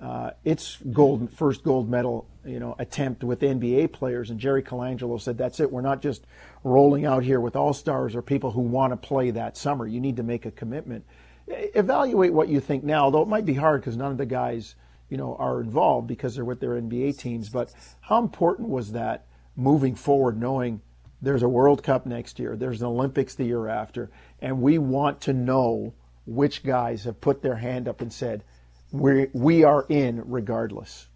uh, 0.03 0.31
its 0.43 0.77
gold 0.91 1.31
first 1.31 1.63
gold 1.63 1.89
medal 1.89 2.27
you 2.45 2.59
know 2.59 2.75
attempt 2.77 3.23
with 3.23 3.39
NBA 3.39 3.91
players 3.93 4.29
and 4.29 4.39
Jerry 4.39 4.61
Colangelo 4.61 5.19
said 5.19 5.37
that's 5.37 5.59
it 5.59 5.71
we're 5.71 5.81
not 5.81 6.01
just 6.01 6.25
rolling 6.63 7.05
out 7.05 7.23
here 7.23 7.39
with 7.39 7.55
all 7.55 7.73
stars 7.73 8.15
or 8.15 8.21
people 8.21 8.51
who 8.51 8.61
want 8.61 8.91
to 8.91 8.97
play 8.97 9.31
that 9.31 9.57
summer 9.57 9.87
you 9.87 9.99
need 9.99 10.17
to 10.17 10.23
make 10.23 10.45
a 10.45 10.51
commitment 10.51 11.05
evaluate 11.47 12.33
what 12.33 12.49
you 12.49 12.59
think 12.59 12.83
now 12.83 13.09
though 13.09 13.21
it 13.21 13.27
might 13.27 13.45
be 13.45 13.53
hard 13.53 13.81
because 13.81 13.97
none 13.97 14.11
of 14.11 14.17
the 14.17 14.25
guys 14.25 14.75
you 15.13 15.17
know, 15.17 15.35
are 15.35 15.61
involved 15.61 16.07
because 16.07 16.33
they're 16.33 16.43
with 16.43 16.59
their 16.59 16.81
NBA 16.81 17.19
teams. 17.19 17.47
But 17.47 17.71
how 18.01 18.17
important 18.17 18.69
was 18.69 18.93
that 18.93 19.27
moving 19.55 19.93
forward, 19.93 20.39
knowing 20.39 20.81
there's 21.21 21.43
a 21.43 21.47
World 21.47 21.83
Cup 21.83 22.07
next 22.07 22.39
year, 22.39 22.55
there's 22.55 22.81
an 22.81 22.87
Olympics 22.87 23.35
the 23.35 23.45
year 23.45 23.67
after, 23.67 24.09
and 24.41 24.59
we 24.59 24.79
want 24.79 25.21
to 25.21 25.33
know 25.33 25.93
which 26.25 26.63
guys 26.63 27.03
have 27.03 27.21
put 27.21 27.43
their 27.43 27.57
hand 27.57 27.87
up 27.87 28.01
and 28.01 28.11
said, 28.11 28.43
we 28.93 29.27
we 29.33 29.63
are 29.63 29.85
in 29.89 30.21
regardless. 30.25 31.07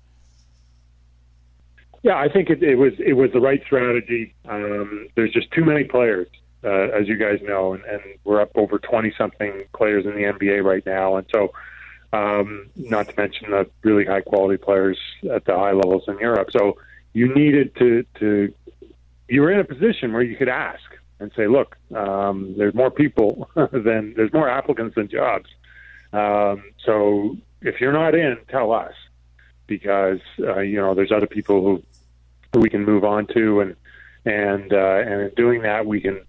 Yeah, 2.04 2.18
I 2.18 2.28
think 2.30 2.50
it, 2.50 2.62
it 2.62 2.76
was 2.76 2.94
it 3.00 3.14
was 3.14 3.32
the 3.32 3.40
right 3.40 3.62
strategy. 3.66 4.36
Um, 4.48 5.08
there's 5.16 5.32
just 5.32 5.52
too 5.52 5.64
many 5.64 5.84
players, 5.84 6.28
uh, 6.64 6.90
as 6.90 7.08
you 7.08 7.18
guys 7.18 7.40
know, 7.42 7.74
and, 7.74 7.84
and 7.86 8.02
we're 8.24 8.42
up 8.42 8.52
over 8.56 8.80
twenty 8.80 9.14
something 9.18 9.64
players 9.76 10.06
in 10.06 10.12
the 10.12 10.24
NBA 10.24 10.64
right 10.64 10.86
now, 10.86 11.16
and 11.16 11.28
so 11.34 11.54
um, 12.14 12.70
not 12.76 13.10
to 13.10 13.14
mention 13.18 13.52
the 13.52 13.70
really 13.84 14.06
high 14.06 14.22
quality 14.22 14.58
players 14.58 14.98
at 15.32 15.46
the 15.46 15.54
high 15.54 15.74
levels 15.74 16.04
in 16.08 16.18
Europe. 16.20 16.50
So 16.52 16.78
you 17.14 17.34
needed 17.34 17.76
to, 17.76 18.06
to 18.20 18.54
you 19.28 19.42
were 19.42 19.52
in 19.52 19.60
a 19.60 19.66
position 19.66 20.14
where 20.14 20.22
you 20.22 20.36
could 20.38 20.50
ask 20.50 20.84
and 21.20 21.32
say, 21.36 21.48
look, 21.48 21.76
um, 21.96 22.56
there's 22.58 22.74
more 22.74 22.92
people 22.92 23.50
than 23.56 24.14
there's 24.16 24.32
more 24.34 24.50
applicants 24.50 24.96
than 24.96 25.10
jobs. 25.10 25.50
Um, 26.14 26.64
so 26.86 27.36
if 27.62 27.82
you're 27.82 27.94
not 27.94 28.16
in, 28.16 28.38
tell 28.50 28.72
us 28.72 28.94
because 29.66 30.20
uh, 30.40 30.60
you 30.60 30.78
know 30.78 30.94
there's 30.94 31.12
other 31.12 31.28
people 31.28 31.62
who 31.62 31.84
who 32.54 32.60
we 32.60 32.70
can 32.70 32.86
move 32.86 33.04
on 33.04 33.28
to, 33.28 33.62
and 33.62 33.76
and 34.26 34.74
uh, 34.74 34.98
and 35.06 35.22
in 35.22 35.32
doing 35.36 35.62
that 35.64 35.86
we 35.86 36.02
can 36.02 36.22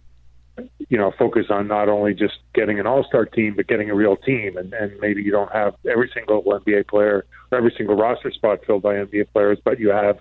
you 0.88 0.98
know, 0.98 1.12
focus 1.18 1.46
on 1.50 1.68
not 1.68 1.88
only 1.88 2.14
just 2.14 2.38
getting 2.54 2.80
an 2.80 2.86
all-star 2.86 3.26
team, 3.26 3.54
but 3.54 3.66
getting 3.66 3.90
a 3.90 3.94
real 3.94 4.16
team. 4.16 4.56
And, 4.56 4.72
and 4.72 4.98
maybe 5.00 5.22
you 5.22 5.30
don't 5.30 5.52
have 5.52 5.74
every 5.88 6.10
single 6.12 6.42
NBA 6.42 6.88
player 6.88 7.24
or 7.50 7.58
every 7.58 7.72
single 7.76 7.96
roster 7.96 8.30
spot 8.30 8.64
filled 8.66 8.82
by 8.82 8.94
NBA 8.94 9.32
players, 9.32 9.58
but 9.62 9.78
you 9.78 9.90
have 9.90 10.18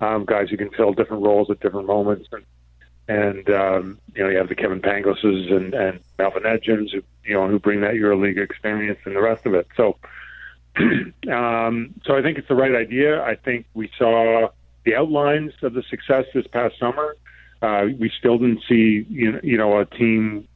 um, 0.00 0.24
guys 0.24 0.50
who 0.50 0.56
can 0.56 0.70
fill 0.70 0.92
different 0.92 1.22
roles 1.22 1.50
at 1.50 1.60
different 1.60 1.86
moments. 1.86 2.28
And, 2.32 2.44
and 3.08 3.50
um, 3.50 3.98
you 4.14 4.22
know, 4.22 4.30
you 4.30 4.38
have 4.38 4.48
the 4.48 4.54
Kevin 4.54 4.80
Pangoses 4.80 5.52
and, 5.52 5.74
and 5.74 6.00
Melvin 6.18 6.42
Ejims, 6.44 6.92
who, 6.92 7.02
you 7.24 7.34
know, 7.34 7.48
who 7.48 7.58
bring 7.58 7.80
that 7.80 7.94
EuroLeague 7.94 8.38
experience 8.38 9.00
and 9.04 9.16
the 9.16 9.22
rest 9.22 9.46
of 9.46 9.54
it. 9.54 9.66
So, 9.76 9.96
um, 11.32 11.94
so 12.04 12.16
I 12.16 12.22
think 12.22 12.38
it's 12.38 12.48
the 12.48 12.54
right 12.54 12.74
idea. 12.74 13.22
I 13.22 13.36
think 13.36 13.66
we 13.74 13.90
saw 13.98 14.48
the 14.84 14.94
outlines 14.94 15.52
of 15.62 15.74
the 15.74 15.82
success 15.88 16.24
this 16.34 16.46
past 16.48 16.78
summer 16.78 17.16
uh, 17.64 17.86
we 17.98 18.10
still 18.18 18.36
didn't 18.36 18.60
see 18.68 19.06
you 19.08 19.32
know, 19.32 19.40
you 19.42 19.56
know 19.56 19.80
a 19.80 19.86
team 19.86 20.46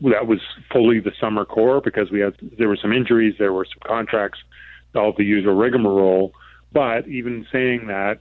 that 0.00 0.26
was 0.26 0.40
fully 0.72 0.98
the 0.98 1.12
summer 1.20 1.44
core 1.44 1.80
because 1.80 2.10
we 2.10 2.20
had 2.20 2.34
there 2.58 2.68
were 2.68 2.78
some 2.80 2.92
injuries, 2.92 3.34
there 3.38 3.52
were 3.52 3.66
some 3.66 3.80
contracts, 3.86 4.38
all 4.94 5.12
the 5.16 5.24
usual 5.24 5.54
rigmarole. 5.54 6.32
But 6.72 7.06
even 7.06 7.46
saying 7.52 7.86
that, 7.88 8.20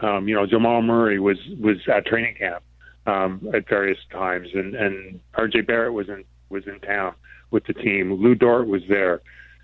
um, 0.00 0.28
you 0.28 0.36
know, 0.36 0.46
Jamal 0.46 0.82
Murray 0.82 1.18
was 1.18 1.38
was 1.60 1.78
at 1.92 2.06
training 2.06 2.36
camp 2.36 2.62
um, 3.06 3.48
at 3.52 3.68
various 3.68 3.98
times, 4.12 4.48
and 4.54 4.76
and 4.76 5.20
RJ 5.34 5.66
Barrett 5.66 5.92
was 5.92 6.08
in 6.08 6.24
was 6.48 6.64
in 6.68 6.78
town 6.80 7.14
with 7.50 7.66
the 7.66 7.74
team. 7.74 8.12
Lu 8.12 8.36
Dort 8.36 8.68
was 8.68 8.82
there. 8.88 9.20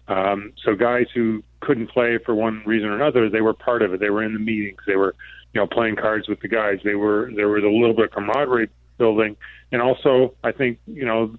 Um, 0.09 0.53
so 0.65 0.75
guys 0.75 1.07
who 1.15 1.43
couldn't 1.61 1.89
play 1.89 2.19
for 2.19 2.35
one 2.35 2.63
reason 2.67 2.89
or 2.89 2.97
another, 2.97 3.31
they 3.31 3.41
were 3.41 3.55
part 3.55 3.83
of 3.83 3.95
it. 3.95 4.01
They 4.01 4.11
were 4.11 4.23
in 4.23 4.35
the 4.35 4.41
meetings. 4.41 4.81
They 4.87 4.97
were 4.97 5.15
you 5.53 5.61
know, 5.61 5.67
playing 5.67 5.97
cards 5.97 6.29
with 6.29 6.41
the 6.41 6.49
guys. 6.49 6.81
They 6.83 6.95
were 6.95 7.31
there 7.35 7.49
was 7.49 7.63
a 7.63 7.69
little 7.69 7.95
bit 7.95 8.07
of 8.07 8.11
camaraderie 8.13 8.71
building, 8.99 9.37
and 9.71 9.83
also 9.83 10.35
I 10.43 10.53
think 10.53 10.79
you 10.87 11.05
know 11.05 11.35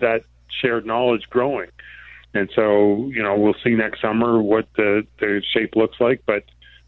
that 0.00 0.22
shared 0.48 0.86
knowledge 0.86 1.28
growing. 1.30 1.70
And 2.34 2.50
so 2.54 3.08
you 3.12 3.22
know 3.22 3.36
we'll 3.36 3.56
see 3.64 3.74
next 3.74 4.00
summer 4.00 4.40
what 4.40 4.68
the 4.76 5.06
the 5.18 5.42
shape 5.52 5.76
looks 5.76 5.98
like, 6.00 6.22
but 6.26 6.44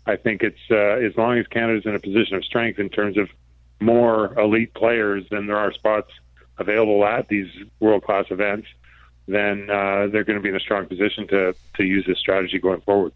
I 0.06 0.16
think 0.16 0.42
it's 0.42 0.70
uh, 0.70 1.04
as 1.06 1.16
long 1.16 1.38
as 1.38 1.46
Canada's 1.46 1.86
in 1.86 1.94
a 1.94 1.98
position 1.98 2.36
of 2.36 2.44
strength 2.44 2.78
in 2.78 2.90
terms 2.90 3.16
of 3.16 3.28
more 3.80 4.38
elite 4.38 4.74
players 4.74 5.24
than 5.30 5.46
there 5.46 5.56
are 5.56 5.72
spots 5.72 6.10
available 6.58 7.04
at 7.06 7.28
these 7.28 7.48
world 7.78 8.04
class 8.04 8.26
events, 8.30 8.68
then 9.32 9.68
uh, 9.70 10.08
they're 10.10 10.24
going 10.24 10.38
to 10.38 10.42
be 10.42 10.48
in 10.48 10.56
a 10.56 10.60
strong 10.60 10.86
position 10.86 11.26
to 11.28 11.54
to 11.76 11.84
use 11.84 12.04
this 12.06 12.18
strategy 12.18 12.58
going 12.58 12.80
forward. 12.82 13.12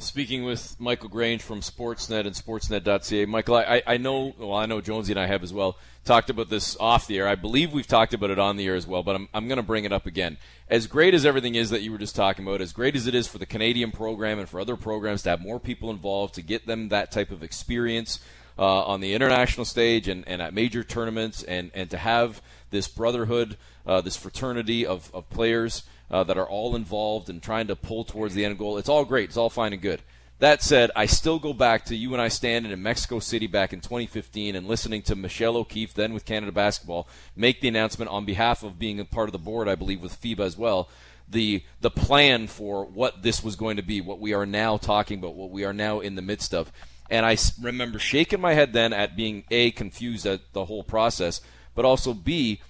Speaking 0.00 0.44
with 0.44 0.78
Michael 0.78 1.08
Grange 1.08 1.42
from 1.42 1.60
Sportsnet 1.60 2.20
and 2.20 2.30
Sportsnet.ca, 2.30 3.26
Michael, 3.26 3.56
I, 3.56 3.82
I 3.84 3.96
know, 3.96 4.32
well, 4.38 4.54
I 4.54 4.66
know 4.66 4.80
Jonesy 4.80 5.12
and 5.12 5.18
I 5.18 5.26
have 5.26 5.42
as 5.42 5.52
well 5.52 5.76
talked 6.04 6.30
about 6.30 6.48
this 6.48 6.76
off 6.78 7.08
the 7.08 7.18
air. 7.18 7.26
I 7.26 7.34
believe 7.34 7.72
we've 7.72 7.86
talked 7.86 8.14
about 8.14 8.30
it 8.30 8.38
on 8.38 8.56
the 8.56 8.66
air 8.66 8.76
as 8.76 8.86
well, 8.86 9.02
but 9.02 9.16
I'm, 9.16 9.28
I'm 9.34 9.48
going 9.48 9.56
to 9.56 9.64
bring 9.64 9.84
it 9.84 9.92
up 9.92 10.06
again. 10.06 10.36
As 10.68 10.86
great 10.86 11.14
as 11.14 11.26
everything 11.26 11.56
is 11.56 11.70
that 11.70 11.82
you 11.82 11.90
were 11.90 11.98
just 11.98 12.14
talking 12.14 12.46
about, 12.46 12.60
as 12.60 12.72
great 12.72 12.94
as 12.94 13.08
it 13.08 13.14
is 13.14 13.26
for 13.26 13.38
the 13.38 13.46
Canadian 13.46 13.90
program 13.90 14.38
and 14.38 14.48
for 14.48 14.60
other 14.60 14.76
programs 14.76 15.22
to 15.24 15.30
have 15.30 15.40
more 15.40 15.58
people 15.58 15.90
involved 15.90 16.34
to 16.36 16.42
get 16.42 16.64
them 16.64 16.90
that 16.90 17.10
type 17.10 17.32
of 17.32 17.42
experience 17.42 18.20
uh, 18.56 18.84
on 18.84 19.00
the 19.00 19.14
international 19.14 19.64
stage 19.64 20.06
and, 20.06 20.26
and 20.28 20.40
at 20.40 20.54
major 20.54 20.84
tournaments 20.84 21.42
and, 21.42 21.72
and 21.74 21.90
to 21.90 21.96
have 21.96 22.40
this 22.70 22.86
brotherhood, 22.86 23.56
uh, 23.88 24.02
this 24.02 24.16
fraternity 24.16 24.86
of, 24.86 25.10
of 25.14 25.28
players 25.30 25.82
uh, 26.10 26.22
that 26.24 26.38
are 26.38 26.46
all 26.46 26.76
involved 26.76 27.28
and 27.28 27.42
trying 27.42 27.66
to 27.66 27.74
pull 27.74 28.04
towards 28.04 28.34
the 28.34 28.44
end 28.44 28.58
goal. 28.58 28.78
It's 28.78 28.88
all 28.88 29.04
great. 29.04 29.30
It's 29.30 29.36
all 29.36 29.50
fine 29.50 29.72
and 29.72 29.82
good. 29.82 30.02
That 30.40 30.62
said, 30.62 30.92
I 30.94 31.06
still 31.06 31.40
go 31.40 31.52
back 31.52 31.86
to 31.86 31.96
you 31.96 32.12
and 32.12 32.22
I 32.22 32.28
standing 32.28 32.70
in 32.70 32.80
Mexico 32.80 33.18
City 33.18 33.48
back 33.48 33.72
in 33.72 33.80
2015 33.80 34.54
and 34.54 34.68
listening 34.68 35.02
to 35.02 35.16
Michelle 35.16 35.56
O'Keefe, 35.56 35.94
then 35.94 36.14
with 36.14 36.24
Canada 36.24 36.52
Basketball, 36.52 37.08
make 37.34 37.60
the 37.60 37.66
announcement 37.66 38.10
on 38.10 38.24
behalf 38.24 38.62
of 38.62 38.78
being 38.78 39.00
a 39.00 39.04
part 39.04 39.28
of 39.28 39.32
the 39.32 39.38
board, 39.38 39.66
I 39.66 39.74
believe, 39.74 40.00
with 40.00 40.20
FIBA 40.20 40.40
as 40.40 40.56
well. 40.56 40.88
The 41.30 41.62
the 41.80 41.90
plan 41.90 42.46
for 42.46 42.86
what 42.86 43.22
this 43.22 43.42
was 43.42 43.56
going 43.56 43.76
to 43.76 43.82
be, 43.82 44.00
what 44.00 44.20
we 44.20 44.32
are 44.32 44.46
now 44.46 44.76
talking 44.76 45.18
about, 45.18 45.34
what 45.34 45.50
we 45.50 45.64
are 45.64 45.74
now 45.74 46.00
in 46.00 46.14
the 46.14 46.22
midst 46.22 46.54
of, 46.54 46.72
and 47.10 47.26
I 47.26 47.36
remember 47.60 47.98
shaking 47.98 48.40
my 48.40 48.54
head 48.54 48.72
then 48.72 48.94
at 48.94 49.16
being 49.16 49.44
a 49.50 49.72
confused 49.72 50.24
at 50.24 50.52
the 50.54 50.64
whole 50.64 50.84
process, 50.84 51.42
but 51.74 51.84
also 51.84 52.14
b 52.14 52.62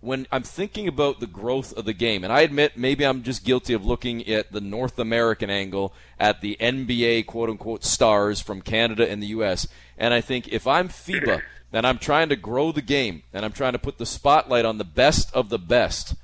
when 0.00 0.26
I'm 0.32 0.42
thinking 0.42 0.88
about 0.88 1.20
the 1.20 1.26
growth 1.26 1.72
of 1.74 1.84
the 1.84 1.92
game, 1.92 2.24
and 2.24 2.32
I 2.32 2.40
admit 2.40 2.76
maybe 2.76 3.04
I'm 3.04 3.22
just 3.22 3.44
guilty 3.44 3.74
of 3.74 3.84
looking 3.84 4.26
at 4.26 4.50
the 4.50 4.60
North 4.60 4.98
American 4.98 5.50
angle 5.50 5.92
at 6.18 6.40
the 6.40 6.56
NBA 6.58 7.26
quote 7.26 7.50
unquote 7.50 7.84
stars 7.84 8.40
from 8.40 8.62
Canada 8.62 9.08
and 9.08 9.22
the 9.22 9.28
US, 9.28 9.68
and 9.98 10.14
I 10.14 10.20
think 10.20 10.48
if 10.48 10.66
I'm 10.66 10.88
FIBA 10.88 11.42
and 11.72 11.86
I'm 11.86 11.98
trying 11.98 12.30
to 12.30 12.36
grow 12.36 12.72
the 12.72 12.82
game 12.82 13.22
and 13.32 13.44
I'm 13.44 13.52
trying 13.52 13.72
to 13.72 13.78
put 13.78 13.98
the 13.98 14.06
spotlight 14.06 14.64
on 14.64 14.78
the 14.78 14.84
best 14.84 15.34
of 15.34 15.50
the 15.50 15.58
best, 15.58 16.14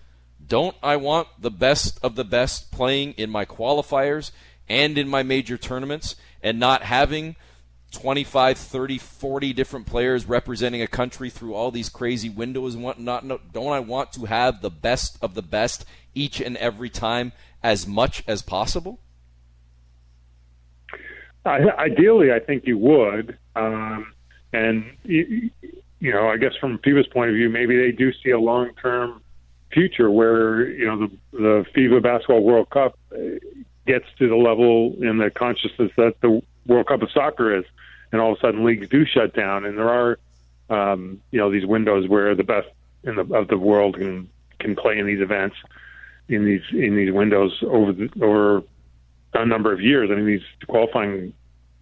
don't 0.46 0.76
I 0.82 0.96
want 0.96 1.28
the 1.38 1.50
best 1.50 1.98
of 2.02 2.14
the 2.16 2.24
best 2.24 2.72
playing 2.72 3.12
in 3.12 3.30
my 3.30 3.44
qualifiers 3.44 4.30
and 4.68 4.96
in 4.96 5.08
my 5.08 5.22
major 5.22 5.56
tournaments 5.56 6.16
and 6.42 6.58
not 6.58 6.82
having 6.82 7.36
25, 7.92 8.59
30, 8.59 8.99
40 8.99 9.53
different 9.53 9.87
players 9.87 10.27
representing 10.27 10.83
a 10.83 10.87
country 10.87 11.31
through 11.31 11.55
all 11.55 11.70
these 11.70 11.88
crazy 11.88 12.29
windows 12.29 12.75
and 12.75 12.83
whatnot. 12.83 13.25
No, 13.25 13.40
don't 13.53 13.72
I 13.72 13.81
want 13.81 14.12
to 14.14 14.27
have 14.27 14.61
the 14.61 14.70
best 14.70 15.18
of 15.22 15.35
the 15.35 15.42
best 15.42 15.85
each 16.14 16.40
and 16.40 16.57
every 16.57 16.90
time 16.90 17.33
as 17.62 17.87
much 17.87 18.22
as 18.27 18.42
possible? 18.42 19.01
ideally, 21.46 22.33
I 22.33 22.40
think 22.40 22.66
you 22.66 22.77
would. 22.79 23.38
Um, 23.55 24.12
and, 24.53 24.85
you, 25.05 25.51
you 26.01 26.12
know, 26.12 26.29
I 26.29 26.37
guess 26.37 26.57
from 26.61 26.79
FIBA's 26.79 27.07
point 27.07 27.31
of 27.31 27.37
view, 27.37 27.49
maybe 27.49 27.77
they 27.77 27.92
do 27.92 28.12
see 28.25 28.31
a 28.31 28.38
long 28.38 28.70
term 28.83 29.22
future 29.72 30.11
where, 30.11 30.68
you 30.68 30.87
know, 30.87 31.07
the, 31.07 31.11
the 31.33 31.64
FIBA 31.75 32.03
Basketball 32.03 32.42
World 32.42 32.70
Cup 32.70 32.99
uh, 33.12 33.16
gets 33.87 34.07
to 34.18 34.29
the 34.29 34.37
level 34.37 34.94
in 35.01 35.18
the 35.18 35.31
consciousness 35.31 35.92
that 35.96 36.20
the 36.20 36.42
World 36.66 36.87
Cup 36.87 37.02
of 37.02 37.11
soccer 37.11 37.57
is 37.57 37.64
and 38.12 38.20
all 38.20 38.33
of 38.33 38.38
a 38.38 38.40
sudden 38.40 38.64
leagues 38.64 38.88
do 38.88 39.05
shut 39.05 39.35
down, 39.35 39.64
and 39.64 39.76
there 39.79 39.88
are 39.88 40.18
um, 40.70 41.20
you 41.31 41.38
know 41.38 41.50
these 41.50 41.66
windows 41.66 42.09
where 42.09 42.35
the 42.35 42.44
best 42.44 42.68
in 43.05 43.16
the, 43.16 43.35
of 43.35 43.48
the 43.48 43.59
world 43.59 43.96
can 43.96 44.29
can 44.59 44.74
play 44.74 44.98
in 44.98 45.07
these 45.07 45.20
events 45.20 45.57
in 46.29 46.44
these 46.44 46.62
in 46.72 46.96
these 46.96 47.12
windows 47.12 47.62
over 47.62 47.92
the, 47.92 48.11
over 48.22 48.62
a 49.35 49.46
number 49.46 49.72
of 49.72 49.81
years. 49.81 50.11
I 50.11 50.14
mean, 50.14 50.26
these 50.26 50.66
qualifying 50.66 51.33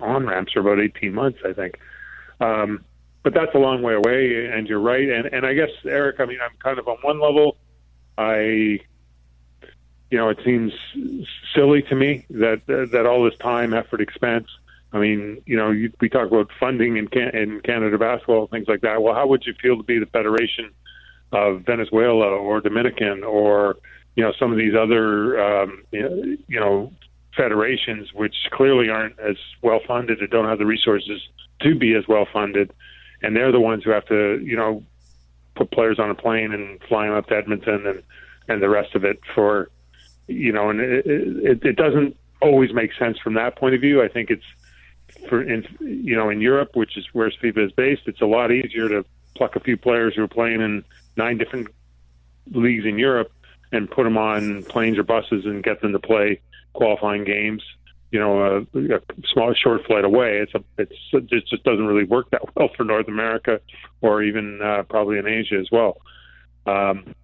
on 0.01 0.27
ramps 0.27 0.57
are 0.57 0.61
about 0.61 0.81
18 0.81 1.15
months, 1.15 1.39
I 1.45 1.53
think. 1.53 1.79
Um, 2.41 2.85
but 3.23 3.33
that's 3.33 3.55
a 3.55 3.59
long 3.59 3.81
way 3.81 3.95
away, 3.95 4.47
and 4.47 4.69
you're 4.69 4.81
right. 4.81 5.09
And 5.09 5.27
and 5.27 5.47
I 5.47 5.55
guess 5.55 5.71
Eric, 5.85 6.21
I 6.21 6.27
mean, 6.27 6.39
I'm 6.43 6.57
kind 6.59 6.79
of 6.79 6.89
on 6.89 6.99
one 7.03 7.21
level, 7.21 7.57
I. 8.19 8.81
You 10.11 10.19
know, 10.19 10.29
it 10.29 10.39
seems 10.45 10.73
silly 11.55 11.83
to 11.83 11.95
me 11.97 12.25
that 12.31 12.67
that 12.67 13.05
all 13.05 13.25
this 13.25 13.37
time, 13.39 13.75
effort, 13.75 14.01
expense 14.01 14.47
I 14.95 15.01
mean, 15.01 15.43
you 15.45 15.57
know, 15.57 15.71
you, 15.71 15.93
we 16.01 16.09
talk 16.09 16.29
about 16.29 16.51
funding 16.59 16.97
in, 16.97 17.09
Can- 17.09 17.37
in 17.37 17.61
Canada 17.61 17.99
basketball, 17.99 18.47
things 18.47 18.69
like 18.69 18.81
that. 18.83 19.03
Well, 19.03 19.15
how 19.15 19.27
would 19.27 19.45
you 19.45 19.53
feel 19.61 19.77
to 19.77 19.83
be 19.83 19.99
the 19.99 20.07
federation 20.07 20.71
of 21.33 21.63
Venezuela 21.63 22.27
or 22.27 22.61
Dominican 22.61 23.25
or 23.25 23.77
you 24.15 24.23
know 24.23 24.33
some 24.39 24.53
of 24.53 24.59
these 24.59 24.75
other 24.75 25.43
um, 25.43 25.83
you 25.91 26.39
know 26.49 26.93
federations 27.37 28.13
which 28.15 28.37
clearly 28.53 28.89
aren't 28.89 29.19
as 29.19 29.37
well 29.61 29.81
funded 29.85 30.23
or 30.23 30.29
don't 30.29 30.49
have 30.49 30.59
the 30.59 30.67
resources 30.67 31.21
to 31.61 31.75
be 31.75 31.95
as 31.95 32.07
well 32.07 32.27
funded, 32.33 32.73
and 33.23 33.35
they're 33.35 33.51
the 33.51 33.61
ones 33.61 33.83
who 33.83 33.91
have 33.91 34.07
to 34.07 34.39
you 34.45 34.57
know 34.57 34.85
put 35.57 35.73
players 35.73 35.99
on 35.99 36.11
a 36.11 36.15
plane 36.15 36.53
and 36.53 36.81
fly 36.89 37.07
them 37.07 37.17
up 37.17 37.27
to 37.27 37.35
Edmonton 37.35 37.85
and 37.87 38.03
and 38.47 38.63
the 38.63 38.69
rest 38.69 38.95
of 38.95 39.05
it 39.05 39.19
for 39.35 39.71
you 40.29 40.53
know, 40.53 40.71
and 40.71 40.81
it, 40.81 41.07
it, 41.07 41.65
it 41.65 41.77
doesn't 41.77 42.17
always 42.41 42.73
make 42.73 42.93
sense 42.99 43.19
from 43.19 43.35
that 43.35 43.57
point 43.57 43.75
of 43.75 43.81
view. 43.81 44.03
I 44.03 44.09
think 44.09 44.31
it's 44.31 44.45
for 45.29 45.43
in 45.43 45.67
you 45.81 46.17
know 46.17 46.31
in 46.31 46.41
Europe, 46.41 46.71
which 46.75 46.97
is 46.97 47.07
where 47.13 47.31
FIBA 47.31 47.67
is 47.67 47.73
based, 47.73 48.03
it's 48.07 48.21
a 48.21 48.27
lot 48.27 48.51
easier 48.51 48.89
to 48.89 49.05
pluck 49.35 49.57
a 49.57 49.61
few 49.61 49.77
players 49.77 50.15
who 50.15 50.23
are 50.23 50.29
playing 50.29 50.61
in 50.61 50.85
nine 51.17 51.39
different 51.39 51.69
leagues 52.53 52.85
in 52.85 52.99
Europe 52.99 53.33
and 53.73 53.91
put 53.91 54.05
them 54.05 54.17
on 54.17 54.63
planes 54.65 54.99
or 54.99 55.03
buses 55.03 55.45
and 55.45 55.63
get 55.63 55.81
them 55.81 55.93
to 55.93 55.99
play 55.99 56.41
qualifying 56.73 57.25
games. 57.25 57.63
You 58.11 58.21
know, 58.21 58.67
a, 58.75 58.95
a 58.95 59.01
small 59.33 59.53
short 59.55 59.85
flight 59.87 60.05
away. 60.05 60.39
It's 60.39 60.55
a 60.55 60.63
it's 60.79 60.95
it 61.13 61.27
just 61.49 61.65
doesn't 61.65 61.87
really 61.87 62.05
work 62.05 62.31
that 62.31 62.43
well 62.57 62.69
for 62.77 62.85
North 62.85 63.09
America 63.09 63.61
or 64.01 64.23
even 64.23 64.61
uh, 64.63 64.85
probably 64.85 65.19
in 65.19 65.27
Asia 65.27 65.59
as 65.59 65.71
well. 65.71 66.01
Um, 66.67 67.15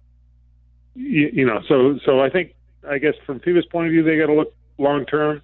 you, 0.95 1.29
you 1.33 1.45
know, 1.45 1.61
so 1.67 1.97
so 2.05 2.19
I 2.19 2.29
think 2.29 2.55
I 2.87 2.97
guess 2.97 3.13
from 3.25 3.39
FIBA's 3.39 3.65
point 3.67 3.87
of 3.87 3.91
view, 3.91 4.03
they 4.03 4.17
got 4.17 4.27
to 4.27 4.33
look 4.33 4.53
long 4.77 5.05
term 5.05 5.41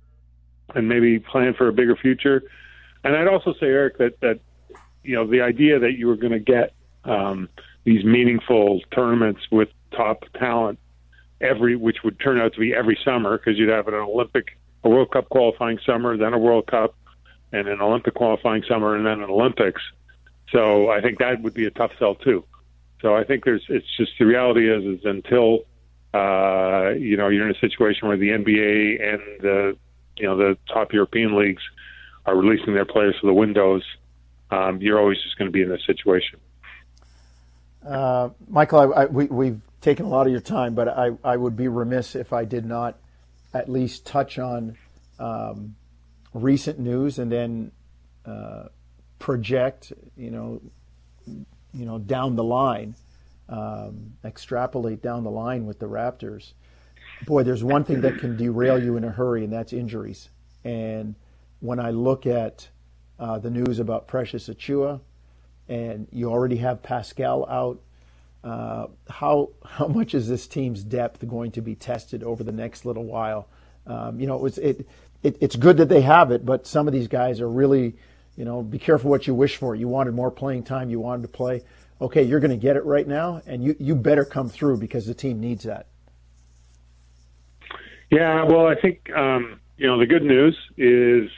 and 0.76 0.88
maybe 0.88 1.20
plan 1.20 1.54
for 1.54 1.68
a 1.68 1.74
bigger 1.74 1.96
future. 1.96 2.44
And 3.04 3.16
I'd 3.16 3.28
also 3.28 3.54
say, 3.54 3.68
Eric, 3.68 3.98
that 3.98 4.20
that 4.22 4.40
you 5.04 5.16
know 5.16 5.26
the 5.26 5.42
idea 5.42 5.80
that 5.80 5.94
you 5.94 6.08
were 6.08 6.18
going 6.18 6.34
to 6.34 6.40
get 6.40 6.74
um, 7.06 7.50
these 7.84 8.04
meaningful 8.04 8.82
tournaments 8.94 9.42
with 9.52 9.70
top 9.92 10.26
talent 10.38 10.80
every, 11.40 11.76
which 11.76 11.98
would 12.04 12.20
turn 12.20 12.40
out 12.40 12.54
to 12.54 12.60
be 12.60 12.74
every 12.74 12.98
summer, 13.06 13.38
because 13.38 13.58
you'd 13.58 13.70
have 13.70 13.88
an 13.88 13.94
Olympic, 13.94 14.58
a 14.84 14.90
World 14.90 15.12
Cup 15.12 15.30
qualifying 15.30 15.80
summer, 15.86 16.18
then 16.18 16.34
a 16.34 16.38
World 16.38 16.68
Cup, 16.68 16.96
and 17.52 17.68
an 17.68 17.82
Olympic 17.82 18.16
qualifying 18.16 18.64
summer, 18.68 18.96
and 18.96 19.06
then 19.06 19.22
an 19.22 19.30
Olympics. 19.30 19.82
So 20.52 20.90
I 20.90 21.02
think 21.02 21.20
that 21.20 21.42
would 21.42 21.54
be 21.54 21.66
a 21.66 21.72
tough 21.72 21.92
sell 22.00 22.16
too. 22.16 22.44
So 23.02 23.16
I 23.16 23.24
think 23.24 23.46
there's, 23.46 23.64
it's 23.70 23.86
just 23.96 24.12
the 24.18 24.26
reality 24.26 24.70
is, 24.70 25.00
is 25.00 25.06
until 25.06 25.60
uh, 26.14 26.90
you 26.98 27.18
know 27.18 27.28
you're 27.28 27.48
in 27.48 27.56
a 27.56 27.60
situation 27.60 28.08
where 28.08 28.18
the 28.18 28.30
NBA 28.30 29.14
and 29.14 29.22
the 29.42 29.78
you 30.18 30.28
know 30.28 30.38
the 30.38 30.58
top 30.72 30.94
European 30.94 31.38
leagues 31.38 31.62
are 32.26 32.36
releasing 32.36 32.74
their 32.74 32.86
players 32.86 33.16
for 33.20 33.28
the 33.28 33.34
windows, 33.34 33.84
um, 34.52 34.82
you're 34.82 35.00
always 35.00 35.22
just 35.24 35.38
going 35.38 35.48
to 35.48 35.52
be 35.52 35.62
in 35.62 35.70
this 35.70 35.86
situation. 35.86 36.40
Uh, 37.88 38.30
Michael, 38.50 38.80
I, 38.80 39.04
I, 39.04 39.06
we, 39.06 39.26
we've 39.26 39.62
taken 39.80 40.06
a 40.06 40.10
lot 40.10 40.28
of 40.28 40.32
your 40.32 40.42
time, 40.42 40.76
but 40.76 40.90
I, 40.90 41.12
I 41.24 41.38
would 41.38 41.56
be 41.56 41.70
remiss 41.70 42.16
if 42.16 42.34
I 42.34 42.44
did 42.44 42.66
not 42.66 42.98
at 43.54 43.70
least 43.70 44.06
touch 44.06 44.38
on 44.38 44.78
um, 45.20 45.76
recent 46.34 46.80
news 46.80 47.18
and 47.18 47.32
then 47.32 47.72
uh, 48.26 48.66
project, 49.20 49.94
you 50.18 50.32
know, 50.32 50.62
you 51.26 51.86
know, 51.86 51.98
down 51.98 52.36
the 52.36 52.44
line, 52.44 52.96
um, 53.48 54.14
extrapolate 54.26 55.02
down 55.02 55.24
the 55.24 55.32
line 55.32 55.66
with 55.66 55.80
the 55.80 55.88
Raptors 55.88 56.52
boy, 57.26 57.44
there's 57.44 57.64
one 57.64 57.84
thing 57.84 58.02
that 58.02 58.20
can 58.20 58.38
derail 58.38 58.82
you 58.82 58.98
in 58.98 59.04
a 59.04 59.10
hurry, 59.10 59.44
and 59.44 59.52
that's 59.52 59.74
injuries. 59.74 60.30
And 60.64 61.16
when 61.60 61.80
I 61.80 61.92
look 61.92 62.26
at 62.26 62.68
uh, 63.20 63.40
the 63.40 63.50
news 63.50 63.80
about 63.80 64.08
Precious 64.08 64.50
Achiuwa, 64.50 65.02
and 65.68 66.08
you 66.12 66.30
already 66.30 66.58
have 66.58 66.82
Pascal 66.82 67.46
out, 67.50 67.82
uh, 68.44 68.88
how 69.10 69.50
how 69.66 69.88
much 69.88 70.14
is 70.14 70.28
this 70.28 70.48
team's 70.48 70.84
depth 70.84 71.28
going 71.28 71.52
to 71.52 71.62
be 71.62 71.76
tested 71.76 72.24
over 72.24 72.44
the 72.44 72.52
next 72.52 72.86
little 72.86 73.04
while? 73.04 73.50
Um, 73.86 74.20
you 74.20 74.28
know, 74.28 74.46
it's 74.46 74.58
it, 74.58 74.88
it 75.24 75.38
it's 75.42 75.56
good 75.56 75.78
that 75.78 75.90
they 75.90 76.02
have 76.02 76.32
it, 76.32 76.46
but 76.46 76.68
some 76.68 76.88
of 76.88 76.94
these 76.94 77.08
guys 77.08 77.42
are 77.42 77.50
really, 77.50 77.96
you 78.36 78.46
know, 78.46 78.62
be 78.62 78.78
careful 78.78 79.10
what 79.10 79.28
you 79.28 79.34
wish 79.34 79.58
for. 79.58 79.76
You 79.76 79.88
wanted 79.88 80.14
more 80.14 80.32
playing 80.32 80.64
time, 80.64 80.90
you 80.90 81.00
wanted 81.00 81.24
to 81.24 81.28
play. 81.30 81.64
Okay, 82.00 82.22
you're 82.22 82.40
going 82.40 82.52
to 82.52 82.58
get 82.58 82.76
it 82.76 82.86
right 82.86 83.08
now, 83.08 83.42
and 83.48 83.64
you 83.64 83.76
you 83.80 83.96
better 83.96 84.24
come 84.24 84.48
through 84.50 84.78
because 84.78 85.08
the 85.08 85.16
team 85.16 85.40
needs 85.40 85.64
that. 85.64 85.88
Yeah, 88.10 88.44
well, 88.44 88.68
I 88.68 88.76
think 88.76 89.12
um, 89.16 89.60
you 89.78 89.88
know 89.88 89.98
the 90.00 90.06
good 90.06 90.24
news 90.24 90.58
is 90.78 91.30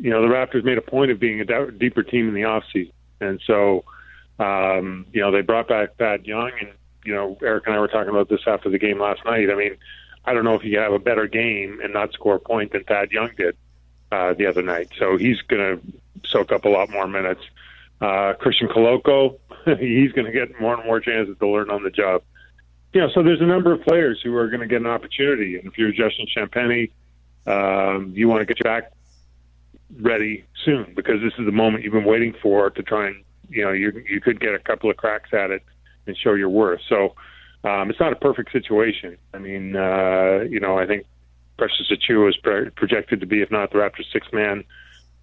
you 0.00 0.10
know, 0.10 0.22
the 0.22 0.28
Raptors 0.28 0.64
made 0.64 0.78
a 0.78 0.82
point 0.82 1.10
of 1.10 1.20
being 1.20 1.40
a 1.42 1.70
deeper 1.70 2.02
team 2.02 2.26
in 2.28 2.34
the 2.34 2.42
offseason. 2.42 2.92
And 3.20 3.38
so, 3.46 3.84
um, 4.38 5.04
you 5.12 5.20
know, 5.20 5.30
they 5.30 5.42
brought 5.42 5.68
back 5.68 5.96
Thad 5.96 6.26
Young, 6.26 6.50
and, 6.58 6.70
you 7.04 7.14
know, 7.14 7.36
Eric 7.42 7.66
and 7.66 7.76
I 7.76 7.78
were 7.78 7.88
talking 7.88 8.08
about 8.08 8.30
this 8.30 8.40
after 8.46 8.70
the 8.70 8.78
game 8.78 8.98
last 8.98 9.22
night. 9.26 9.50
I 9.50 9.54
mean, 9.54 9.76
I 10.24 10.32
don't 10.32 10.44
know 10.44 10.54
if 10.54 10.62
could 10.62 10.72
have 10.72 10.94
a 10.94 10.98
better 10.98 11.26
game 11.26 11.80
and 11.82 11.92
not 11.92 12.14
score 12.14 12.36
a 12.36 12.40
point 12.40 12.72
than 12.72 12.84
Thad 12.84 13.12
Young 13.12 13.30
did 13.36 13.56
uh, 14.10 14.32
the 14.32 14.46
other 14.46 14.62
night. 14.62 14.88
So 14.98 15.18
he's 15.18 15.42
going 15.42 15.78
to 15.78 16.26
soak 16.26 16.50
up 16.50 16.64
a 16.64 16.70
lot 16.70 16.88
more 16.88 17.06
minutes. 17.06 17.42
Uh, 18.00 18.32
Christian 18.40 18.68
Koloko, 18.68 19.38
he's 19.78 20.12
going 20.12 20.26
to 20.26 20.32
get 20.32 20.58
more 20.58 20.74
and 20.74 20.84
more 20.86 21.00
chances 21.00 21.36
to 21.38 21.46
learn 21.46 21.68
on 21.68 21.82
the 21.82 21.90
job. 21.90 22.22
You 22.22 22.39
know, 22.94 23.08
so 23.14 23.22
there's 23.22 23.40
a 23.40 23.46
number 23.46 23.72
of 23.72 23.82
players 23.82 24.20
who 24.22 24.34
are 24.36 24.48
going 24.48 24.60
to 24.60 24.66
get 24.66 24.80
an 24.80 24.86
opportunity. 24.86 25.56
And 25.56 25.66
if 25.66 25.78
you're 25.78 25.92
Justin 25.92 26.26
Champagnie, 26.34 26.90
um, 27.46 28.12
you 28.14 28.28
want 28.28 28.40
to 28.40 28.46
get 28.46 28.58
your 28.58 28.72
back 28.72 28.92
ready 29.98 30.44
soon 30.64 30.92
because 30.94 31.20
this 31.20 31.32
is 31.38 31.46
the 31.46 31.52
moment 31.52 31.84
you've 31.84 31.92
been 31.92 32.04
waiting 32.04 32.34
for 32.40 32.70
to 32.70 32.82
try 32.82 33.08
and 33.08 33.24
you 33.48 33.64
know 33.64 33.72
you 33.72 33.92
you 34.08 34.20
could 34.20 34.40
get 34.40 34.54
a 34.54 34.58
couple 34.58 34.90
of 34.90 34.96
cracks 34.96 35.30
at 35.32 35.50
it 35.50 35.62
and 36.06 36.16
show 36.16 36.34
your 36.34 36.48
worth. 36.48 36.80
So 36.88 37.14
um, 37.64 37.90
it's 37.90 38.00
not 38.00 38.12
a 38.12 38.16
perfect 38.16 38.52
situation. 38.52 39.18
I 39.34 39.38
mean, 39.38 39.76
uh, 39.76 40.44
you 40.48 40.60
know, 40.60 40.78
I 40.78 40.86
think 40.86 41.06
Precious 41.58 41.90
Achiuwa 41.90 42.30
is 42.30 42.36
pro- 42.38 42.70
projected 42.70 43.20
to 43.20 43.26
be, 43.26 43.42
if 43.42 43.50
not 43.50 43.70
the 43.70 43.78
Raptors' 43.78 44.10
sixth 44.12 44.32
man. 44.32 44.64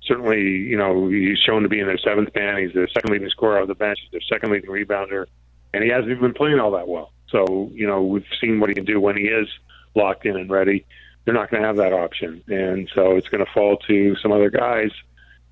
Certainly, 0.03 0.41
you 0.41 0.77
know, 0.77 1.09
he's 1.09 1.39
shown 1.39 1.63
to 1.63 1.69
be 1.69 1.79
in 1.79 1.87
their 1.87 1.97
seventh 1.97 2.29
man. 2.35 2.61
He's 2.61 2.73
their 2.73 2.87
second 2.89 3.11
leading 3.11 3.29
scorer 3.29 3.61
off 3.61 3.67
the 3.67 3.75
bench. 3.75 3.99
He's 4.03 4.11
their 4.11 4.21
second 4.21 4.51
leading 4.51 4.69
rebounder, 4.69 5.25
and 5.73 5.83
he 5.83 5.89
hasn't 5.89 6.11
even 6.11 6.21
been 6.21 6.33
playing 6.33 6.59
all 6.59 6.71
that 6.71 6.87
well. 6.87 7.11
So, 7.29 7.69
you 7.73 7.87
know, 7.87 8.03
we've 8.03 8.25
seen 8.39 8.59
what 8.59 8.69
he 8.69 8.75
can 8.75 8.85
do 8.85 8.99
when 8.99 9.17
he 9.17 9.23
is 9.23 9.47
locked 9.95 10.25
in 10.25 10.37
and 10.37 10.49
ready 10.49 10.85
they're 11.27 11.33
not 11.33 11.51
going 11.51 11.61
to 11.61 11.67
have 11.67 11.75
that 11.75 11.91
option, 11.91 12.41
and 12.47 12.89
so 12.95 13.17
it's 13.17 13.27
going 13.27 13.45
to 13.45 13.51
fall 13.51 13.75
to 13.85 14.15
some 14.15 14.31
other 14.31 14.49
guys 14.49 14.91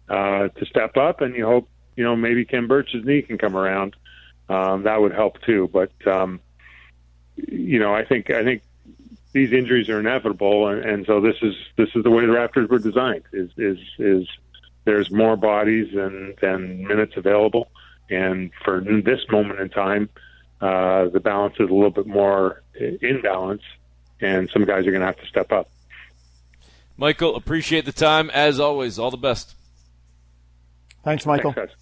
uh, 0.07 0.47
to 0.47 0.65
step 0.65 0.95
up. 0.95 1.19
And 1.19 1.35
you 1.35 1.45
hope, 1.45 1.67
you 1.97 2.03
know, 2.05 2.15
maybe 2.15 2.45
Khem 2.45 2.69
Birch's 2.69 3.03
knee 3.03 3.21
can 3.21 3.37
come 3.37 3.57
around. 3.57 3.93
Um, 4.47 4.83
that 4.83 5.01
would 5.01 5.11
help 5.11 5.41
too. 5.41 5.69
But 5.73 5.91
um, 6.07 6.39
you 7.35 7.77
know, 7.77 7.93
I 7.93 8.05
think 8.05 8.29
I 8.29 8.45
think 8.45 8.61
these 9.33 9.51
injuries 9.51 9.89
are 9.89 9.99
inevitable, 9.99 10.69
and, 10.69 10.81
and 10.81 11.05
so 11.05 11.19
this 11.19 11.35
is 11.41 11.55
this 11.75 11.89
is 11.93 12.05
the 12.05 12.09
way 12.09 12.25
the 12.25 12.31
Raptors 12.31 12.69
were 12.69 12.79
designed. 12.79 13.23
Is 13.33 13.49
is 13.57 13.79
is 13.99 14.29
there's 14.85 15.11
more 15.11 15.35
bodies 15.35 15.93
than 15.93 16.35
than 16.41 16.87
minutes 16.87 17.17
available, 17.17 17.67
and 18.09 18.49
for 18.63 18.79
this 18.79 19.25
moment 19.29 19.59
in 19.59 19.67
time, 19.67 20.07
uh, 20.61 21.09
the 21.09 21.19
balance 21.19 21.55
is 21.59 21.69
a 21.69 21.73
little 21.73 21.91
bit 21.91 22.07
more 22.07 22.63
in 22.75 23.21
balance 23.21 23.61
and 24.21 24.49
some 24.49 24.65
guys 24.65 24.87
are 24.87 24.91
going 24.91 25.01
to 25.01 25.07
have 25.07 25.19
to 25.19 25.27
step 25.27 25.51
up. 25.51 25.69
Michael, 26.97 27.35
appreciate 27.35 27.85
the 27.85 27.91
time 27.91 28.29
as 28.29 28.59
always. 28.59 28.97
All 28.97 29.11
the 29.11 29.17
best. 29.17 29.55
Thanks, 31.03 31.25
Michael. 31.25 31.51
Thanks, 31.51 31.73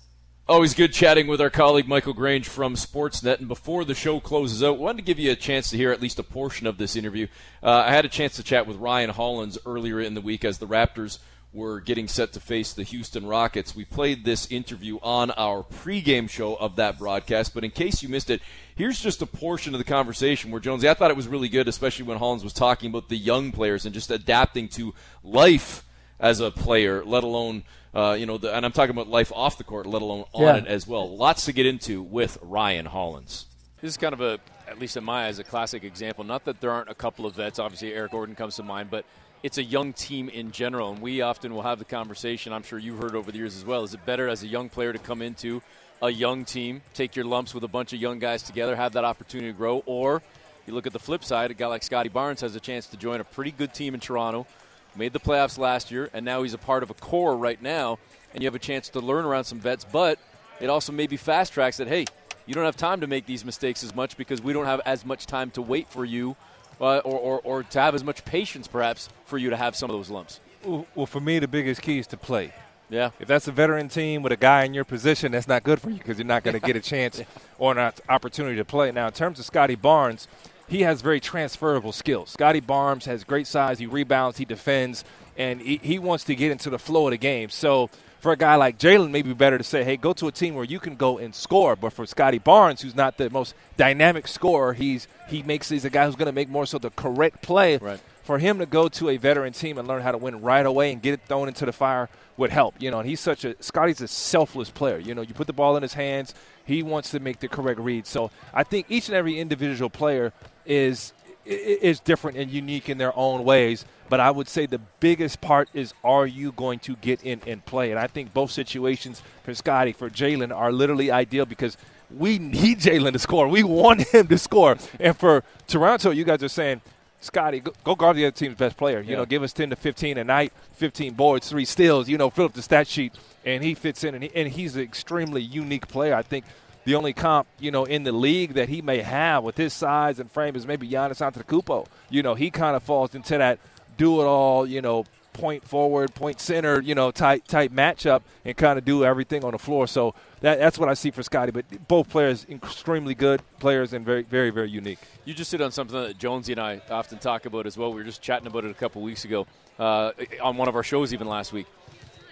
Always 0.46 0.74
good 0.74 0.92
chatting 0.92 1.28
with 1.28 1.40
our 1.40 1.50
colleague 1.50 1.88
Michael 1.88 2.14
Grange 2.14 2.50
from 2.50 2.76
Sportsnet. 2.76 3.40
And 3.40 3.48
before 3.48 3.86
the 3.86 3.96
show 3.96 4.20
closes 4.20 4.62
out, 4.62 4.78
wanted 4.78 4.98
to 4.98 5.04
give 5.04 5.18
you 5.18 5.32
a 5.32 5.38
chance 5.38 5.70
to 5.70 5.78
hear 5.78 5.94
at 5.94 6.02
least 6.02 6.20
a 6.20 6.24
portion 6.24 6.68
of 6.68 6.78
this 6.78 6.98
interview. 6.98 7.28
Uh, 7.62 7.84
I 7.88 7.92
had 7.92 8.04
a 8.04 8.10
chance 8.10 8.36
to 8.36 8.44
chat 8.44 8.68
with 8.68 8.76
Ryan 8.76 9.12
Hollins 9.12 9.58
earlier 9.66 10.02
in 10.02 10.16
the 10.16 10.22
week 10.22 10.44
as 10.44 10.58
the 10.58 10.68
Raptors 10.68 11.20
were 11.54 11.80
getting 11.80 12.08
set 12.08 12.34
to 12.34 12.40
face 12.40 12.74
the 12.74 12.84
Houston 12.84 13.26
Rockets. 13.26 13.76
We 13.76 13.86
played 13.86 14.26
this 14.26 14.52
interview 14.52 14.98
on 15.04 15.32
our 15.32 15.64
pregame 15.64 16.30
show 16.30 16.56
of 16.56 16.76
that 16.78 16.98
broadcast, 16.98 17.54
but 17.54 17.64
in 17.64 17.72
case 17.72 18.02
you 18.02 18.10
missed 18.10 18.32
it, 18.32 18.42
here's 18.76 19.00
just 19.00 19.22
a 19.22 19.28
portion 19.28 19.76
of 19.76 19.78
the 19.78 19.84
conversation 19.86 20.50
where 20.50 20.60
Jonesy, 20.60 20.90
I 20.90 20.96
thought 20.96 21.12
it 21.12 21.18
was 21.18 21.28
really 21.28 21.50
good, 21.50 21.68
especially 21.68 22.06
when 22.06 22.18
Hollins 22.18 22.44
was 22.44 22.54
talking 22.54 22.90
about 22.90 23.10
the 23.10 23.18
young 23.18 23.52
players 23.52 23.86
and 23.86 23.94
just 23.94 24.10
adapting 24.10 24.68
to 24.70 24.96
life 25.24 25.86
as 26.20 26.40
a 26.40 26.50
player, 26.52 27.04
let 27.06 27.24
alone. 27.24 27.64
Uh, 27.94 28.16
you 28.18 28.26
know, 28.26 28.40
the, 28.40 28.52
and 28.52 28.66
I'm 28.66 28.72
talking 28.72 28.90
about 28.90 29.08
life 29.08 29.32
off 29.36 29.60
the 29.60 29.64
court, 29.64 29.86
let 29.86 30.02
alone 30.02 30.26
on 30.34 30.42
yeah. 30.42 30.56
it 30.56 30.66
as 30.66 30.88
well. 30.88 31.16
Lots 31.16 31.46
to 31.46 31.54
get 31.54 31.68
into 31.68 32.02
with 32.02 32.40
Ryan 32.42 32.88
Hollins. 32.88 33.46
This 33.82 33.92
is 33.92 33.98
kind 33.98 34.14
of 34.14 34.22
a, 34.22 34.40
at 34.68 34.80
least 34.80 34.98
in 34.98 35.04
my 35.04 35.28
eyes, 35.28 35.38
a 35.38 35.44
classic 35.44 35.84
example. 35.84 36.24
Not 36.24 36.46
that 36.46 36.60
there 36.60 36.72
aren't 36.72 36.90
a 36.90 36.96
couple 36.96 37.28
of 37.28 37.36
vets. 37.36 37.60
Obviously, 37.60 37.94
Eric 37.94 38.14
Gordon 38.14 38.34
comes 38.34 38.56
to 38.56 38.64
mind, 38.64 38.90
but 38.90 39.06
it's 39.44 39.58
a 39.58 39.64
young 39.64 39.92
team 39.92 40.30
in 40.30 40.54
general, 40.54 40.94
and 40.94 41.02
we 41.02 41.22
often 41.22 41.54
will 41.54 41.64
have 41.64 41.78
the 41.78 41.86
conversation. 41.86 42.54
I'm 42.54 42.64
sure 42.64 42.80
you've 42.80 42.98
heard 42.98 43.14
over 43.14 43.30
the 43.30 43.38
years 43.38 43.58
as 43.58 43.66
well. 43.66 43.84
Is 43.84 43.94
it 43.94 44.06
better 44.06 44.30
as 44.30 44.42
a 44.42 44.48
young 44.48 44.70
player 44.70 44.94
to 44.94 45.00
come 45.00 45.22
into 45.22 45.62
a 46.02 46.10
young 46.10 46.46
team, 46.46 46.82
take 46.94 47.16
your 47.16 47.26
lumps 47.26 47.54
with 47.54 47.64
a 47.66 47.68
bunch 47.68 47.92
of 47.92 48.00
young 48.00 48.20
guys 48.20 48.42
together, 48.42 48.76
have 48.76 48.94
that 48.94 49.04
opportunity 49.04 49.52
to 49.52 49.58
grow, 49.58 49.84
or 49.86 50.22
you 50.66 50.74
look 50.74 50.88
at 50.88 50.94
the 50.94 51.00
flip 51.00 51.26
side, 51.26 51.52
a 51.52 51.54
guy 51.54 51.68
like 51.68 51.84
Scottie 51.84 52.10
Barnes 52.10 52.40
has 52.40 52.56
a 52.56 52.60
chance 52.60 52.88
to 52.88 52.98
join 52.98 53.20
a 53.20 53.24
pretty 53.26 53.52
good 53.52 53.74
team 53.74 53.94
in 53.94 54.00
Toronto, 54.00 54.48
made 54.96 55.12
the 55.12 55.20
playoffs 55.20 55.58
last 55.58 55.92
year, 55.92 56.10
and 56.14 56.26
now 56.26 56.42
he's 56.42 56.54
a 56.54 56.58
part 56.58 56.82
of 56.82 56.90
a 56.90 56.94
core 56.94 57.36
right 57.36 57.62
now, 57.62 58.00
and 58.34 58.42
you 58.42 58.48
have 58.48 58.56
a 58.56 58.60
chance 58.60 58.90
to 58.90 59.02
learn 59.02 59.26
around 59.26 59.44
some 59.44 59.60
vets, 59.60 59.86
but 59.92 60.20
it 60.62 60.70
also 60.70 60.94
maybe 60.94 61.18
fast 61.18 61.52
tracks 61.54 61.78
that, 61.78 61.90
hey, 61.90 62.06
you 62.46 62.54
don't 62.54 62.66
have 62.66 62.78
time 62.78 63.02
to 63.02 63.08
make 63.08 63.26
these 63.26 63.44
mistakes 63.44 63.84
as 63.84 63.94
much 63.94 64.16
because 64.16 64.42
we 64.42 64.54
don't 64.54 64.66
have 64.66 64.82
as 64.86 65.06
much 65.06 65.26
time 65.26 65.52
to 65.52 65.62
wait 65.62 65.90
for 65.90 66.06
you 66.06 66.36
uh, 66.84 66.98
or, 67.00 67.20
or, 67.20 67.42
or 67.44 67.64
to 67.64 67.80
have 67.80 67.96
as 67.96 68.04
much 68.04 68.26
patience, 68.26 68.68
perhaps, 68.68 69.10
for 69.26 69.38
you 69.38 69.50
to 69.50 69.58
have 69.58 69.76
some 69.76 69.90
of 69.90 69.96
those 69.96 70.10
lumps? 70.10 70.40
Well, 70.64 71.06
for 71.06 71.20
me, 71.20 71.40
the 71.40 71.48
biggest 71.48 71.82
key 71.82 72.00
is 72.00 72.08
to 72.08 72.18
play. 72.18 72.54
Yeah. 72.90 73.10
If 73.20 73.28
that's 73.28 73.48
a 73.48 73.52
veteran 73.52 73.90
team 73.90 74.22
with 74.22 74.32
a 74.32 74.38
guy 74.38 74.66
in 74.66 74.74
your 74.74 74.84
position, 74.84 75.32
that's 75.32 75.48
not 75.48 75.64
good 75.64 75.82
for 75.82 75.90
you 75.90 75.98
because 75.98 76.18
you're 76.18 76.28
not 76.28 76.44
going 76.44 76.54
to 76.60 76.66
get 76.66 76.76
a 76.76 76.82
chance 76.82 77.20
yeah. 77.20 77.26
or 77.58 77.78
an 77.78 77.94
opportunity 78.08 78.58
to 78.58 78.66
play. 78.66 78.92
Now, 78.92 79.08
in 79.08 79.14
terms 79.14 79.40
of 79.40 79.46
Scottie 79.46 79.76
Barnes, 79.76 80.28
he 80.68 80.82
has 80.82 81.02
very 81.02 81.20
transferable 81.20 81.92
skills. 81.92 82.30
Scottie 82.30 82.60
Barnes 82.60 83.06
has 83.06 83.24
great 83.24 83.48
size. 83.48 83.80
He 83.80 83.86
rebounds, 83.86 84.38
he 84.38 84.46
defends, 84.46 85.04
and 85.38 85.62
he, 85.62 85.78
he 85.78 86.00
wants 86.00 86.24
to 86.26 86.36
get 86.36 86.52
into 86.52 86.70
the 86.70 86.80
flow 86.80 87.08
of 87.08 87.12
the 87.12 87.18
game. 87.18 87.50
So 87.50 87.90
for 88.24 88.32
a 88.32 88.38
guy 88.38 88.56
like 88.56 88.80
Jalen, 88.80 89.12
maybe 89.12 89.34
better 89.34 89.58
to 89.58 89.66
say, 89.66 89.84
hey, 89.84 89.98
go 89.98 90.14
to 90.14 90.30
a 90.30 90.32
team 90.32 90.56
where 90.56 90.64
you 90.64 90.80
can 90.80 90.96
go 90.96 91.18
and 91.18 91.36
score. 91.36 91.76
But 91.76 91.92
for 91.92 92.06
Scottie 92.06 92.40
Barnes, 92.40 92.82
who's 92.82 92.96
not 92.96 93.18
the 93.18 93.30
most 93.30 93.54
dynamic 93.76 94.30
scorer, 94.30 94.72
he's 94.72 95.10
he 95.28 95.44
makes 95.44 95.68
he's 95.68 95.84
a 95.84 95.90
guy 95.90 96.06
who's 96.06 96.16
going 96.16 96.28
to 96.28 96.32
make 96.32 96.48
more 96.48 96.66
so 96.66 96.78
the 96.78 96.90
correct 96.92 97.42
play. 97.42 97.76
Right. 97.78 98.00
For 98.24 98.40
him 98.40 98.60
to 98.60 98.66
go 98.66 98.88
to 98.88 99.10
a 99.10 99.18
veteran 99.18 99.52
team 99.52 99.78
and 99.78 99.90
learn 99.90 100.02
how 100.02 100.14
to 100.14 100.18
win 100.18 100.40
right 100.40 100.66
away 100.66 100.94
and 100.94 101.02
get 101.02 101.16
it 101.16 101.20
thrown 101.28 101.50
into 101.50 101.66
the 101.66 101.74
fire 101.74 102.08
would 102.38 102.50
help. 102.50 102.76
You 102.82 102.92
know, 102.92 103.00
and 103.00 103.10
he's 103.10 103.20
such 103.20 103.44
a 103.44 103.62
Scottie's 103.62 104.00
a 104.00 104.08
selfless 104.08 104.70
player. 104.70 105.00
You 105.00 105.14
know, 105.14 105.22
you 105.22 105.34
put 105.34 105.48
the 105.48 105.52
ball 105.52 105.76
in 105.76 105.84
his 105.84 105.94
hands, 105.94 106.34
he 106.64 106.82
wants 106.82 107.12
to 107.12 107.20
make 107.20 107.42
the 107.42 107.50
correct 107.50 107.82
read. 107.82 108.08
So 108.08 108.32
I 108.54 108.64
think 108.64 108.86
each 108.88 109.10
and 109.10 109.18
every 109.18 109.38
individual 109.38 109.90
player 109.90 110.32
is 110.66 111.12
is 111.46 112.00
different 112.00 112.38
and 112.38 112.50
unique 112.50 112.90
in 112.90 112.98
their 112.98 113.18
own 113.18 113.44
ways. 113.44 113.86
But 114.10 114.20
I 114.20 114.32
would 114.32 114.48
say 114.48 114.66
the 114.66 114.82
biggest 115.00 115.42
part 115.42 115.70
is 115.74 115.94
are 116.04 116.28
you 116.28 116.52
going 116.52 116.80
to 116.80 116.96
get 116.98 117.24
in 117.24 117.42
and 117.48 117.66
play? 117.66 117.92
And 117.92 118.00
I 118.00 118.08
think 118.08 118.34
both 118.34 118.52
situations 118.52 119.22
for 119.44 119.54
Scottie, 119.54 119.94
for 119.94 120.10
Jalen, 120.10 120.56
are 120.56 120.72
literally 120.72 121.12
ideal 121.12 121.46
because 121.46 121.78
we 122.12 122.38
need 122.38 122.80
Jalen 122.80 123.14
to 123.14 123.20
score. 123.20 123.48
We 123.48 123.64
want 123.64 124.02
him 124.14 124.28
to 124.28 124.38
score. 124.38 124.78
And 125.00 125.18
for 125.18 125.44
Toronto, 125.68 126.12
you 126.12 126.24
guys 126.24 126.44
are 126.44 126.50
saying, 126.50 126.82
Scottie, 127.22 127.62
go, 127.62 127.74
go 127.84 127.96
guard 127.96 128.18
the 128.18 128.26
other 128.26 128.36
team's 128.36 128.56
best 128.56 128.76
player. 128.76 129.00
You 129.00 129.12
yeah. 129.12 129.18
know, 129.18 129.26
give 129.26 129.44
us 129.44 129.54
10 129.54 129.70
to 129.70 129.76
15 129.78 130.18
a 130.18 130.24
night, 130.24 130.52
15 130.74 131.14
boards, 131.14 131.50
three 131.50 131.66
steals, 131.66 132.10
you 132.10 132.18
know, 132.18 132.30
fill 132.30 132.46
up 132.46 132.54
the 132.54 132.62
stat 132.62 132.88
sheet. 132.88 133.14
And 133.46 133.64
he 133.64 133.74
fits 133.74 134.04
in, 134.04 134.14
and, 134.14 134.24
he, 134.26 134.32
and 134.36 134.50
he's 134.50 134.76
an 134.76 134.82
extremely 134.82 135.42
unique 135.42 135.88
player. 135.88 136.14
I 136.14 136.22
think– 136.22 136.46
the 136.86 136.96
only 136.96 137.14
comp, 137.14 137.48
you 137.60 137.72
know, 137.72 137.86
in 137.86 138.04
the 138.04 138.12
league 138.12 138.54
that 138.54 138.70
he 138.70 138.82
may 138.82 139.00
have 139.00 139.44
with 139.44 139.58
his 139.58 139.74
size 139.74 140.20
and 140.20 140.32
frame 140.32 140.56
is 140.56 140.68
maybe 140.68 140.88
Giannis 140.88 141.22
Antetokounmpo. 141.22 141.88
You 142.10 142.24
know, 142.24 142.36
he 142.36 142.52
kind 142.52 142.76
of 142.76 142.84
falls 142.84 143.16
into 143.16 143.38
that 143.38 143.60
do 143.98 144.22
it 144.22 144.26
all, 144.26 144.66
you 144.66 144.82
know, 144.82 145.06
point 145.34 145.68
forward, 145.68 146.14
point 146.14 146.40
center, 146.40 146.80
you 146.80 146.96
know, 146.96 147.12
tight 147.12 147.48
tight 147.48 147.74
matchup 147.74 148.22
and 148.46 148.56
kind 148.56 148.78
of 148.78 148.86
do 148.86 149.04
everything 149.04 149.44
on 149.44 149.52
the 149.52 149.60
floor. 149.60 149.88
So 149.88 150.14
that, 150.42 150.60
that's 150.60 150.78
what 150.78 150.90
I 150.90 150.94
see 150.94 151.12
for 151.12 151.24
Scottie. 151.24 151.52
But 151.52 151.66
both 151.88 152.10
players 152.10 152.46
extremely 152.50 153.16
good 153.16 153.42
players 153.60 153.94
and 153.94 154.06
very 154.06 154.24
very 154.24 154.52
very 154.52 154.70
unique. 154.70 155.00
You 155.26 155.34
just 155.34 155.52
hit 155.52 155.62
on 155.62 155.72
something 155.72 156.00
that 156.00 156.18
Jonesy 156.18 156.54
and 156.54 156.62
I 156.62 156.82
often 156.90 157.18
talk 157.18 157.46
about 157.46 157.66
as 157.66 157.78
well. 157.78 157.92
We 157.92 157.98
were 157.98 158.04
just 158.04 158.22
chatting 158.22 158.48
about 158.48 158.66
it 158.66 158.72
a 158.72 158.76
couple 158.76 159.02
weeks 159.02 159.26
ago 159.26 159.48
uh, 159.80 160.12
on 160.42 160.58
one 160.58 160.68
of 160.68 160.76
our 160.76 160.84
shows 160.84 161.14
even 161.14 161.28
last 161.28 161.52
week. 161.52 161.68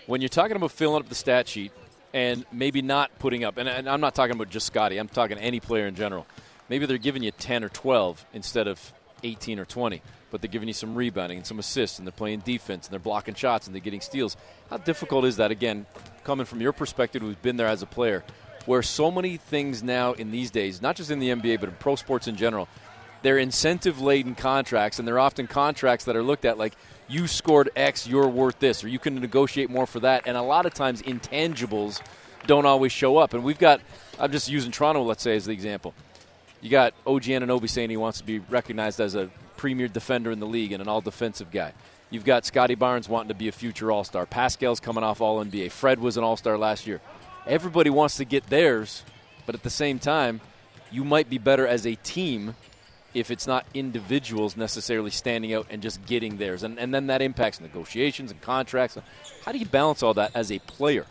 When 0.08 0.22
you're 0.22 0.30
talking 0.30 0.56
about 0.56 0.72
filling 0.72 1.02
up 1.02 1.10
the 1.10 1.16
stat 1.16 1.48
sheet, 1.48 1.72
and 2.14 2.46
maybe 2.52 2.82
not 2.82 3.18
putting 3.20 3.44
up, 3.44 3.58
and, 3.58 3.70
and 3.70 3.90
I'm 3.90 4.02
not 4.02 4.16
talking 4.16 4.36
about 4.36 4.50
just 4.50 4.68
Scottie, 4.68 4.98
I'm 4.98 5.08
talking 5.08 5.38
any 5.38 5.60
player 5.60 5.88
in 5.88 5.96
general. 5.96 6.28
Maybe 6.70 6.86
they're 6.86 6.98
giving 6.98 7.24
you 7.24 7.32
10 7.32 7.64
or 7.64 7.70
12 7.70 8.26
instead 8.34 8.68
of 8.68 8.94
18 9.24 9.60
or 9.60 9.66
20, 9.66 10.02
but 10.30 10.42
they're 10.42 10.52
giving 10.52 10.68
you 10.68 10.74
some 10.74 10.96
rebounding 10.96 11.38
and 11.38 11.48
some 11.48 11.60
assists, 11.60 12.00
and 12.00 12.08
they're 12.08 12.12
playing 12.12 12.40
defense, 12.40 12.88
and 12.88 12.94
they're 12.94 13.00
blocking 13.00 13.36
shots, 13.36 13.68
and 13.68 13.76
they're 13.76 13.82
getting 13.82 14.02
steals. 14.02 14.38
How 14.70 14.78
difficult 14.78 15.26
is 15.26 15.38
that, 15.38 15.52
again, 15.52 15.86
coming 16.24 16.46
from 16.46 16.62
your 16.62 16.74
perspective, 16.74 17.22
who's 17.22 17.36
been 17.36 17.58
there 17.58 17.68
as 17.68 17.82
a 17.82 17.86
player, 17.88 18.24
where 18.66 18.84
so 18.84 19.12
many 19.12 19.38
things 19.38 19.82
now 19.84 20.14
in 20.14 20.32
these 20.32 20.52
days, 20.52 20.82
not 20.82 20.96
just 20.96 21.12
in 21.12 21.20
the 21.20 21.30
NBA, 21.30 21.60
but 21.60 21.70
in 21.70 21.76
pro 21.76 21.96
sports 21.96 22.28
in 22.28 22.36
general, 22.36 22.68
they're 23.22 23.38
incentive 23.38 24.02
laden 24.02 24.36
contracts, 24.36 25.00
and 25.00 25.08
they're 25.08 25.20
often 25.20 25.48
contracts 25.48 26.06
that 26.06 26.16
are 26.16 26.24
looked 26.24 26.46
at 26.46 26.58
like 26.58 26.74
you 27.08 27.28
scored 27.28 27.70
X, 27.76 28.08
you're 28.08 28.28
worth 28.28 28.60
this, 28.60 28.84
or 28.84 28.88
you 28.88 29.00
can 29.00 29.16
negotiate 29.16 29.70
more 29.70 29.86
for 29.86 30.00
that. 30.00 30.24
And 30.26 30.38
a 30.38 30.42
lot 30.42 30.66
of 30.66 30.74
times, 30.74 31.02
intangibles 31.02 32.02
don't 32.48 32.66
always 32.66 32.92
show 32.92 33.18
up. 33.18 33.34
And 33.34 33.44
we've 33.44 33.60
got, 33.60 33.82
I'm 34.20 34.32
just 34.32 34.50
using 34.50 34.72
Toronto, 34.72 35.04
let's 35.04 35.22
say, 35.22 35.36
as 35.36 35.46
the 35.46 35.52
example. 35.52 35.94
You 36.62 36.70
got 36.70 36.94
OG 37.06 37.24
Anunoby 37.24 37.70
saying 37.70 37.90
he 37.90 37.98
wants 37.98 38.20
to 38.20 38.24
be 38.24 38.40
recognized 38.40 39.00
as 39.00 39.16
a 39.16 39.30
premier 39.58 39.88
defender 39.88 40.32
in 40.32 40.40
the 40.40 40.48
league 40.48 40.72
and 40.72 40.82
an 40.82 40.88
all 40.88 41.02
defensive 41.02 41.52
guy. 41.52 41.74
You've 42.10 42.26
got 42.26 42.46
Scottie 42.46 42.76
Barnes 42.76 43.08
wanting 43.08 43.30
to 43.30 43.36
be 43.36 43.48
a 43.48 43.52
future 43.52 43.92
All 43.92 44.04
Star. 44.04 44.26
Pascal's 44.26 44.80
coming 44.80 45.04
off 45.04 45.22
All 45.22 45.44
NBA. 45.44 45.72
Fred 45.72 46.00
was 46.00 46.18
an 46.18 46.24
All 46.24 46.38
Star 46.38 46.58
last 46.58 46.88
year. 46.88 47.02
Everybody 47.48 47.90
wants 47.90 48.18
to 48.18 48.26
get 48.26 48.48
theirs, 48.48 49.04
but 49.46 49.56
at 49.56 49.64
the 49.64 49.70
same 49.70 49.98
time, 49.98 50.42
you 50.92 51.04
might 51.04 51.30
be 51.30 51.38
better 51.38 51.66
as 51.66 51.88
a 51.88 51.96
team 51.96 52.56
if 53.14 53.32
it's 53.32 53.48
not 53.48 53.66
individuals 53.74 54.56
necessarily 54.56 55.12
standing 55.12 55.54
out 55.54 55.68
and 55.70 55.82
just 55.82 56.06
getting 56.06 56.38
theirs. 56.38 56.64
And, 56.64 56.80
and 56.80 56.94
then 56.94 57.08
that 57.08 57.22
impacts 57.22 57.60
negotiations 57.60 58.32
and 58.32 58.42
contracts. 58.42 58.98
How 59.46 59.52
do 59.52 59.58
you 59.58 59.66
balance 59.66 60.02
all 60.04 60.14
that 60.16 60.32
as 60.36 60.52
a 60.52 60.60
player? 60.60 61.06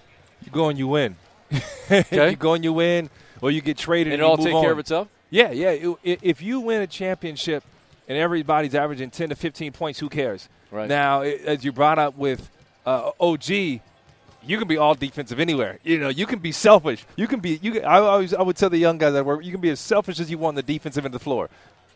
You 0.45 0.51
go 0.51 0.69
and 0.69 0.79
you 0.79 0.89
win. 0.89 1.17
Okay. 1.91 2.31
you 2.31 2.37
go 2.37 2.55
and 2.55 2.63
you 2.63 2.73
win, 2.73 3.11
or 3.43 3.51
you 3.51 3.61
get 3.61 3.77
traded 3.77 4.13
and, 4.13 4.23
and 4.23 4.23
it 4.23 4.25
all 4.25 4.37
take 4.37 4.55
on. 4.55 4.63
care 4.63 4.71
of 4.71 4.79
itself? 4.79 5.09
Yeah, 5.29 5.51
yeah. 5.51 5.95
If 6.05 6.41
you 6.41 6.61
win 6.61 6.83
a 6.83 6.87
championship 6.87 7.65
and 8.09 8.17
everybody's 8.17 8.75
averaging 8.77 9.11
10 9.11 9.31
to 9.31 9.35
15 9.35 9.73
points, 9.73 9.99
who 9.99 10.09
cares? 10.09 10.49
Right. 10.71 10.89
Now, 10.89 11.23
as 11.23 11.65
you 11.65 11.73
brought 11.73 11.99
up 11.99 12.17
with 12.17 12.49
uh, 12.87 13.11
OG, 13.19 13.49
you 13.49 14.59
can 14.59 14.69
be 14.69 14.77
all 14.77 14.95
defensive 14.95 15.41
anywhere. 15.41 15.79
You 15.83 15.99
know, 15.99 16.09
you 16.09 16.27
can 16.27 16.39
be 16.39 16.53
selfish. 16.53 17.05
You 17.17 17.27
can 17.27 17.41
be. 17.41 17.59
You. 17.63 17.73
Can, 17.73 17.85
I 17.85 17.99
always. 17.99 18.33
I 18.33 18.43
would 18.43 18.57
tell 18.57 18.71
the 18.71 18.79
young 18.79 18.99
guys 18.99 19.13
that 19.13 19.25
work. 19.25 19.45
You 19.45 19.53
can 19.53 19.61
be 19.61 19.71
as 19.71 19.81
selfish 19.81 20.19
as 20.21 20.31
you 20.31 20.39
want 20.39 20.51
on 20.51 20.55
the 20.57 20.63
defensive 20.63 21.05
end 21.05 21.15
of 21.15 21.21
the 21.21 21.25
floor. 21.25 21.51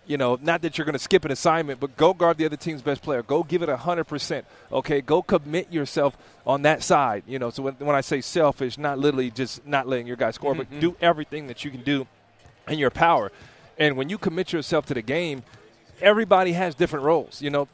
You 0.06 0.18
know, 0.18 0.38
not 0.42 0.60
that 0.62 0.76
you're 0.76 0.84
going 0.84 0.94
to 0.94 0.98
skip 0.98 1.24
an 1.24 1.30
assignment, 1.30 1.80
but 1.80 1.96
go 1.96 2.12
guard 2.12 2.36
the 2.36 2.44
other 2.44 2.56
team's 2.56 2.82
best 2.82 3.02
player. 3.02 3.22
Go 3.22 3.42
give 3.42 3.62
it 3.62 3.68
hundred 3.68 4.04
percent. 4.04 4.44
Okay, 4.70 5.00
go 5.00 5.22
commit 5.22 5.72
yourself 5.72 6.16
on 6.46 6.62
that 6.62 6.82
side. 6.82 7.22
You 7.26 7.38
know, 7.38 7.50
so 7.50 7.62
when, 7.62 7.74
when 7.74 7.96
I 7.96 8.02
say 8.02 8.20
selfish, 8.20 8.76
not 8.76 8.98
literally 8.98 9.30
just 9.30 9.66
not 9.66 9.88
letting 9.88 10.06
your 10.06 10.16
guy 10.16 10.30
score, 10.30 10.54
but 10.54 10.70
mm-hmm. 10.70 10.80
do 10.80 10.96
everything 11.00 11.46
that 11.46 11.64
you 11.64 11.70
can 11.70 11.82
do 11.82 12.06
in 12.68 12.78
your 12.78 12.90
power. 12.90 13.32
And 13.78 13.96
when 13.96 14.08
you 14.08 14.18
commit 14.18 14.52
yourself 14.52 14.86
to 14.86 14.94
the 14.94 15.02
game, 15.02 15.42
everybody 16.00 16.52
has 16.52 16.74
different 16.74 17.04
roles. 17.04 17.40
You 17.40 17.50
know, 17.50 17.68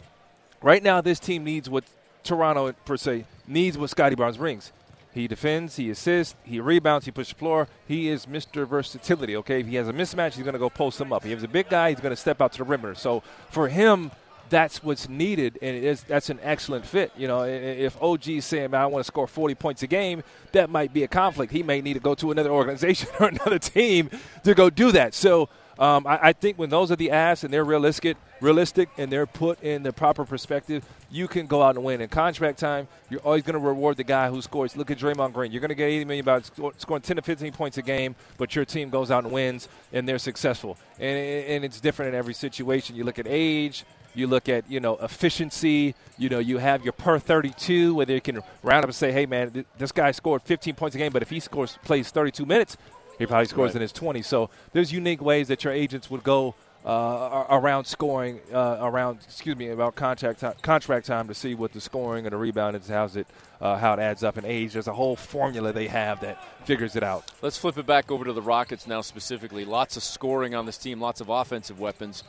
right 0.62 0.82
now 0.82 1.00
this 1.00 1.18
team 1.18 1.44
needs 1.44 1.68
what 1.68 1.84
Toronto 2.22 2.72
per 2.84 2.96
se 2.96 3.24
needs 3.46 3.76
what 3.76 3.90
Scottie 3.90 4.14
Barnes 4.14 4.36
brings. 4.36 4.72
He 5.12 5.26
defends, 5.26 5.76
he 5.76 5.90
assists, 5.90 6.36
he 6.44 6.60
rebounds, 6.60 7.04
he 7.04 7.10
pushes 7.10 7.32
the 7.32 7.38
floor. 7.38 7.68
He 7.86 8.08
is 8.08 8.26
Mr. 8.26 8.66
Versatility. 8.66 9.36
Okay, 9.36 9.60
if 9.60 9.66
he 9.66 9.74
has 9.74 9.88
a 9.88 9.92
mismatch, 9.92 10.34
he's 10.34 10.44
going 10.44 10.52
to 10.52 10.58
go 10.58 10.70
post 10.70 11.00
him 11.00 11.12
up. 11.12 11.24
He 11.24 11.32
has 11.32 11.42
a 11.42 11.48
big 11.48 11.68
guy, 11.68 11.90
he's 11.90 12.00
going 12.00 12.14
to 12.14 12.20
step 12.20 12.40
out 12.40 12.52
to 12.52 12.58
the 12.58 12.64
perimeter. 12.64 12.94
So 12.94 13.22
for 13.50 13.68
him, 13.68 14.12
that's 14.50 14.82
what's 14.82 15.08
needed, 15.08 15.58
and 15.62 15.96
that's 16.08 16.28
an 16.28 16.40
excellent 16.42 16.84
fit. 16.84 17.12
You 17.16 17.28
know, 17.28 17.44
if 17.44 18.00
OG 18.02 18.28
is 18.28 18.44
saying, 18.44 18.72
"Man, 18.72 18.82
I 18.82 18.86
want 18.86 19.04
to 19.04 19.06
score 19.06 19.28
40 19.28 19.54
points 19.54 19.82
a 19.84 19.86
game," 19.86 20.22
that 20.52 20.68
might 20.68 20.92
be 20.92 21.04
a 21.04 21.08
conflict. 21.08 21.52
He 21.52 21.62
may 21.62 21.80
need 21.80 21.94
to 21.94 22.00
go 22.00 22.14
to 22.16 22.32
another 22.32 22.50
organization 22.60 23.08
or 23.20 23.28
another 23.28 23.60
team 23.60 24.10
to 24.42 24.54
go 24.54 24.68
do 24.68 24.90
that. 24.92 25.14
So 25.14 25.48
um, 25.80 26.06
I, 26.06 26.18
I 26.22 26.32
think 26.34 26.58
when 26.58 26.68
those 26.68 26.92
are 26.92 26.96
the 26.96 27.10
asks 27.10 27.42
and 27.42 27.52
they're 27.52 27.64
realistic, 27.64 28.18
realistic, 28.42 28.90
and 28.98 29.10
they're 29.10 29.26
put 29.26 29.62
in 29.62 29.82
the 29.82 29.94
proper 29.94 30.26
perspective, 30.26 30.84
you 31.10 31.26
can 31.26 31.46
go 31.46 31.62
out 31.62 31.74
and 31.74 31.84
win. 31.84 32.02
In 32.02 32.08
contract 32.08 32.58
time, 32.58 32.86
you're 33.08 33.20
always 33.20 33.42
going 33.42 33.54
to 33.54 33.66
reward 33.66 33.96
the 33.96 34.04
guy 34.04 34.28
who 34.28 34.42
scores. 34.42 34.76
Look 34.76 34.90
at 34.90 34.98
Draymond 34.98 35.32
Green. 35.32 35.52
You're 35.52 35.62
going 35.62 35.70
to 35.70 35.74
get 35.74 35.86
80 35.86 36.04
million 36.04 36.44
sco- 36.44 36.72
scoring 36.76 37.00
10 37.00 37.16
to 37.16 37.22
15 37.22 37.52
points 37.54 37.78
a 37.78 37.82
game, 37.82 38.14
but 38.36 38.54
your 38.54 38.66
team 38.66 38.90
goes 38.90 39.10
out 39.10 39.24
and 39.24 39.32
wins, 39.32 39.68
and 39.90 40.06
they're 40.06 40.18
successful. 40.18 40.76
And, 40.98 41.18
and 41.18 41.64
it's 41.64 41.80
different 41.80 42.10
in 42.10 42.18
every 42.18 42.34
situation. 42.34 42.94
You 42.94 43.04
look 43.04 43.18
at 43.18 43.26
age. 43.26 43.86
You 44.12 44.26
look 44.26 44.48
at 44.48 44.68
you 44.68 44.80
know 44.80 44.96
efficiency. 44.96 45.94
You 46.18 46.28
know 46.28 46.40
you 46.40 46.58
have 46.58 46.82
your 46.82 46.92
per 46.92 47.20
32, 47.20 47.94
whether 47.94 48.12
you 48.12 48.20
can 48.20 48.40
round 48.62 48.82
up 48.82 48.88
and 48.88 48.94
say, 48.94 49.12
"Hey 49.12 49.24
man, 49.24 49.52
th- 49.52 49.66
this 49.78 49.92
guy 49.92 50.10
scored 50.10 50.42
15 50.42 50.74
points 50.74 50.96
a 50.96 50.98
game, 50.98 51.12
but 51.12 51.22
if 51.22 51.30
he 51.30 51.38
scores 51.38 51.78
plays 51.84 52.10
32 52.10 52.44
minutes, 52.44 52.76
he 53.20 53.26
probably 53.26 53.46
scores 53.46 53.68
Right. 53.68 53.76
in 53.76 53.82
his 53.82 53.92
20." 53.92 54.22
So 54.22 54.50
there's 54.72 54.92
unique 54.92 55.22
ways 55.22 55.46
that 55.48 55.62
your 55.62 55.72
agents 55.72 56.10
would 56.10 56.24
go 56.24 56.56
uh, 56.82 57.44
around 57.50 57.84
scoring, 57.84 58.40
uh, 58.54 58.78
around 58.80 59.18
excuse 59.24 59.54
me, 59.54 59.68
about 59.68 59.94
contract 59.94 60.40
time, 60.40 60.54
contract 60.62 61.06
time 61.06 61.28
to 61.28 61.34
see 61.34 61.54
what 61.54 61.72
the 61.74 61.80
scoring 61.80 62.24
and 62.24 62.32
the 62.32 62.38
rebound 62.38 62.74
is, 62.74 62.88
how's 62.88 63.16
it, 63.16 63.26
uh, 63.60 63.76
how 63.76 63.92
it 63.92 63.98
adds 64.00 64.24
up 64.24 64.38
in 64.38 64.46
age. 64.46 64.72
There's 64.72 64.88
a 64.88 64.94
whole 64.94 65.14
formula 65.14 65.74
they 65.74 65.88
have 65.88 66.20
that 66.22 66.42
figures 66.64 66.96
it 66.96 67.02
out. 67.02 67.30
Let's 67.42 67.58
flip 67.58 67.76
it 67.76 67.84
back 67.86 68.10
over 68.10 68.24
to 68.24 68.32
the 68.32 68.40
Rockets 68.40 68.86
now 68.86 69.02
specifically. 69.02 69.66
Lots 69.66 69.98
of 69.98 70.02
scoring 70.02 70.54
on 70.54 70.64
this 70.64 70.78
team, 70.78 71.02
lots 71.02 71.20
of 71.20 71.28
offensive 71.28 71.78
weapons. 71.78 72.24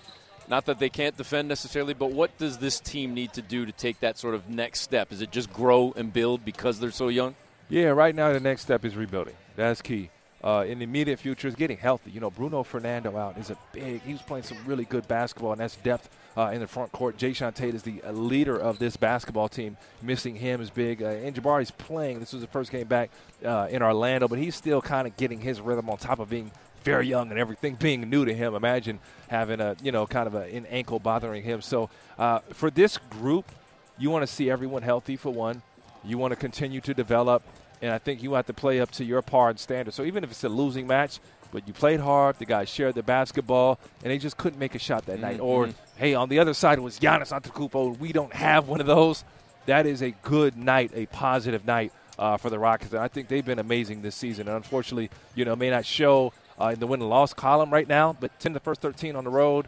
Not 0.50 0.66
that 0.66 0.80
they 0.80 0.90
can't 0.90 1.16
defend 1.16 1.48
necessarily, 1.48 1.94
but 1.94 2.12
what 2.12 2.38
does 2.38 2.58
this 2.58 2.82
team 2.82 3.14
need 3.14 3.32
to 3.34 3.42
do 3.42 3.66
to 3.66 3.72
take 3.72 4.02
that 4.02 4.18
sort 4.18 4.36
of 4.36 4.50
next 4.50 4.82
step? 4.82 5.14
Is 5.14 5.22
it 5.22 5.32
just 5.32 5.54
grow 5.54 5.94
and 5.96 6.12
build 6.12 6.44
because 6.44 6.78
they're 6.82 6.92
so 6.92 7.08
young? 7.08 7.36
Yeah, 7.70 7.90
right 7.92 8.14
now 8.14 8.34
the 8.34 8.42
next 8.42 8.64
step 8.64 8.84
is 8.84 8.98
rebuilding. 8.98 9.36
That's 9.56 9.82
key. 9.82 10.10
Uh, 10.44 10.66
in 10.68 10.80
the 10.80 10.84
immediate 10.84 11.20
future 11.20 11.48
is 11.48 11.56
getting 11.56 11.78
healthy. 11.78 12.10
You 12.10 12.20
know, 12.20 12.32
Bruno 12.32 12.64
Fernando 12.64 13.16
out 13.16 13.38
is 13.38 13.52
a 13.52 13.58
big. 13.74 14.02
He 14.02 14.14
was 14.14 14.22
playing 14.24 14.44
some 14.44 14.58
really 14.66 14.86
good 14.86 15.08
basketball, 15.08 15.52
and 15.52 15.62
that's 15.62 15.76
depth 15.78 16.10
uh, 16.36 16.52
in 16.54 16.62
the 16.62 16.68
front 16.68 16.92
court. 16.92 17.18
Jae'Sean 17.18 17.54
Tate 17.54 17.76
is 17.76 17.84
the 17.84 18.02
uh, 18.04 18.12
leader 18.12 18.58
of 18.58 18.80
this 18.80 18.98
basketball 18.98 19.50
team. 19.50 19.78
Missing 20.02 20.36
him 20.36 20.62
is 20.62 20.70
big. 20.70 21.04
Uh, 21.04 21.08
and 21.08 21.36
Jabari's 21.36 21.72
playing. 21.72 22.20
This 22.20 22.34
was 22.34 22.42
the 22.42 22.48
first 22.48 22.72
game 22.72 22.88
back 22.88 23.12
uh, 23.46 23.68
in 23.70 23.84
Orlando, 23.84 24.28
but 24.28 24.40
he's 24.40 24.56
still 24.56 24.82
kind 24.82 25.08
of 25.08 25.16
getting 25.16 25.40
his 25.40 25.62
rhythm 25.62 25.90
on 25.90 25.98
top 25.98 26.20
of 26.20 26.30
being 26.30 26.52
very 26.84 27.08
young 27.08 27.30
and 27.30 27.40
everything 27.40 27.76
being 27.80 28.10
new 28.10 28.26
to 28.26 28.34
him. 28.34 28.56
Imagine 28.56 29.00
having 29.28 29.60
a 29.60 29.76
you 29.84 29.92
know 29.92 30.08
kind 30.08 30.28
of 30.28 30.36
a, 30.36 30.44
an 30.56 30.66
ankle 30.68 31.00
bothering 31.00 31.44
him. 31.44 31.62
So 31.62 31.90
uh, 32.18 32.40
for 32.54 32.72
this 32.72 32.98
group, 32.98 33.52
you 33.98 34.10
want 34.10 34.24
to 34.24 34.34
see 34.34 34.50
everyone 34.50 34.82
healthy 34.82 35.16
for 35.16 35.32
one. 35.32 35.62
You 36.04 36.18
want 36.18 36.32
to 36.32 36.36
continue 36.36 36.82
to 36.82 36.96
develop, 36.96 37.44
and 37.82 37.92
I 37.92 37.98
think 37.98 38.22
you 38.22 38.34
have 38.34 38.46
to 38.48 38.54
play 38.54 38.80
up 38.80 38.92
to 38.92 39.04
your 39.04 39.22
par 39.22 39.50
and 39.50 39.60
standard. 39.60 39.94
So 39.94 40.04
even 40.04 40.24
if 40.24 40.32
it's 40.32 40.44
a 40.44 40.50
losing 40.50 40.88
match, 40.88 41.20
but 41.52 41.68
you 41.68 41.74
played 41.74 42.00
hard, 42.00 42.38
the 42.40 42.46
guys 42.46 42.70
shared 42.70 42.96
the 42.96 43.04
basketball, 43.04 43.80
and 44.04 44.12
they 44.12 44.18
just 44.18 44.38
couldn't 44.38 44.60
make 44.60 44.76
a 44.76 44.80
shot 44.80 45.06
that 45.08 45.20
night. 45.20 45.40
Or 45.40 45.70
hey, 45.98 46.14
on 46.14 46.30
the 46.30 46.40
other 46.40 46.54
side 46.54 46.78
it 46.78 46.82
was 46.82 47.00
Giannis 47.00 47.32
Antetokounmpo. 47.32 48.00
We 48.00 48.14
don't 48.14 48.34
have 48.34 48.68
one 48.68 48.80
of 48.80 48.88
those. 48.88 49.24
That 49.66 49.86
is 49.86 50.02
a 50.02 50.12
good 50.22 50.58
night, 50.58 50.92
a 50.96 51.06
positive 51.08 51.66
night 51.66 51.92
uh, 52.18 52.38
for 52.38 52.50
the 52.50 52.58
Rockets, 52.60 52.94
and 52.94 53.02
I 53.02 53.08
think 53.08 53.28
they've 53.28 53.46
been 53.46 53.60
amazing 53.60 54.02
this 54.02 54.16
season. 54.16 54.48
And 54.48 54.58
unfortunately, 54.58 55.10
you 55.36 55.46
know, 55.46 55.56
may 55.56 55.70
not 55.70 55.86
show 55.86 56.34
uh, 56.60 56.68
in 56.68 56.80
the 56.80 56.88
win 56.88 57.02
and 57.02 57.10
loss 57.10 57.34
column 57.34 57.72
right 57.72 57.88
now, 57.88 58.16
but 58.20 58.40
10 58.40 58.54
to 58.54 58.60
the 58.60 58.64
first 58.64 58.82
13 58.82 59.16
on 59.16 59.24
the 59.24 59.30
road. 59.30 59.68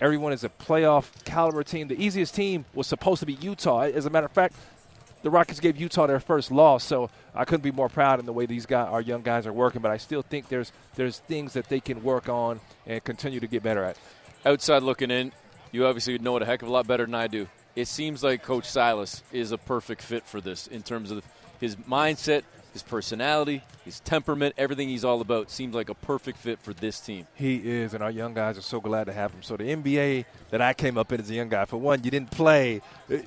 Everyone 0.00 0.32
is 0.32 0.44
a 0.44 0.48
playoff 0.48 1.24
caliber 1.24 1.64
team. 1.64 1.88
The 1.88 2.02
easiest 2.02 2.34
team 2.34 2.64
was 2.72 2.86
supposed 2.86 3.20
to 3.20 3.26
be 3.26 3.34
Utah. 3.34 3.80
As 3.80 4.06
a 4.06 4.10
matter 4.10 4.26
of 4.26 4.32
fact, 4.32 4.54
the 5.22 5.30
Rockets 5.30 5.60
gave 5.60 5.76
Utah 5.76 6.06
their 6.06 6.20
first 6.20 6.50
loss, 6.50 6.84
so 6.84 7.10
I 7.34 7.44
couldn't 7.44 7.62
be 7.62 7.72
more 7.72 7.88
proud 7.88 8.20
in 8.20 8.26
the 8.26 8.32
way 8.32 8.46
these 8.46 8.66
guys, 8.66 8.88
our 8.90 9.00
young 9.00 9.22
guys, 9.22 9.46
are 9.46 9.52
working. 9.52 9.82
But 9.82 9.90
I 9.90 9.96
still 9.96 10.22
think 10.22 10.48
there's 10.48 10.72
there's 10.94 11.18
things 11.20 11.52
that 11.54 11.68
they 11.68 11.80
can 11.80 12.02
work 12.02 12.28
on 12.28 12.60
and 12.86 13.02
continue 13.02 13.40
to 13.40 13.46
get 13.46 13.62
better 13.62 13.84
at. 13.84 13.96
Outside 14.46 14.82
looking 14.82 15.10
in, 15.10 15.32
you 15.72 15.86
obviously 15.86 16.18
know 16.18 16.36
it 16.36 16.42
a 16.42 16.46
heck 16.46 16.62
of 16.62 16.68
a 16.68 16.70
lot 16.70 16.86
better 16.86 17.04
than 17.04 17.14
I 17.14 17.26
do. 17.26 17.48
It 17.76 17.88
seems 17.88 18.22
like 18.22 18.42
Coach 18.42 18.64
Silas 18.64 19.22
is 19.32 19.52
a 19.52 19.58
perfect 19.58 20.02
fit 20.02 20.24
for 20.24 20.40
this 20.40 20.66
in 20.66 20.82
terms 20.82 21.10
of 21.10 21.24
his 21.60 21.76
mindset, 21.76 22.42
his 22.72 22.82
personality, 22.82 23.62
his 23.84 24.00
temperament, 24.00 24.54
everything 24.58 24.88
he's 24.88 25.04
all 25.04 25.20
about. 25.20 25.50
Seems 25.50 25.74
like 25.74 25.88
a 25.88 25.94
perfect 25.94 26.38
fit 26.38 26.60
for 26.60 26.72
this 26.72 27.00
team. 27.00 27.26
He 27.34 27.56
is, 27.56 27.94
and 27.94 28.02
our 28.02 28.10
young 28.10 28.34
guys 28.34 28.58
are 28.58 28.62
so 28.62 28.80
glad 28.80 29.04
to 29.04 29.12
have 29.12 29.32
him. 29.32 29.42
So 29.42 29.56
the 29.56 29.64
NBA 29.64 30.24
that 30.50 30.60
I 30.60 30.72
came 30.74 30.98
up 30.98 31.12
in 31.12 31.20
as 31.20 31.30
a 31.30 31.34
young 31.34 31.48
guy, 31.48 31.64
for 31.64 31.76
one, 31.76 32.02
you 32.04 32.10
didn't 32.10 32.30
play 32.30 32.80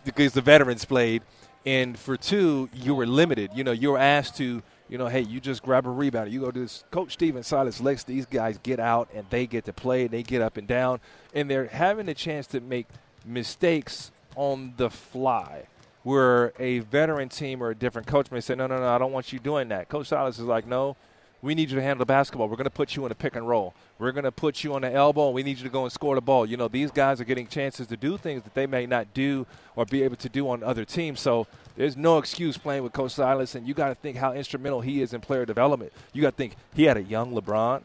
because 0.04 0.34
the 0.34 0.42
veterans 0.42 0.86
played, 0.86 1.22
and 1.66 1.98
for 1.98 2.18
two, 2.18 2.70
you 2.74 2.96
were 2.96 3.06
limited. 3.06 3.52
You 3.54 3.64
know, 3.64 3.72
you 3.72 3.92
were 3.92 3.98
asked 3.98 4.38
to, 4.38 4.62
you 4.90 4.98
know, 4.98 5.08
hey, 5.08 5.22
you 5.22 5.40
just 5.40 5.64
grab 5.64 5.86
a 5.86 5.90
rebound, 5.90 6.32
you 6.32 6.42
go 6.42 6.52
do 6.52 6.62
this. 6.62 6.84
Coach 6.92 7.14
Stephen 7.14 7.44
Silas 7.44 7.80
lets 7.80 8.04
these 8.04 8.26
guys 8.26 8.58
get 8.64 8.80
out 8.80 9.10
and 9.14 9.26
they 9.30 9.48
get 9.48 9.66
to 9.66 9.74
play, 9.74 10.04
and 10.04 10.12
they 10.12 10.24
get 10.24 10.42
up 10.42 10.58
and 10.58 10.68
down, 10.68 11.00
and 11.34 11.50
they're 11.50 11.68
having 11.68 12.10
a 12.10 12.14
chance 12.14 12.48
to 12.48 12.60
make 12.60 12.88
mistakes 13.26 14.12
on 14.36 14.74
the 14.78 14.90
fly. 14.90 15.64
Where 16.04 16.52
a 16.58 16.80
veteran 16.80 17.30
team 17.30 17.62
or 17.62 17.70
a 17.70 17.76
different 17.76 18.08
coach 18.08 18.32
may 18.32 18.40
say, 18.40 18.56
no, 18.56 18.66
no, 18.66 18.80
no, 18.80 18.88
I 18.88 18.98
don't 18.98 19.12
want 19.12 19.32
you 19.32 19.38
doing 19.38 19.68
that. 19.68 19.88
Coach 19.88 20.08
Silas 20.08 20.40
is 20.40 20.46
like, 20.46 20.66
no, 20.66 20.98
we 21.42 21.56
need 21.56 21.72
you 21.72 21.76
to 21.76 21.82
handle 21.82 22.00
the 22.00 22.06
basketball. 22.06 22.48
We're 22.48 22.56
going 22.56 22.66
to 22.66 22.70
put 22.70 22.96
you 22.96 23.06
in 23.06 23.12
a 23.12 23.16
pick 23.16 23.36
and 23.36 23.48
roll. 23.48 23.74
We're 23.98 24.12
going 24.12 24.26
to 24.26 24.32
put 24.32 24.64
you 24.64 24.76
on 24.76 24.84
the 24.84 24.92
elbow. 24.92 25.28
And 25.28 25.36
we 25.36 25.42
need 25.44 25.58
you 25.58 25.64
to 25.64 25.70
go 25.70 25.84
and 25.84 25.92
score 25.92 26.14
the 26.16 26.22
ball. 26.22 26.46
You 26.46 26.56
know, 26.56 26.68
these 26.68 26.92
guys 26.92 27.20
are 27.20 27.24
getting 27.24 27.48
chances 27.48 27.88
to 27.88 27.98
do 27.98 28.18
things 28.18 28.44
that 28.44 28.54
they 28.54 28.68
may 28.68 28.86
not 28.86 29.14
do 29.14 29.48
or 29.76 29.86
be 29.86 30.04
able 30.04 30.18
to 30.18 30.30
do 30.30 30.48
on 30.50 30.64
other 30.64 30.86
teams. 30.86 31.20
So 31.20 31.48
there's 31.76 31.98
no 31.98 32.20
excuse 32.20 32.58
playing 32.58 32.84
with 32.84 32.94
Coach 32.94 33.14
Silas. 33.14 33.56
And 33.56 33.68
you 33.68 33.74
got 33.74 33.90
to 33.90 33.96
think 33.96 34.18
how 34.18 34.34
instrumental 34.34 34.82
he 34.82 35.02
is 35.02 35.14
in 35.14 35.22
player 35.22 35.46
development. 35.46 35.94
You 36.14 36.22
got 36.22 36.32
to 36.32 36.38
think 36.38 36.56
he 36.76 36.84
had 36.84 36.98
a 36.98 37.04
young 37.04 37.34
LeBron, 37.34 37.82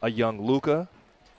a 0.00 0.10
young 0.10 0.40
Luka, 0.40 0.88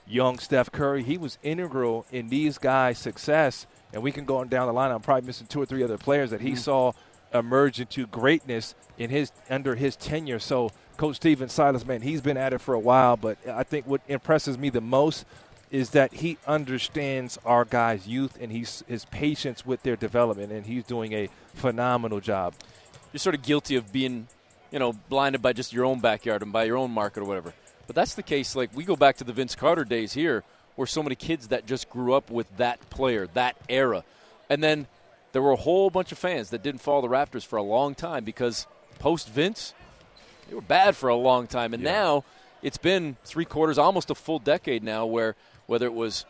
young 0.08 0.38
Steph 0.38 0.72
Curry. 0.72 1.02
He 1.02 1.18
was 1.18 1.40
integral 1.42 2.06
in 2.12 2.30
these 2.30 2.60
guys' 2.60 3.00
success. 3.00 3.66
And 3.94 4.04
we 4.04 4.12
can 4.12 4.26
go 4.26 4.38
on 4.38 4.48
down 4.48 4.68
the 4.68 4.74
line. 4.74 4.92
I'm 4.92 5.02
probably 5.02 5.26
missing 5.26 5.48
two 5.48 5.62
or 5.62 5.66
three 5.66 5.84
other 5.84 5.98
players 5.98 6.30
that 6.30 6.42
he 6.42 6.52
mm-hmm. 6.52 6.58
saw 6.58 6.92
emerge 7.34 7.80
into 7.80 8.08
greatness 8.08 8.76
in 8.98 9.10
his 9.10 9.32
under 9.50 9.76
his 9.76 9.96
tenure. 9.96 10.40
So 10.40 10.72
Coach 10.98 11.18
Stephen 11.18 11.48
Silas, 11.48 11.86
man, 11.86 12.02
he's 12.02 12.22
been 12.22 12.38
at 12.38 12.54
it 12.54 12.60
for 12.60 12.74
a 12.74 12.80
while. 12.80 13.16
But 13.18 13.38
I 13.48 13.64
think 13.64 13.88
what 13.88 14.02
impresses 14.08 14.58
me 14.58 14.70
the 14.70 14.82
most 14.82 15.26
is 15.70 15.92
that 15.92 16.14
he 16.14 16.38
understands 16.48 17.38
our 17.46 17.66
guys' 17.66 18.08
youth 18.08 18.38
and 18.42 18.52
he's 18.52 18.84
his 18.88 19.06
patience 19.06 19.66
with 19.66 19.84
their 19.84 19.96
development, 19.96 20.52
and 20.52 20.66
he's 20.66 20.84
doing 20.84 21.14
a 21.14 21.30
phenomenal 21.54 22.20
job. 22.20 22.54
You're 23.14 23.20
sort 23.20 23.36
of 23.36 23.42
guilty 23.42 23.76
of 23.76 23.92
being, 23.92 24.28
you 24.72 24.80
know, 24.80 24.94
blinded 24.94 25.42
by 25.42 25.54
just 25.54 25.74
your 25.74 25.86
own 25.86 26.00
backyard 26.00 26.42
and 26.42 26.52
by 26.52 26.64
your 26.64 26.78
own 26.78 26.92
market 26.92 27.22
or 27.22 27.26
whatever. 27.26 27.54
But 27.86 27.96
that's 27.96 28.16
the 28.16 28.24
case. 28.24 28.56
Like 28.56 28.70
we 28.76 28.84
go 28.84 28.96
back 28.96 29.18
to 29.18 29.24
the 29.24 29.34
Vince 29.34 29.56
Carter 29.56 29.84
days 29.84 30.14
here, 30.14 30.44
where 30.76 30.88
so 30.88 31.04
many 31.04 31.16
kids 31.16 31.50
that 31.50 31.66
just 31.66 31.90
grew 31.90 32.14
up 32.14 32.30
with 32.30 32.48
that 32.58 32.90
player, 32.90 33.28
that 33.34 33.56
era, 33.70 34.04
and 34.50 34.64
then 34.64 34.88
there 35.34 35.42
were 35.42 35.52
a 35.52 35.58
whole 35.58 35.90
bunch 35.90 36.12
of 36.12 36.18
fans 36.18 36.50
that 36.52 36.64
didn't 36.64 36.82
follow 36.82 37.02
the 37.02 37.08
Raptors 37.08 37.46
for 37.46 37.58
a 37.58 37.64
long 37.64 37.94
time 37.94 38.24
because 38.24 38.68
post 39.00 39.30
Vince, 39.30 39.74
they 40.48 40.56
were 40.56 40.62
bad 40.62 40.96
for 40.96 41.10
a 41.10 41.16
long 41.16 41.48
time, 41.48 41.74
and 41.74 41.84
yeah. 41.84 41.92
now 41.92 42.24
it's 42.62 42.78
been 42.78 43.18
three 43.24 43.46
quarters, 43.46 43.78
almost 43.78 44.10
a 44.10 44.16
full 44.16 44.40
decade 44.40 44.84
now, 44.84 45.06
where 45.06 45.36
whether 45.68 45.86
it 45.86 45.94
was 45.94 46.26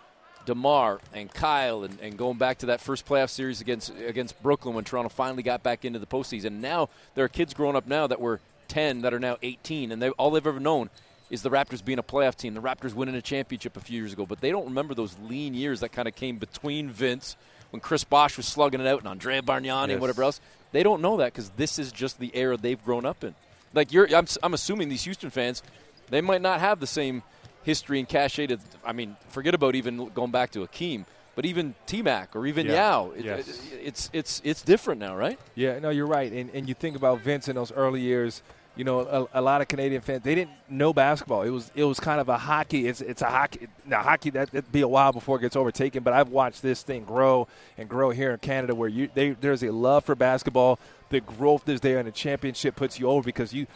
DeMar 0.45 0.99
and 1.13 1.31
Kyle 1.31 1.83
and, 1.83 1.99
and 1.99 2.17
going 2.17 2.37
back 2.37 2.59
to 2.59 2.67
that 2.67 2.81
first 2.81 3.05
playoff 3.05 3.29
series 3.29 3.61
against 3.61 3.91
against 3.95 4.41
Brooklyn 4.41 4.75
when 4.75 4.83
Toronto 4.83 5.09
finally 5.09 5.43
got 5.43 5.61
back 5.61 5.85
into 5.85 5.99
the 5.99 6.05
postseason. 6.05 6.59
Now 6.61 6.89
there 7.15 7.25
are 7.25 7.29
kids 7.29 7.53
growing 7.53 7.75
up 7.75 7.85
now 7.85 8.07
that 8.07 8.19
were 8.19 8.39
10 8.69 9.01
that 9.01 9.13
are 9.13 9.19
now 9.19 9.37
18, 9.41 9.91
and 9.91 10.01
they 10.01 10.09
all 10.11 10.31
they've 10.31 10.45
ever 10.45 10.59
known 10.59 10.89
is 11.29 11.41
the 11.41 11.49
Raptors 11.49 11.83
being 11.83 11.99
a 11.99 12.03
playoff 12.03 12.35
team. 12.35 12.53
The 12.53 12.61
Raptors 12.61 12.93
winning 12.93 13.15
a 13.15 13.21
championship 13.21 13.75
a 13.75 13.81
few 13.81 13.99
years 13.99 14.13
ago, 14.13 14.25
but 14.25 14.39
they 14.39 14.49
don't 14.49 14.65
remember 14.65 14.93
those 14.93 15.15
lean 15.27 15.53
years 15.53 15.81
that 15.81 15.91
kind 15.91 16.07
of 16.07 16.15
came 16.15 16.37
between 16.37 16.89
Vince 16.89 17.35
when 17.71 17.81
Chris 17.81 18.05
Bosh 18.05 18.37
was 18.37 18.45
slugging 18.45 18.79
it 18.79 18.87
out 18.87 18.99
and 18.99 19.07
Andrea 19.07 19.41
Bargnani 19.41 19.87
yes. 19.87 19.91
and 19.91 20.01
whatever 20.01 20.23
else. 20.23 20.39
They 20.71 20.83
don't 20.83 21.01
know 21.01 21.17
that 21.17 21.33
because 21.33 21.49
this 21.51 21.79
is 21.79 21.91
just 21.91 22.19
the 22.19 22.31
era 22.33 22.55
they've 22.55 22.83
grown 22.83 23.05
up 23.05 23.23
in. 23.23 23.35
Like 23.77 23.93
you're, 23.93 24.13
I'm, 24.13 24.25
I'm 24.41 24.55
assuming 24.55 24.89
these 24.89 25.03
Houston 25.03 25.29
fans, 25.29 25.61
they 26.09 26.19
might 26.19 26.41
not 26.41 26.59
have 26.59 26.79
the 26.79 26.87
same 26.87 27.21
history 27.63 27.99
and 27.99 28.09
cachet. 28.09 28.47
To, 28.47 28.57
I 28.83 28.91
mean, 28.91 29.15
forget 29.29 29.53
about 29.53 29.75
even 29.75 30.09
going 30.09 30.31
back 30.31 30.51
to 30.51 30.65
Akeem, 30.65 31.05
but 31.35 31.45
even 31.45 31.75
T 31.85 32.01
Mac 32.01 32.35
or 32.35 32.47
even 32.47 32.65
yeah. 32.65 32.73
Yao, 32.73 33.11
it, 33.11 33.23
yes. 33.23 33.47
it, 33.47 33.79
it's 33.83 34.09
it's 34.13 34.41
it's 34.43 34.61
different 34.63 34.99
now, 34.99 35.15
right? 35.15 35.39
Yeah, 35.53 35.77
no, 35.77 35.91
you're 35.91 36.07
right. 36.07 36.31
And 36.31 36.49
and 36.55 36.67
you 36.67 36.73
think 36.73 36.97
about 36.97 37.21
Vince 37.21 37.47
in 37.47 37.55
those 37.55 37.71
early 37.71 38.01
years 38.01 38.41
you 38.77 38.83
know, 38.83 38.99
a, 39.33 39.39
a, 39.39 39.41
lot 39.41 39.61
of 39.61 39.67
Canadian 39.67 40.01
fans 40.01 40.21
they 40.23 40.35
didn't 40.35 40.51
know 40.69 40.93
basketball. 40.93 41.41
It 41.41 41.49
was 41.49 41.71
it 41.75 41.83
was 41.83 41.99
kind 41.99 42.21
of 42.21 42.29
a 42.29 42.37
hockey. 42.37 42.87
It's 42.87 43.01
it's 43.01 43.21
a 43.21 43.25
hockey. 43.25 43.67
Now 43.85 44.03
hockey 44.03 44.29
that 44.31 44.53
would 44.53 44.71
be 44.71 44.81
a 44.81 44.87
while 44.87 45.11
before 45.11 45.37
it 45.37 45.41
gets 45.41 45.55
overtaken. 45.55 46.03
But 46.03 46.13
I've 46.13 46.29
watched 46.29 46.61
this 46.61 46.83
thing 46.83 47.03
grow 47.03 47.47
and 47.77 47.89
grow 47.89 48.11
here 48.11 48.31
in 48.31 48.37
Canada, 48.37 48.75
where 48.75 48.87
you 48.87 49.09
they, 49.13 49.31
there's 49.31 49.63
a 49.63 49.71
love 49.71 50.05
for 50.05 50.15
basketball. 50.15 50.79
The 51.09 51.21
growth 51.21 51.69
is 51.69 51.81
there, 51.81 51.99
and 51.99 52.07
the 52.07 52.11
championship 52.11 52.75
puts 52.75 52.99
you 52.99 53.07
over 53.07 53.23
because 53.23 53.53
you 53.53 53.67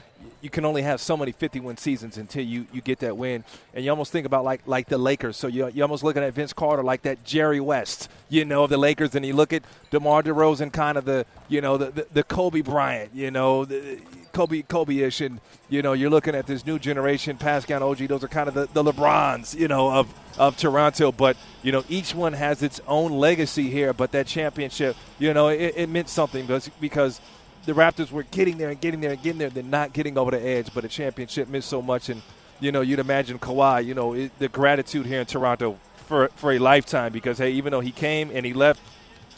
you 0.41 0.49
can 0.49 0.65
only 0.65 0.81
have 0.81 0.99
so 1.01 1.15
many 1.17 1.31
51 1.31 1.77
seasons 1.77 2.17
until 2.17 2.43
you, 2.43 2.67
you 2.71 2.81
get 2.81 2.99
that 2.99 3.17
win. 3.17 3.43
And 3.73 3.83
you 3.83 3.89
almost 3.89 4.11
think 4.11 4.25
about 4.25 4.43
like 4.43 4.61
like 4.65 4.87
the 4.87 4.97
Lakers. 4.97 5.37
So 5.37 5.47
you 5.47 5.67
you 5.69 5.81
almost 5.81 6.03
looking 6.03 6.23
at 6.23 6.33
Vince 6.33 6.53
Carter 6.53 6.83
like 6.83 7.03
that 7.03 7.23
Jerry 7.23 7.59
West, 7.59 8.09
you 8.29 8.45
know, 8.45 8.65
of 8.65 8.69
the 8.69 8.77
Lakers. 8.77 9.15
And 9.15 9.25
you 9.25 9.33
look 9.33 9.53
at 9.53 9.63
DeMar 9.91 10.23
DeRozan, 10.23 10.73
kind 10.73 10.97
of 10.97 11.05
the 11.05 11.25
you 11.47 11.61
know 11.61 11.77
the 11.77 11.91
the, 11.91 12.07
the 12.11 12.23
Kobe 12.23 12.61
Bryant, 12.61 13.13
you 13.13 13.31
know, 13.31 13.65
the, 13.65 13.99
Kobe 14.31 14.61
Kobe-ish, 14.63 15.21
and 15.21 15.39
you 15.69 15.81
know 15.81 15.93
you're 15.93 16.09
looking 16.09 16.35
at 16.35 16.47
this 16.47 16.65
new 16.65 16.79
generation, 16.79 17.37
Pascal 17.37 17.83
OG. 17.83 17.99
Those 18.07 18.23
are 18.23 18.27
kind 18.27 18.47
of 18.47 18.53
the, 18.53 18.67
the 18.73 18.91
LeBrons, 18.91 19.57
you 19.57 19.67
know, 19.67 19.91
of 19.91 20.13
of 20.37 20.57
Toronto. 20.57 21.11
But 21.11 21.37
you 21.63 21.71
know 21.71 21.83
each 21.89 22.15
one 22.15 22.33
has 22.33 22.63
its 22.63 22.81
own 22.87 23.11
legacy 23.11 23.69
here. 23.69 23.93
But 23.93 24.11
that 24.13 24.27
championship, 24.27 24.95
you 25.19 25.33
know, 25.33 25.49
it, 25.49 25.73
it 25.75 25.89
meant 25.89 26.09
something 26.09 26.45
because 26.45 26.69
because 26.79 27.21
the 27.65 27.73
Raptors 27.73 28.11
were 28.11 28.23
getting 28.23 28.57
there 28.57 28.69
and 28.69 28.79
getting 28.81 29.01
there 29.01 29.11
and 29.11 29.21
getting 29.21 29.39
there. 29.39 29.49
They're 29.49 29.63
not 29.63 29.93
getting 29.93 30.17
over 30.17 30.31
the 30.31 30.41
edge, 30.41 30.73
but 30.73 30.85
a 30.85 30.87
championship 30.87 31.47
meant 31.47 31.63
so 31.63 31.81
much. 31.81 32.09
And 32.09 32.21
you 32.59 32.71
know, 32.71 32.81
you'd 32.81 32.99
imagine 32.99 33.39
Kawhi, 33.39 33.85
you 33.85 33.93
know, 33.93 34.13
it, 34.13 34.37
the 34.39 34.47
gratitude 34.47 35.05
here 35.05 35.19
in 35.19 35.25
Toronto 35.25 35.77
for 36.07 36.29
for 36.35 36.51
a 36.51 36.59
lifetime 36.59 37.11
because 37.11 37.37
hey, 37.37 37.51
even 37.51 37.71
though 37.71 37.79
he 37.79 37.91
came 37.91 38.31
and 38.33 38.45
he 38.45 38.53
left, 38.53 38.81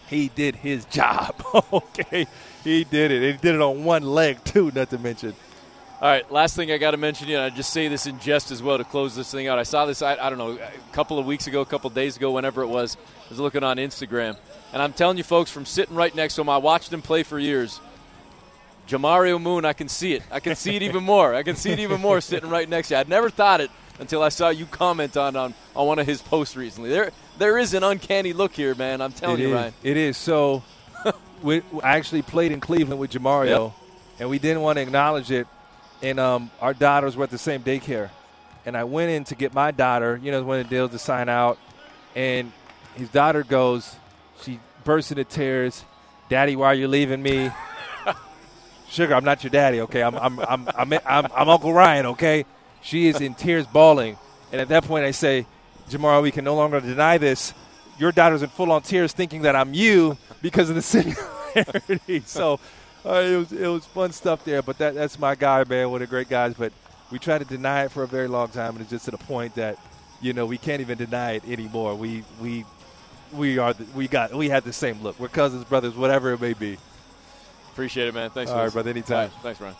he 0.07 0.29
did 0.29 0.55
his 0.55 0.85
job. 0.91 1.35
okay, 1.73 2.27
he 2.63 2.83
did 2.83 3.11
it. 3.11 3.21
He 3.21 3.37
did 3.37 3.55
it 3.55 3.61
on 3.61 3.83
one 3.83 4.03
leg 4.03 4.43
too, 4.43 4.71
not 4.73 4.89
to 4.91 4.97
mention. 4.97 5.33
All 6.01 6.09
right, 6.09 6.29
last 6.29 6.57
thing 6.57 6.69
I 6.69 6.77
got 6.77 6.91
to 6.91 6.97
mention, 6.97 7.29
you 7.29 7.37
know, 7.37 7.45
I 7.45 7.49
just 7.49 7.71
say 7.71 7.87
this 7.87 8.07
in 8.07 8.19
jest 8.19 8.51
as 8.51 8.61
well 8.61 8.77
to 8.77 8.83
close 8.83 9.15
this 9.15 9.31
thing 9.31 9.47
out. 9.47 9.57
I 9.57 9.63
saw 9.63 9.85
this, 9.85 10.01
I, 10.01 10.17
I 10.17 10.29
don't 10.29 10.37
know, 10.37 10.51
a 10.51 10.71
couple 10.91 11.17
of 11.17 11.25
weeks 11.25 11.47
ago, 11.47 11.61
a 11.61 11.65
couple 11.65 11.87
of 11.87 11.93
days 11.93 12.17
ago, 12.17 12.31
whenever 12.31 12.61
it 12.61 12.67
was. 12.67 12.97
I 12.97 13.29
was 13.29 13.39
looking 13.39 13.63
on 13.63 13.77
Instagram, 13.77 14.35
and 14.73 14.81
I'm 14.81 14.91
telling 14.91 15.15
you, 15.17 15.23
folks, 15.23 15.49
from 15.49 15.65
sitting 15.65 15.95
right 15.95 16.13
next 16.13 16.35
to 16.35 16.41
him, 16.41 16.49
I 16.49 16.57
watched 16.57 16.91
him 16.91 17.01
play 17.01 17.23
for 17.23 17.39
years. 17.39 17.79
Jamario 18.85 19.41
Moon, 19.41 19.63
I 19.63 19.71
can 19.71 19.87
see 19.87 20.13
it. 20.13 20.23
I 20.29 20.41
can 20.41 20.57
see 20.57 20.75
it 20.75 20.81
even 20.81 21.03
more. 21.05 21.33
I 21.33 21.43
can 21.43 21.55
see 21.55 21.71
it 21.71 21.79
even 21.79 22.01
more 22.01 22.19
sitting 22.19 22.49
right 22.49 22.67
next 22.67 22.89
to 22.89 22.95
you. 22.95 22.99
I'd 22.99 23.07
never 23.07 23.29
thought 23.29 23.61
it 23.61 23.71
until 23.99 24.21
I 24.21 24.27
saw 24.27 24.49
you 24.49 24.65
comment 24.65 25.15
on, 25.15 25.37
on, 25.37 25.53
on 25.73 25.87
one 25.87 25.99
of 25.99 26.05
his 26.05 26.21
posts 26.21 26.57
recently. 26.57 26.89
There 26.89 27.11
there 27.37 27.57
is 27.57 27.73
an 27.73 27.83
uncanny 27.83 28.33
look 28.33 28.53
here, 28.53 28.75
man. 28.75 29.01
I'm 29.01 29.13
telling 29.13 29.39
it 29.39 29.43
you, 29.43 29.47
is. 29.49 29.53
Ryan. 29.53 29.73
It 29.83 29.97
is. 29.97 30.17
So 30.17 30.63
we, 31.43 31.61
I 31.83 31.97
actually 31.97 32.21
played 32.21 32.51
in 32.51 32.59
Cleveland 32.59 32.99
with 32.99 33.11
Jamario, 33.11 33.67
yep. 33.67 33.73
and 34.19 34.29
we 34.29 34.39
didn't 34.39 34.61
want 34.61 34.77
to 34.77 34.81
acknowledge 34.81 35.31
it. 35.31 35.47
And 36.01 36.19
um, 36.19 36.51
our 36.59 36.73
daughters 36.73 37.15
were 37.15 37.23
at 37.23 37.29
the 37.29 37.37
same 37.37 37.63
daycare, 37.63 38.09
and 38.65 38.75
I 38.75 38.83
went 38.83 39.11
in 39.11 39.23
to 39.25 39.35
get 39.35 39.53
my 39.53 39.71
daughter. 39.71 40.19
You 40.21 40.31
know, 40.31 40.43
one 40.43 40.59
of 40.59 40.69
the 40.69 40.75
deals 40.75 40.91
to 40.91 40.99
sign 40.99 41.29
out, 41.29 41.57
and 42.15 42.51
his 42.95 43.09
daughter 43.09 43.43
goes, 43.43 43.95
she 44.41 44.59
bursts 44.83 45.11
into 45.11 45.23
tears. 45.23 45.83
Daddy, 46.29 46.55
why 46.55 46.67
are 46.67 46.73
you 46.73 46.87
leaving 46.87 47.21
me? 47.21 47.51
Sugar, 48.89 49.15
I'm 49.15 49.23
not 49.23 49.43
your 49.43 49.51
daddy, 49.51 49.81
okay? 49.81 50.03
I'm, 50.03 50.15
I'm, 50.15 50.39
I'm, 50.39 50.69
I'm, 50.75 50.93
I'm, 51.05 51.27
I'm 51.35 51.49
Uncle 51.49 51.73
Ryan, 51.73 52.07
okay? 52.07 52.45
She 52.81 53.07
is 53.07 53.21
in 53.21 53.33
tears, 53.33 53.65
bawling. 53.65 54.17
And 54.51 54.61
at 54.61 54.67
that 54.69 54.83
point, 54.83 55.05
I 55.05 55.11
say, 55.11 55.47
Jamar, 55.89 56.21
we 56.21 56.31
can 56.31 56.45
no 56.45 56.55
longer 56.55 56.79
deny 56.79 57.17
this. 57.17 57.53
Your 57.99 58.11
daughter's 58.11 58.41
in 58.41 58.49
full 58.49 58.71
on 58.71 58.81
tears 58.81 59.13
thinking 59.13 59.43
that 59.43 59.55
I'm 59.55 59.73
you 59.73 60.17
because 60.41 60.69
of 60.69 60.75
the 60.75 60.81
similarity. 61.55 62.23
so 62.25 62.59
uh, 63.05 63.13
it, 63.13 63.37
was, 63.37 63.51
it 63.51 63.67
was 63.67 63.85
fun 63.85 64.11
stuff 64.11 64.43
there. 64.45 64.61
But 64.61 64.77
that, 64.79 64.95
that's 64.95 65.19
my 65.19 65.35
guy, 65.35 65.63
man, 65.67 65.85
of 65.87 65.99
the 65.99 66.07
great 66.07 66.29
guys. 66.29 66.53
But 66.53 66.73
we 67.11 67.19
tried 67.19 67.39
to 67.39 67.45
deny 67.45 67.85
it 67.85 67.91
for 67.91 68.03
a 68.03 68.07
very 68.07 68.27
long 68.27 68.49
time, 68.49 68.71
and 68.71 68.81
it's 68.81 68.89
just 68.89 69.05
to 69.05 69.11
the 69.11 69.17
point 69.17 69.55
that, 69.55 69.77
you 70.21 70.33
know, 70.33 70.45
we 70.45 70.57
can't 70.57 70.81
even 70.81 70.97
deny 70.97 71.33
it 71.33 71.47
anymore. 71.47 71.95
We, 71.95 72.23
we, 72.41 72.65
we 73.33 73.57
are 73.57 73.73
the, 73.73 73.85
we 73.95 74.07
got 74.07 74.33
we 74.33 74.49
had 74.49 74.63
the 74.63 74.73
same 74.73 75.01
look. 75.01 75.19
We're 75.19 75.27
cousins, 75.27 75.65
brothers, 75.65 75.95
whatever 75.95 76.33
it 76.33 76.41
may 76.41 76.53
be. 76.53 76.77
Appreciate 77.71 78.07
it, 78.07 78.13
man. 78.13 78.29
Thanks. 78.29 78.51
All 78.51 78.63
right, 78.63 78.71
brother. 78.71 78.89
Anytime. 78.89 79.29
Right, 79.29 79.41
thanks, 79.41 79.59
Ryan. 79.61 79.75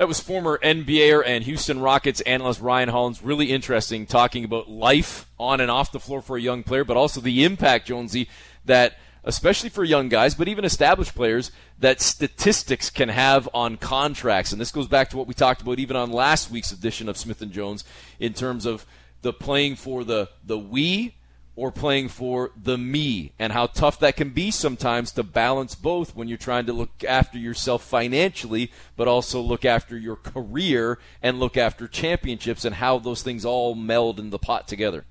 That 0.00 0.08
was 0.08 0.18
former 0.18 0.58
NBAer 0.62 1.22
and 1.26 1.44
Houston 1.44 1.78
Rockets 1.78 2.22
analyst 2.22 2.62
Ryan 2.62 2.88
Hollins. 2.88 3.22
Really 3.22 3.52
interesting 3.52 4.06
talking 4.06 4.44
about 4.44 4.70
life 4.70 5.26
on 5.38 5.60
and 5.60 5.70
off 5.70 5.92
the 5.92 6.00
floor 6.00 6.22
for 6.22 6.38
a 6.38 6.40
young 6.40 6.62
player, 6.62 6.84
but 6.84 6.96
also 6.96 7.20
the 7.20 7.44
impact, 7.44 7.86
Jonesy, 7.86 8.26
that 8.64 8.96
especially 9.24 9.68
for 9.68 9.84
young 9.84 10.08
guys, 10.08 10.34
but 10.34 10.48
even 10.48 10.64
established 10.64 11.14
players, 11.14 11.52
that 11.78 12.00
statistics 12.00 12.88
can 12.88 13.10
have 13.10 13.46
on 13.52 13.76
contracts. 13.76 14.52
And 14.52 14.58
this 14.58 14.72
goes 14.72 14.88
back 14.88 15.10
to 15.10 15.18
what 15.18 15.26
we 15.26 15.34
talked 15.34 15.60
about 15.60 15.78
even 15.78 15.96
on 15.96 16.10
last 16.10 16.50
week's 16.50 16.72
edition 16.72 17.06
of 17.06 17.18
Smith 17.18 17.42
and 17.42 17.52
Jones 17.52 17.84
in 18.18 18.32
terms 18.32 18.64
of 18.64 18.86
the 19.20 19.34
playing 19.34 19.76
for 19.76 20.02
the 20.02 20.30
the 20.42 20.58
we 20.58 21.14
or 21.60 21.70
playing 21.70 22.08
for 22.08 22.52
the 22.56 22.78
me 22.78 23.32
and 23.38 23.52
how 23.52 23.66
tough 23.66 24.00
that 24.00 24.16
can 24.16 24.30
be 24.30 24.50
sometimes 24.50 25.12
to 25.12 25.22
balance 25.22 25.74
both 25.74 26.16
when 26.16 26.26
you're 26.26 26.38
trying 26.38 26.64
to 26.64 26.72
look 26.72 27.04
after 27.06 27.36
yourself 27.36 27.84
financially 27.84 28.72
but 28.96 29.06
also 29.06 29.42
look 29.42 29.62
after 29.62 29.94
your 29.98 30.16
career 30.16 30.98
and 31.22 31.38
look 31.38 31.58
after 31.58 31.86
championships 31.86 32.64
and 32.64 32.76
how 32.76 32.98
those 32.98 33.22
things 33.22 33.44
all 33.44 33.74
meld 33.74 34.18
in 34.18 34.30
the 34.30 34.38
pot 34.38 34.66
together. 34.66 35.04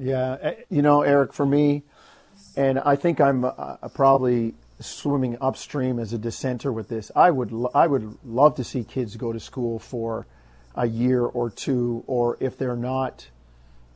Yeah, 0.00 0.38
eh, 0.40 0.54
you 0.70 0.80
know, 0.80 1.02
Eric, 1.02 1.34
for 1.34 1.44
me, 1.44 1.82
and 2.56 2.78
I 2.78 2.96
think 2.96 3.20
I'm 3.20 3.44
uh, 3.44 3.76
probably 3.92 4.54
swimming 4.80 5.36
upstream 5.38 5.98
as 5.98 6.14
a 6.14 6.18
dissenter 6.18 6.72
with 6.72 6.88
this. 6.88 7.12
I 7.14 7.30
would 7.30 7.52
I 7.74 7.86
would 7.86 8.16
love 8.24 8.54
to 8.56 8.64
see 8.64 8.84
kids 8.84 9.16
go 9.16 9.34
to 9.34 9.38
school 9.38 9.78
for 9.78 10.26
a 10.74 10.86
year 10.86 11.22
or 11.22 11.50
two, 11.50 12.04
or 12.06 12.38
if 12.40 12.56
they're 12.56 12.74
not 12.74 13.28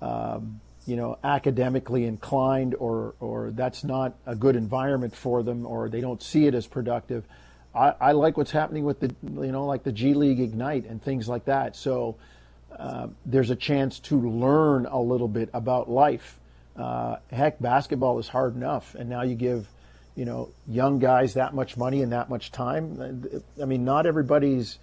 um, 0.02 0.60
you 0.88 0.96
know, 0.96 1.18
academically 1.22 2.06
inclined 2.06 2.74
or, 2.78 3.14
or 3.20 3.50
that's 3.50 3.84
not 3.84 4.14
a 4.24 4.34
good 4.34 4.56
environment 4.56 5.14
for 5.14 5.42
them 5.42 5.66
or 5.66 5.90
they 5.90 6.00
don't 6.00 6.22
see 6.22 6.46
it 6.46 6.54
as 6.54 6.66
productive. 6.66 7.24
I, 7.74 7.92
I 8.00 8.12
like 8.12 8.38
what's 8.38 8.50
happening 8.50 8.84
with 8.84 9.00
the, 9.00 9.14
you 9.22 9.52
know, 9.52 9.66
like 9.66 9.82
the 9.82 9.92
G 9.92 10.14
League 10.14 10.40
Ignite 10.40 10.86
and 10.86 11.02
things 11.02 11.28
like 11.28 11.44
that. 11.44 11.76
So 11.76 12.16
uh, 12.74 13.08
there's 13.26 13.50
a 13.50 13.56
chance 13.56 13.98
to 14.00 14.18
learn 14.18 14.86
a 14.86 14.98
little 14.98 15.28
bit 15.28 15.50
about 15.52 15.90
life. 15.90 16.40
Uh, 16.74 17.16
heck, 17.30 17.60
basketball 17.60 18.18
is 18.18 18.28
hard 18.28 18.56
enough, 18.56 18.94
and 18.94 19.10
now 19.10 19.22
you 19.22 19.34
give, 19.34 19.68
you 20.14 20.24
know, 20.24 20.48
young 20.66 21.00
guys 21.00 21.34
that 21.34 21.52
much 21.52 21.76
money 21.76 22.02
and 22.02 22.12
that 22.12 22.30
much 22.30 22.50
time. 22.50 23.42
I 23.60 23.66
mean, 23.66 23.84
not 23.84 24.06
everybody's 24.06 24.78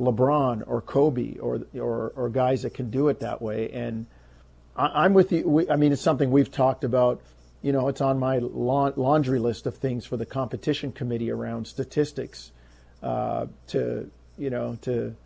LeBron 0.00 0.64
or 0.66 0.80
Kobe 0.80 1.36
or 1.36 1.60
or, 1.78 2.12
or 2.16 2.28
guys 2.28 2.62
that 2.62 2.74
can 2.74 2.90
do 2.90 3.08
it 3.08 3.20
that 3.20 3.40
way, 3.40 3.70
and 3.70 4.06
I, 4.76 5.04
am 5.04 5.14
with 5.14 5.32
you. 5.32 5.48
We, 5.48 5.70
I 5.70 5.76
mean, 5.76 5.92
it's 5.92 6.02
something 6.02 6.30
we've 6.30 6.50
talked 6.50 6.84
about. 6.84 7.20
You 7.62 7.72
know, 7.72 7.88
it's 7.88 8.00
on 8.00 8.18
my 8.18 8.38
laundry 8.38 9.38
list 9.38 9.66
of 9.66 9.76
things 9.76 10.04
for 10.04 10.16
the 10.16 10.26
competition 10.26 10.92
committee 10.92 11.30
around 11.30 11.66
statistics 11.66 12.52
uh, 13.02 13.46
to, 13.68 14.10
you 14.36 14.50
know, 14.50 14.78
to 14.82 15.16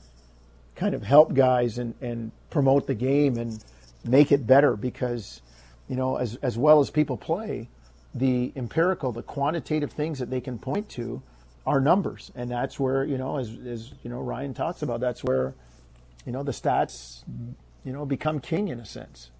kind 0.76 0.94
of 0.94 1.02
help 1.02 1.34
guys 1.34 1.78
and, 1.78 1.94
and 2.00 2.30
promote 2.50 2.86
the 2.86 2.94
game 2.94 3.36
and 3.38 3.64
make 4.04 4.30
it 4.30 4.46
better 4.46 4.76
because, 4.76 5.40
you 5.88 5.96
know, 5.96 6.16
as, 6.16 6.36
as 6.36 6.56
well 6.56 6.78
as 6.80 6.90
people 6.90 7.16
play, 7.16 7.68
the 8.14 8.52
empirical, 8.54 9.10
the 9.10 9.22
quantitative 9.22 9.92
things 9.92 10.20
that 10.20 10.30
they 10.30 10.40
can 10.40 10.58
point 10.58 10.88
to 10.90 11.22
are 11.66 11.80
numbers. 11.80 12.30
And 12.34 12.50
that's 12.50 12.78
where, 12.78 13.04
you 13.04 13.18
know, 13.18 13.38
as, 13.38 13.50
as 13.66 13.92
you 14.02 14.10
know, 14.10 14.20
Ryan 14.20 14.54
talks 14.54 14.82
about, 14.82 15.00
that's 15.00 15.24
where, 15.24 15.54
you 16.24 16.32
know, 16.32 16.42
the 16.42 16.52
stats, 16.52 17.24
you 17.84 17.92
know, 17.92 18.06
become 18.06 18.40
king 18.40 18.68
in 18.68 18.78
a 18.78 18.86
sense. 18.86 19.30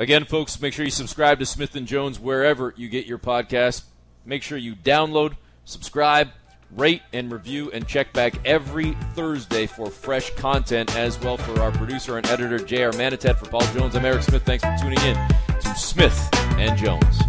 Again, 0.00 0.24
folks, 0.24 0.58
make 0.62 0.72
sure 0.72 0.86
you 0.86 0.90
subscribe 0.90 1.40
to 1.40 1.46
Smith 1.46 1.76
and 1.76 1.86
Jones 1.86 2.18
wherever 2.18 2.72
you 2.74 2.88
get 2.88 3.04
your 3.04 3.18
podcast. 3.18 3.82
Make 4.24 4.42
sure 4.42 4.56
you 4.56 4.74
download, 4.74 5.36
subscribe, 5.66 6.30
rate, 6.74 7.02
and 7.12 7.30
review, 7.30 7.70
and 7.70 7.86
check 7.86 8.14
back 8.14 8.32
every 8.46 8.96
Thursday 9.12 9.66
for 9.66 9.90
fresh 9.90 10.30
content 10.36 10.96
as 10.96 11.20
well 11.20 11.36
for 11.36 11.60
our 11.60 11.70
producer 11.70 12.16
and 12.16 12.26
editor, 12.28 12.58
J.R. 12.58 12.92
Manitet. 12.92 13.36
For 13.36 13.50
Paul 13.50 13.60
Jones, 13.74 13.94
I'm 13.94 14.06
Eric 14.06 14.22
Smith. 14.22 14.42
Thanks 14.42 14.64
for 14.64 14.74
tuning 14.80 15.00
in 15.00 15.16
to 15.60 15.74
Smith 15.74 16.30
and 16.32 16.78
Jones. 16.78 17.20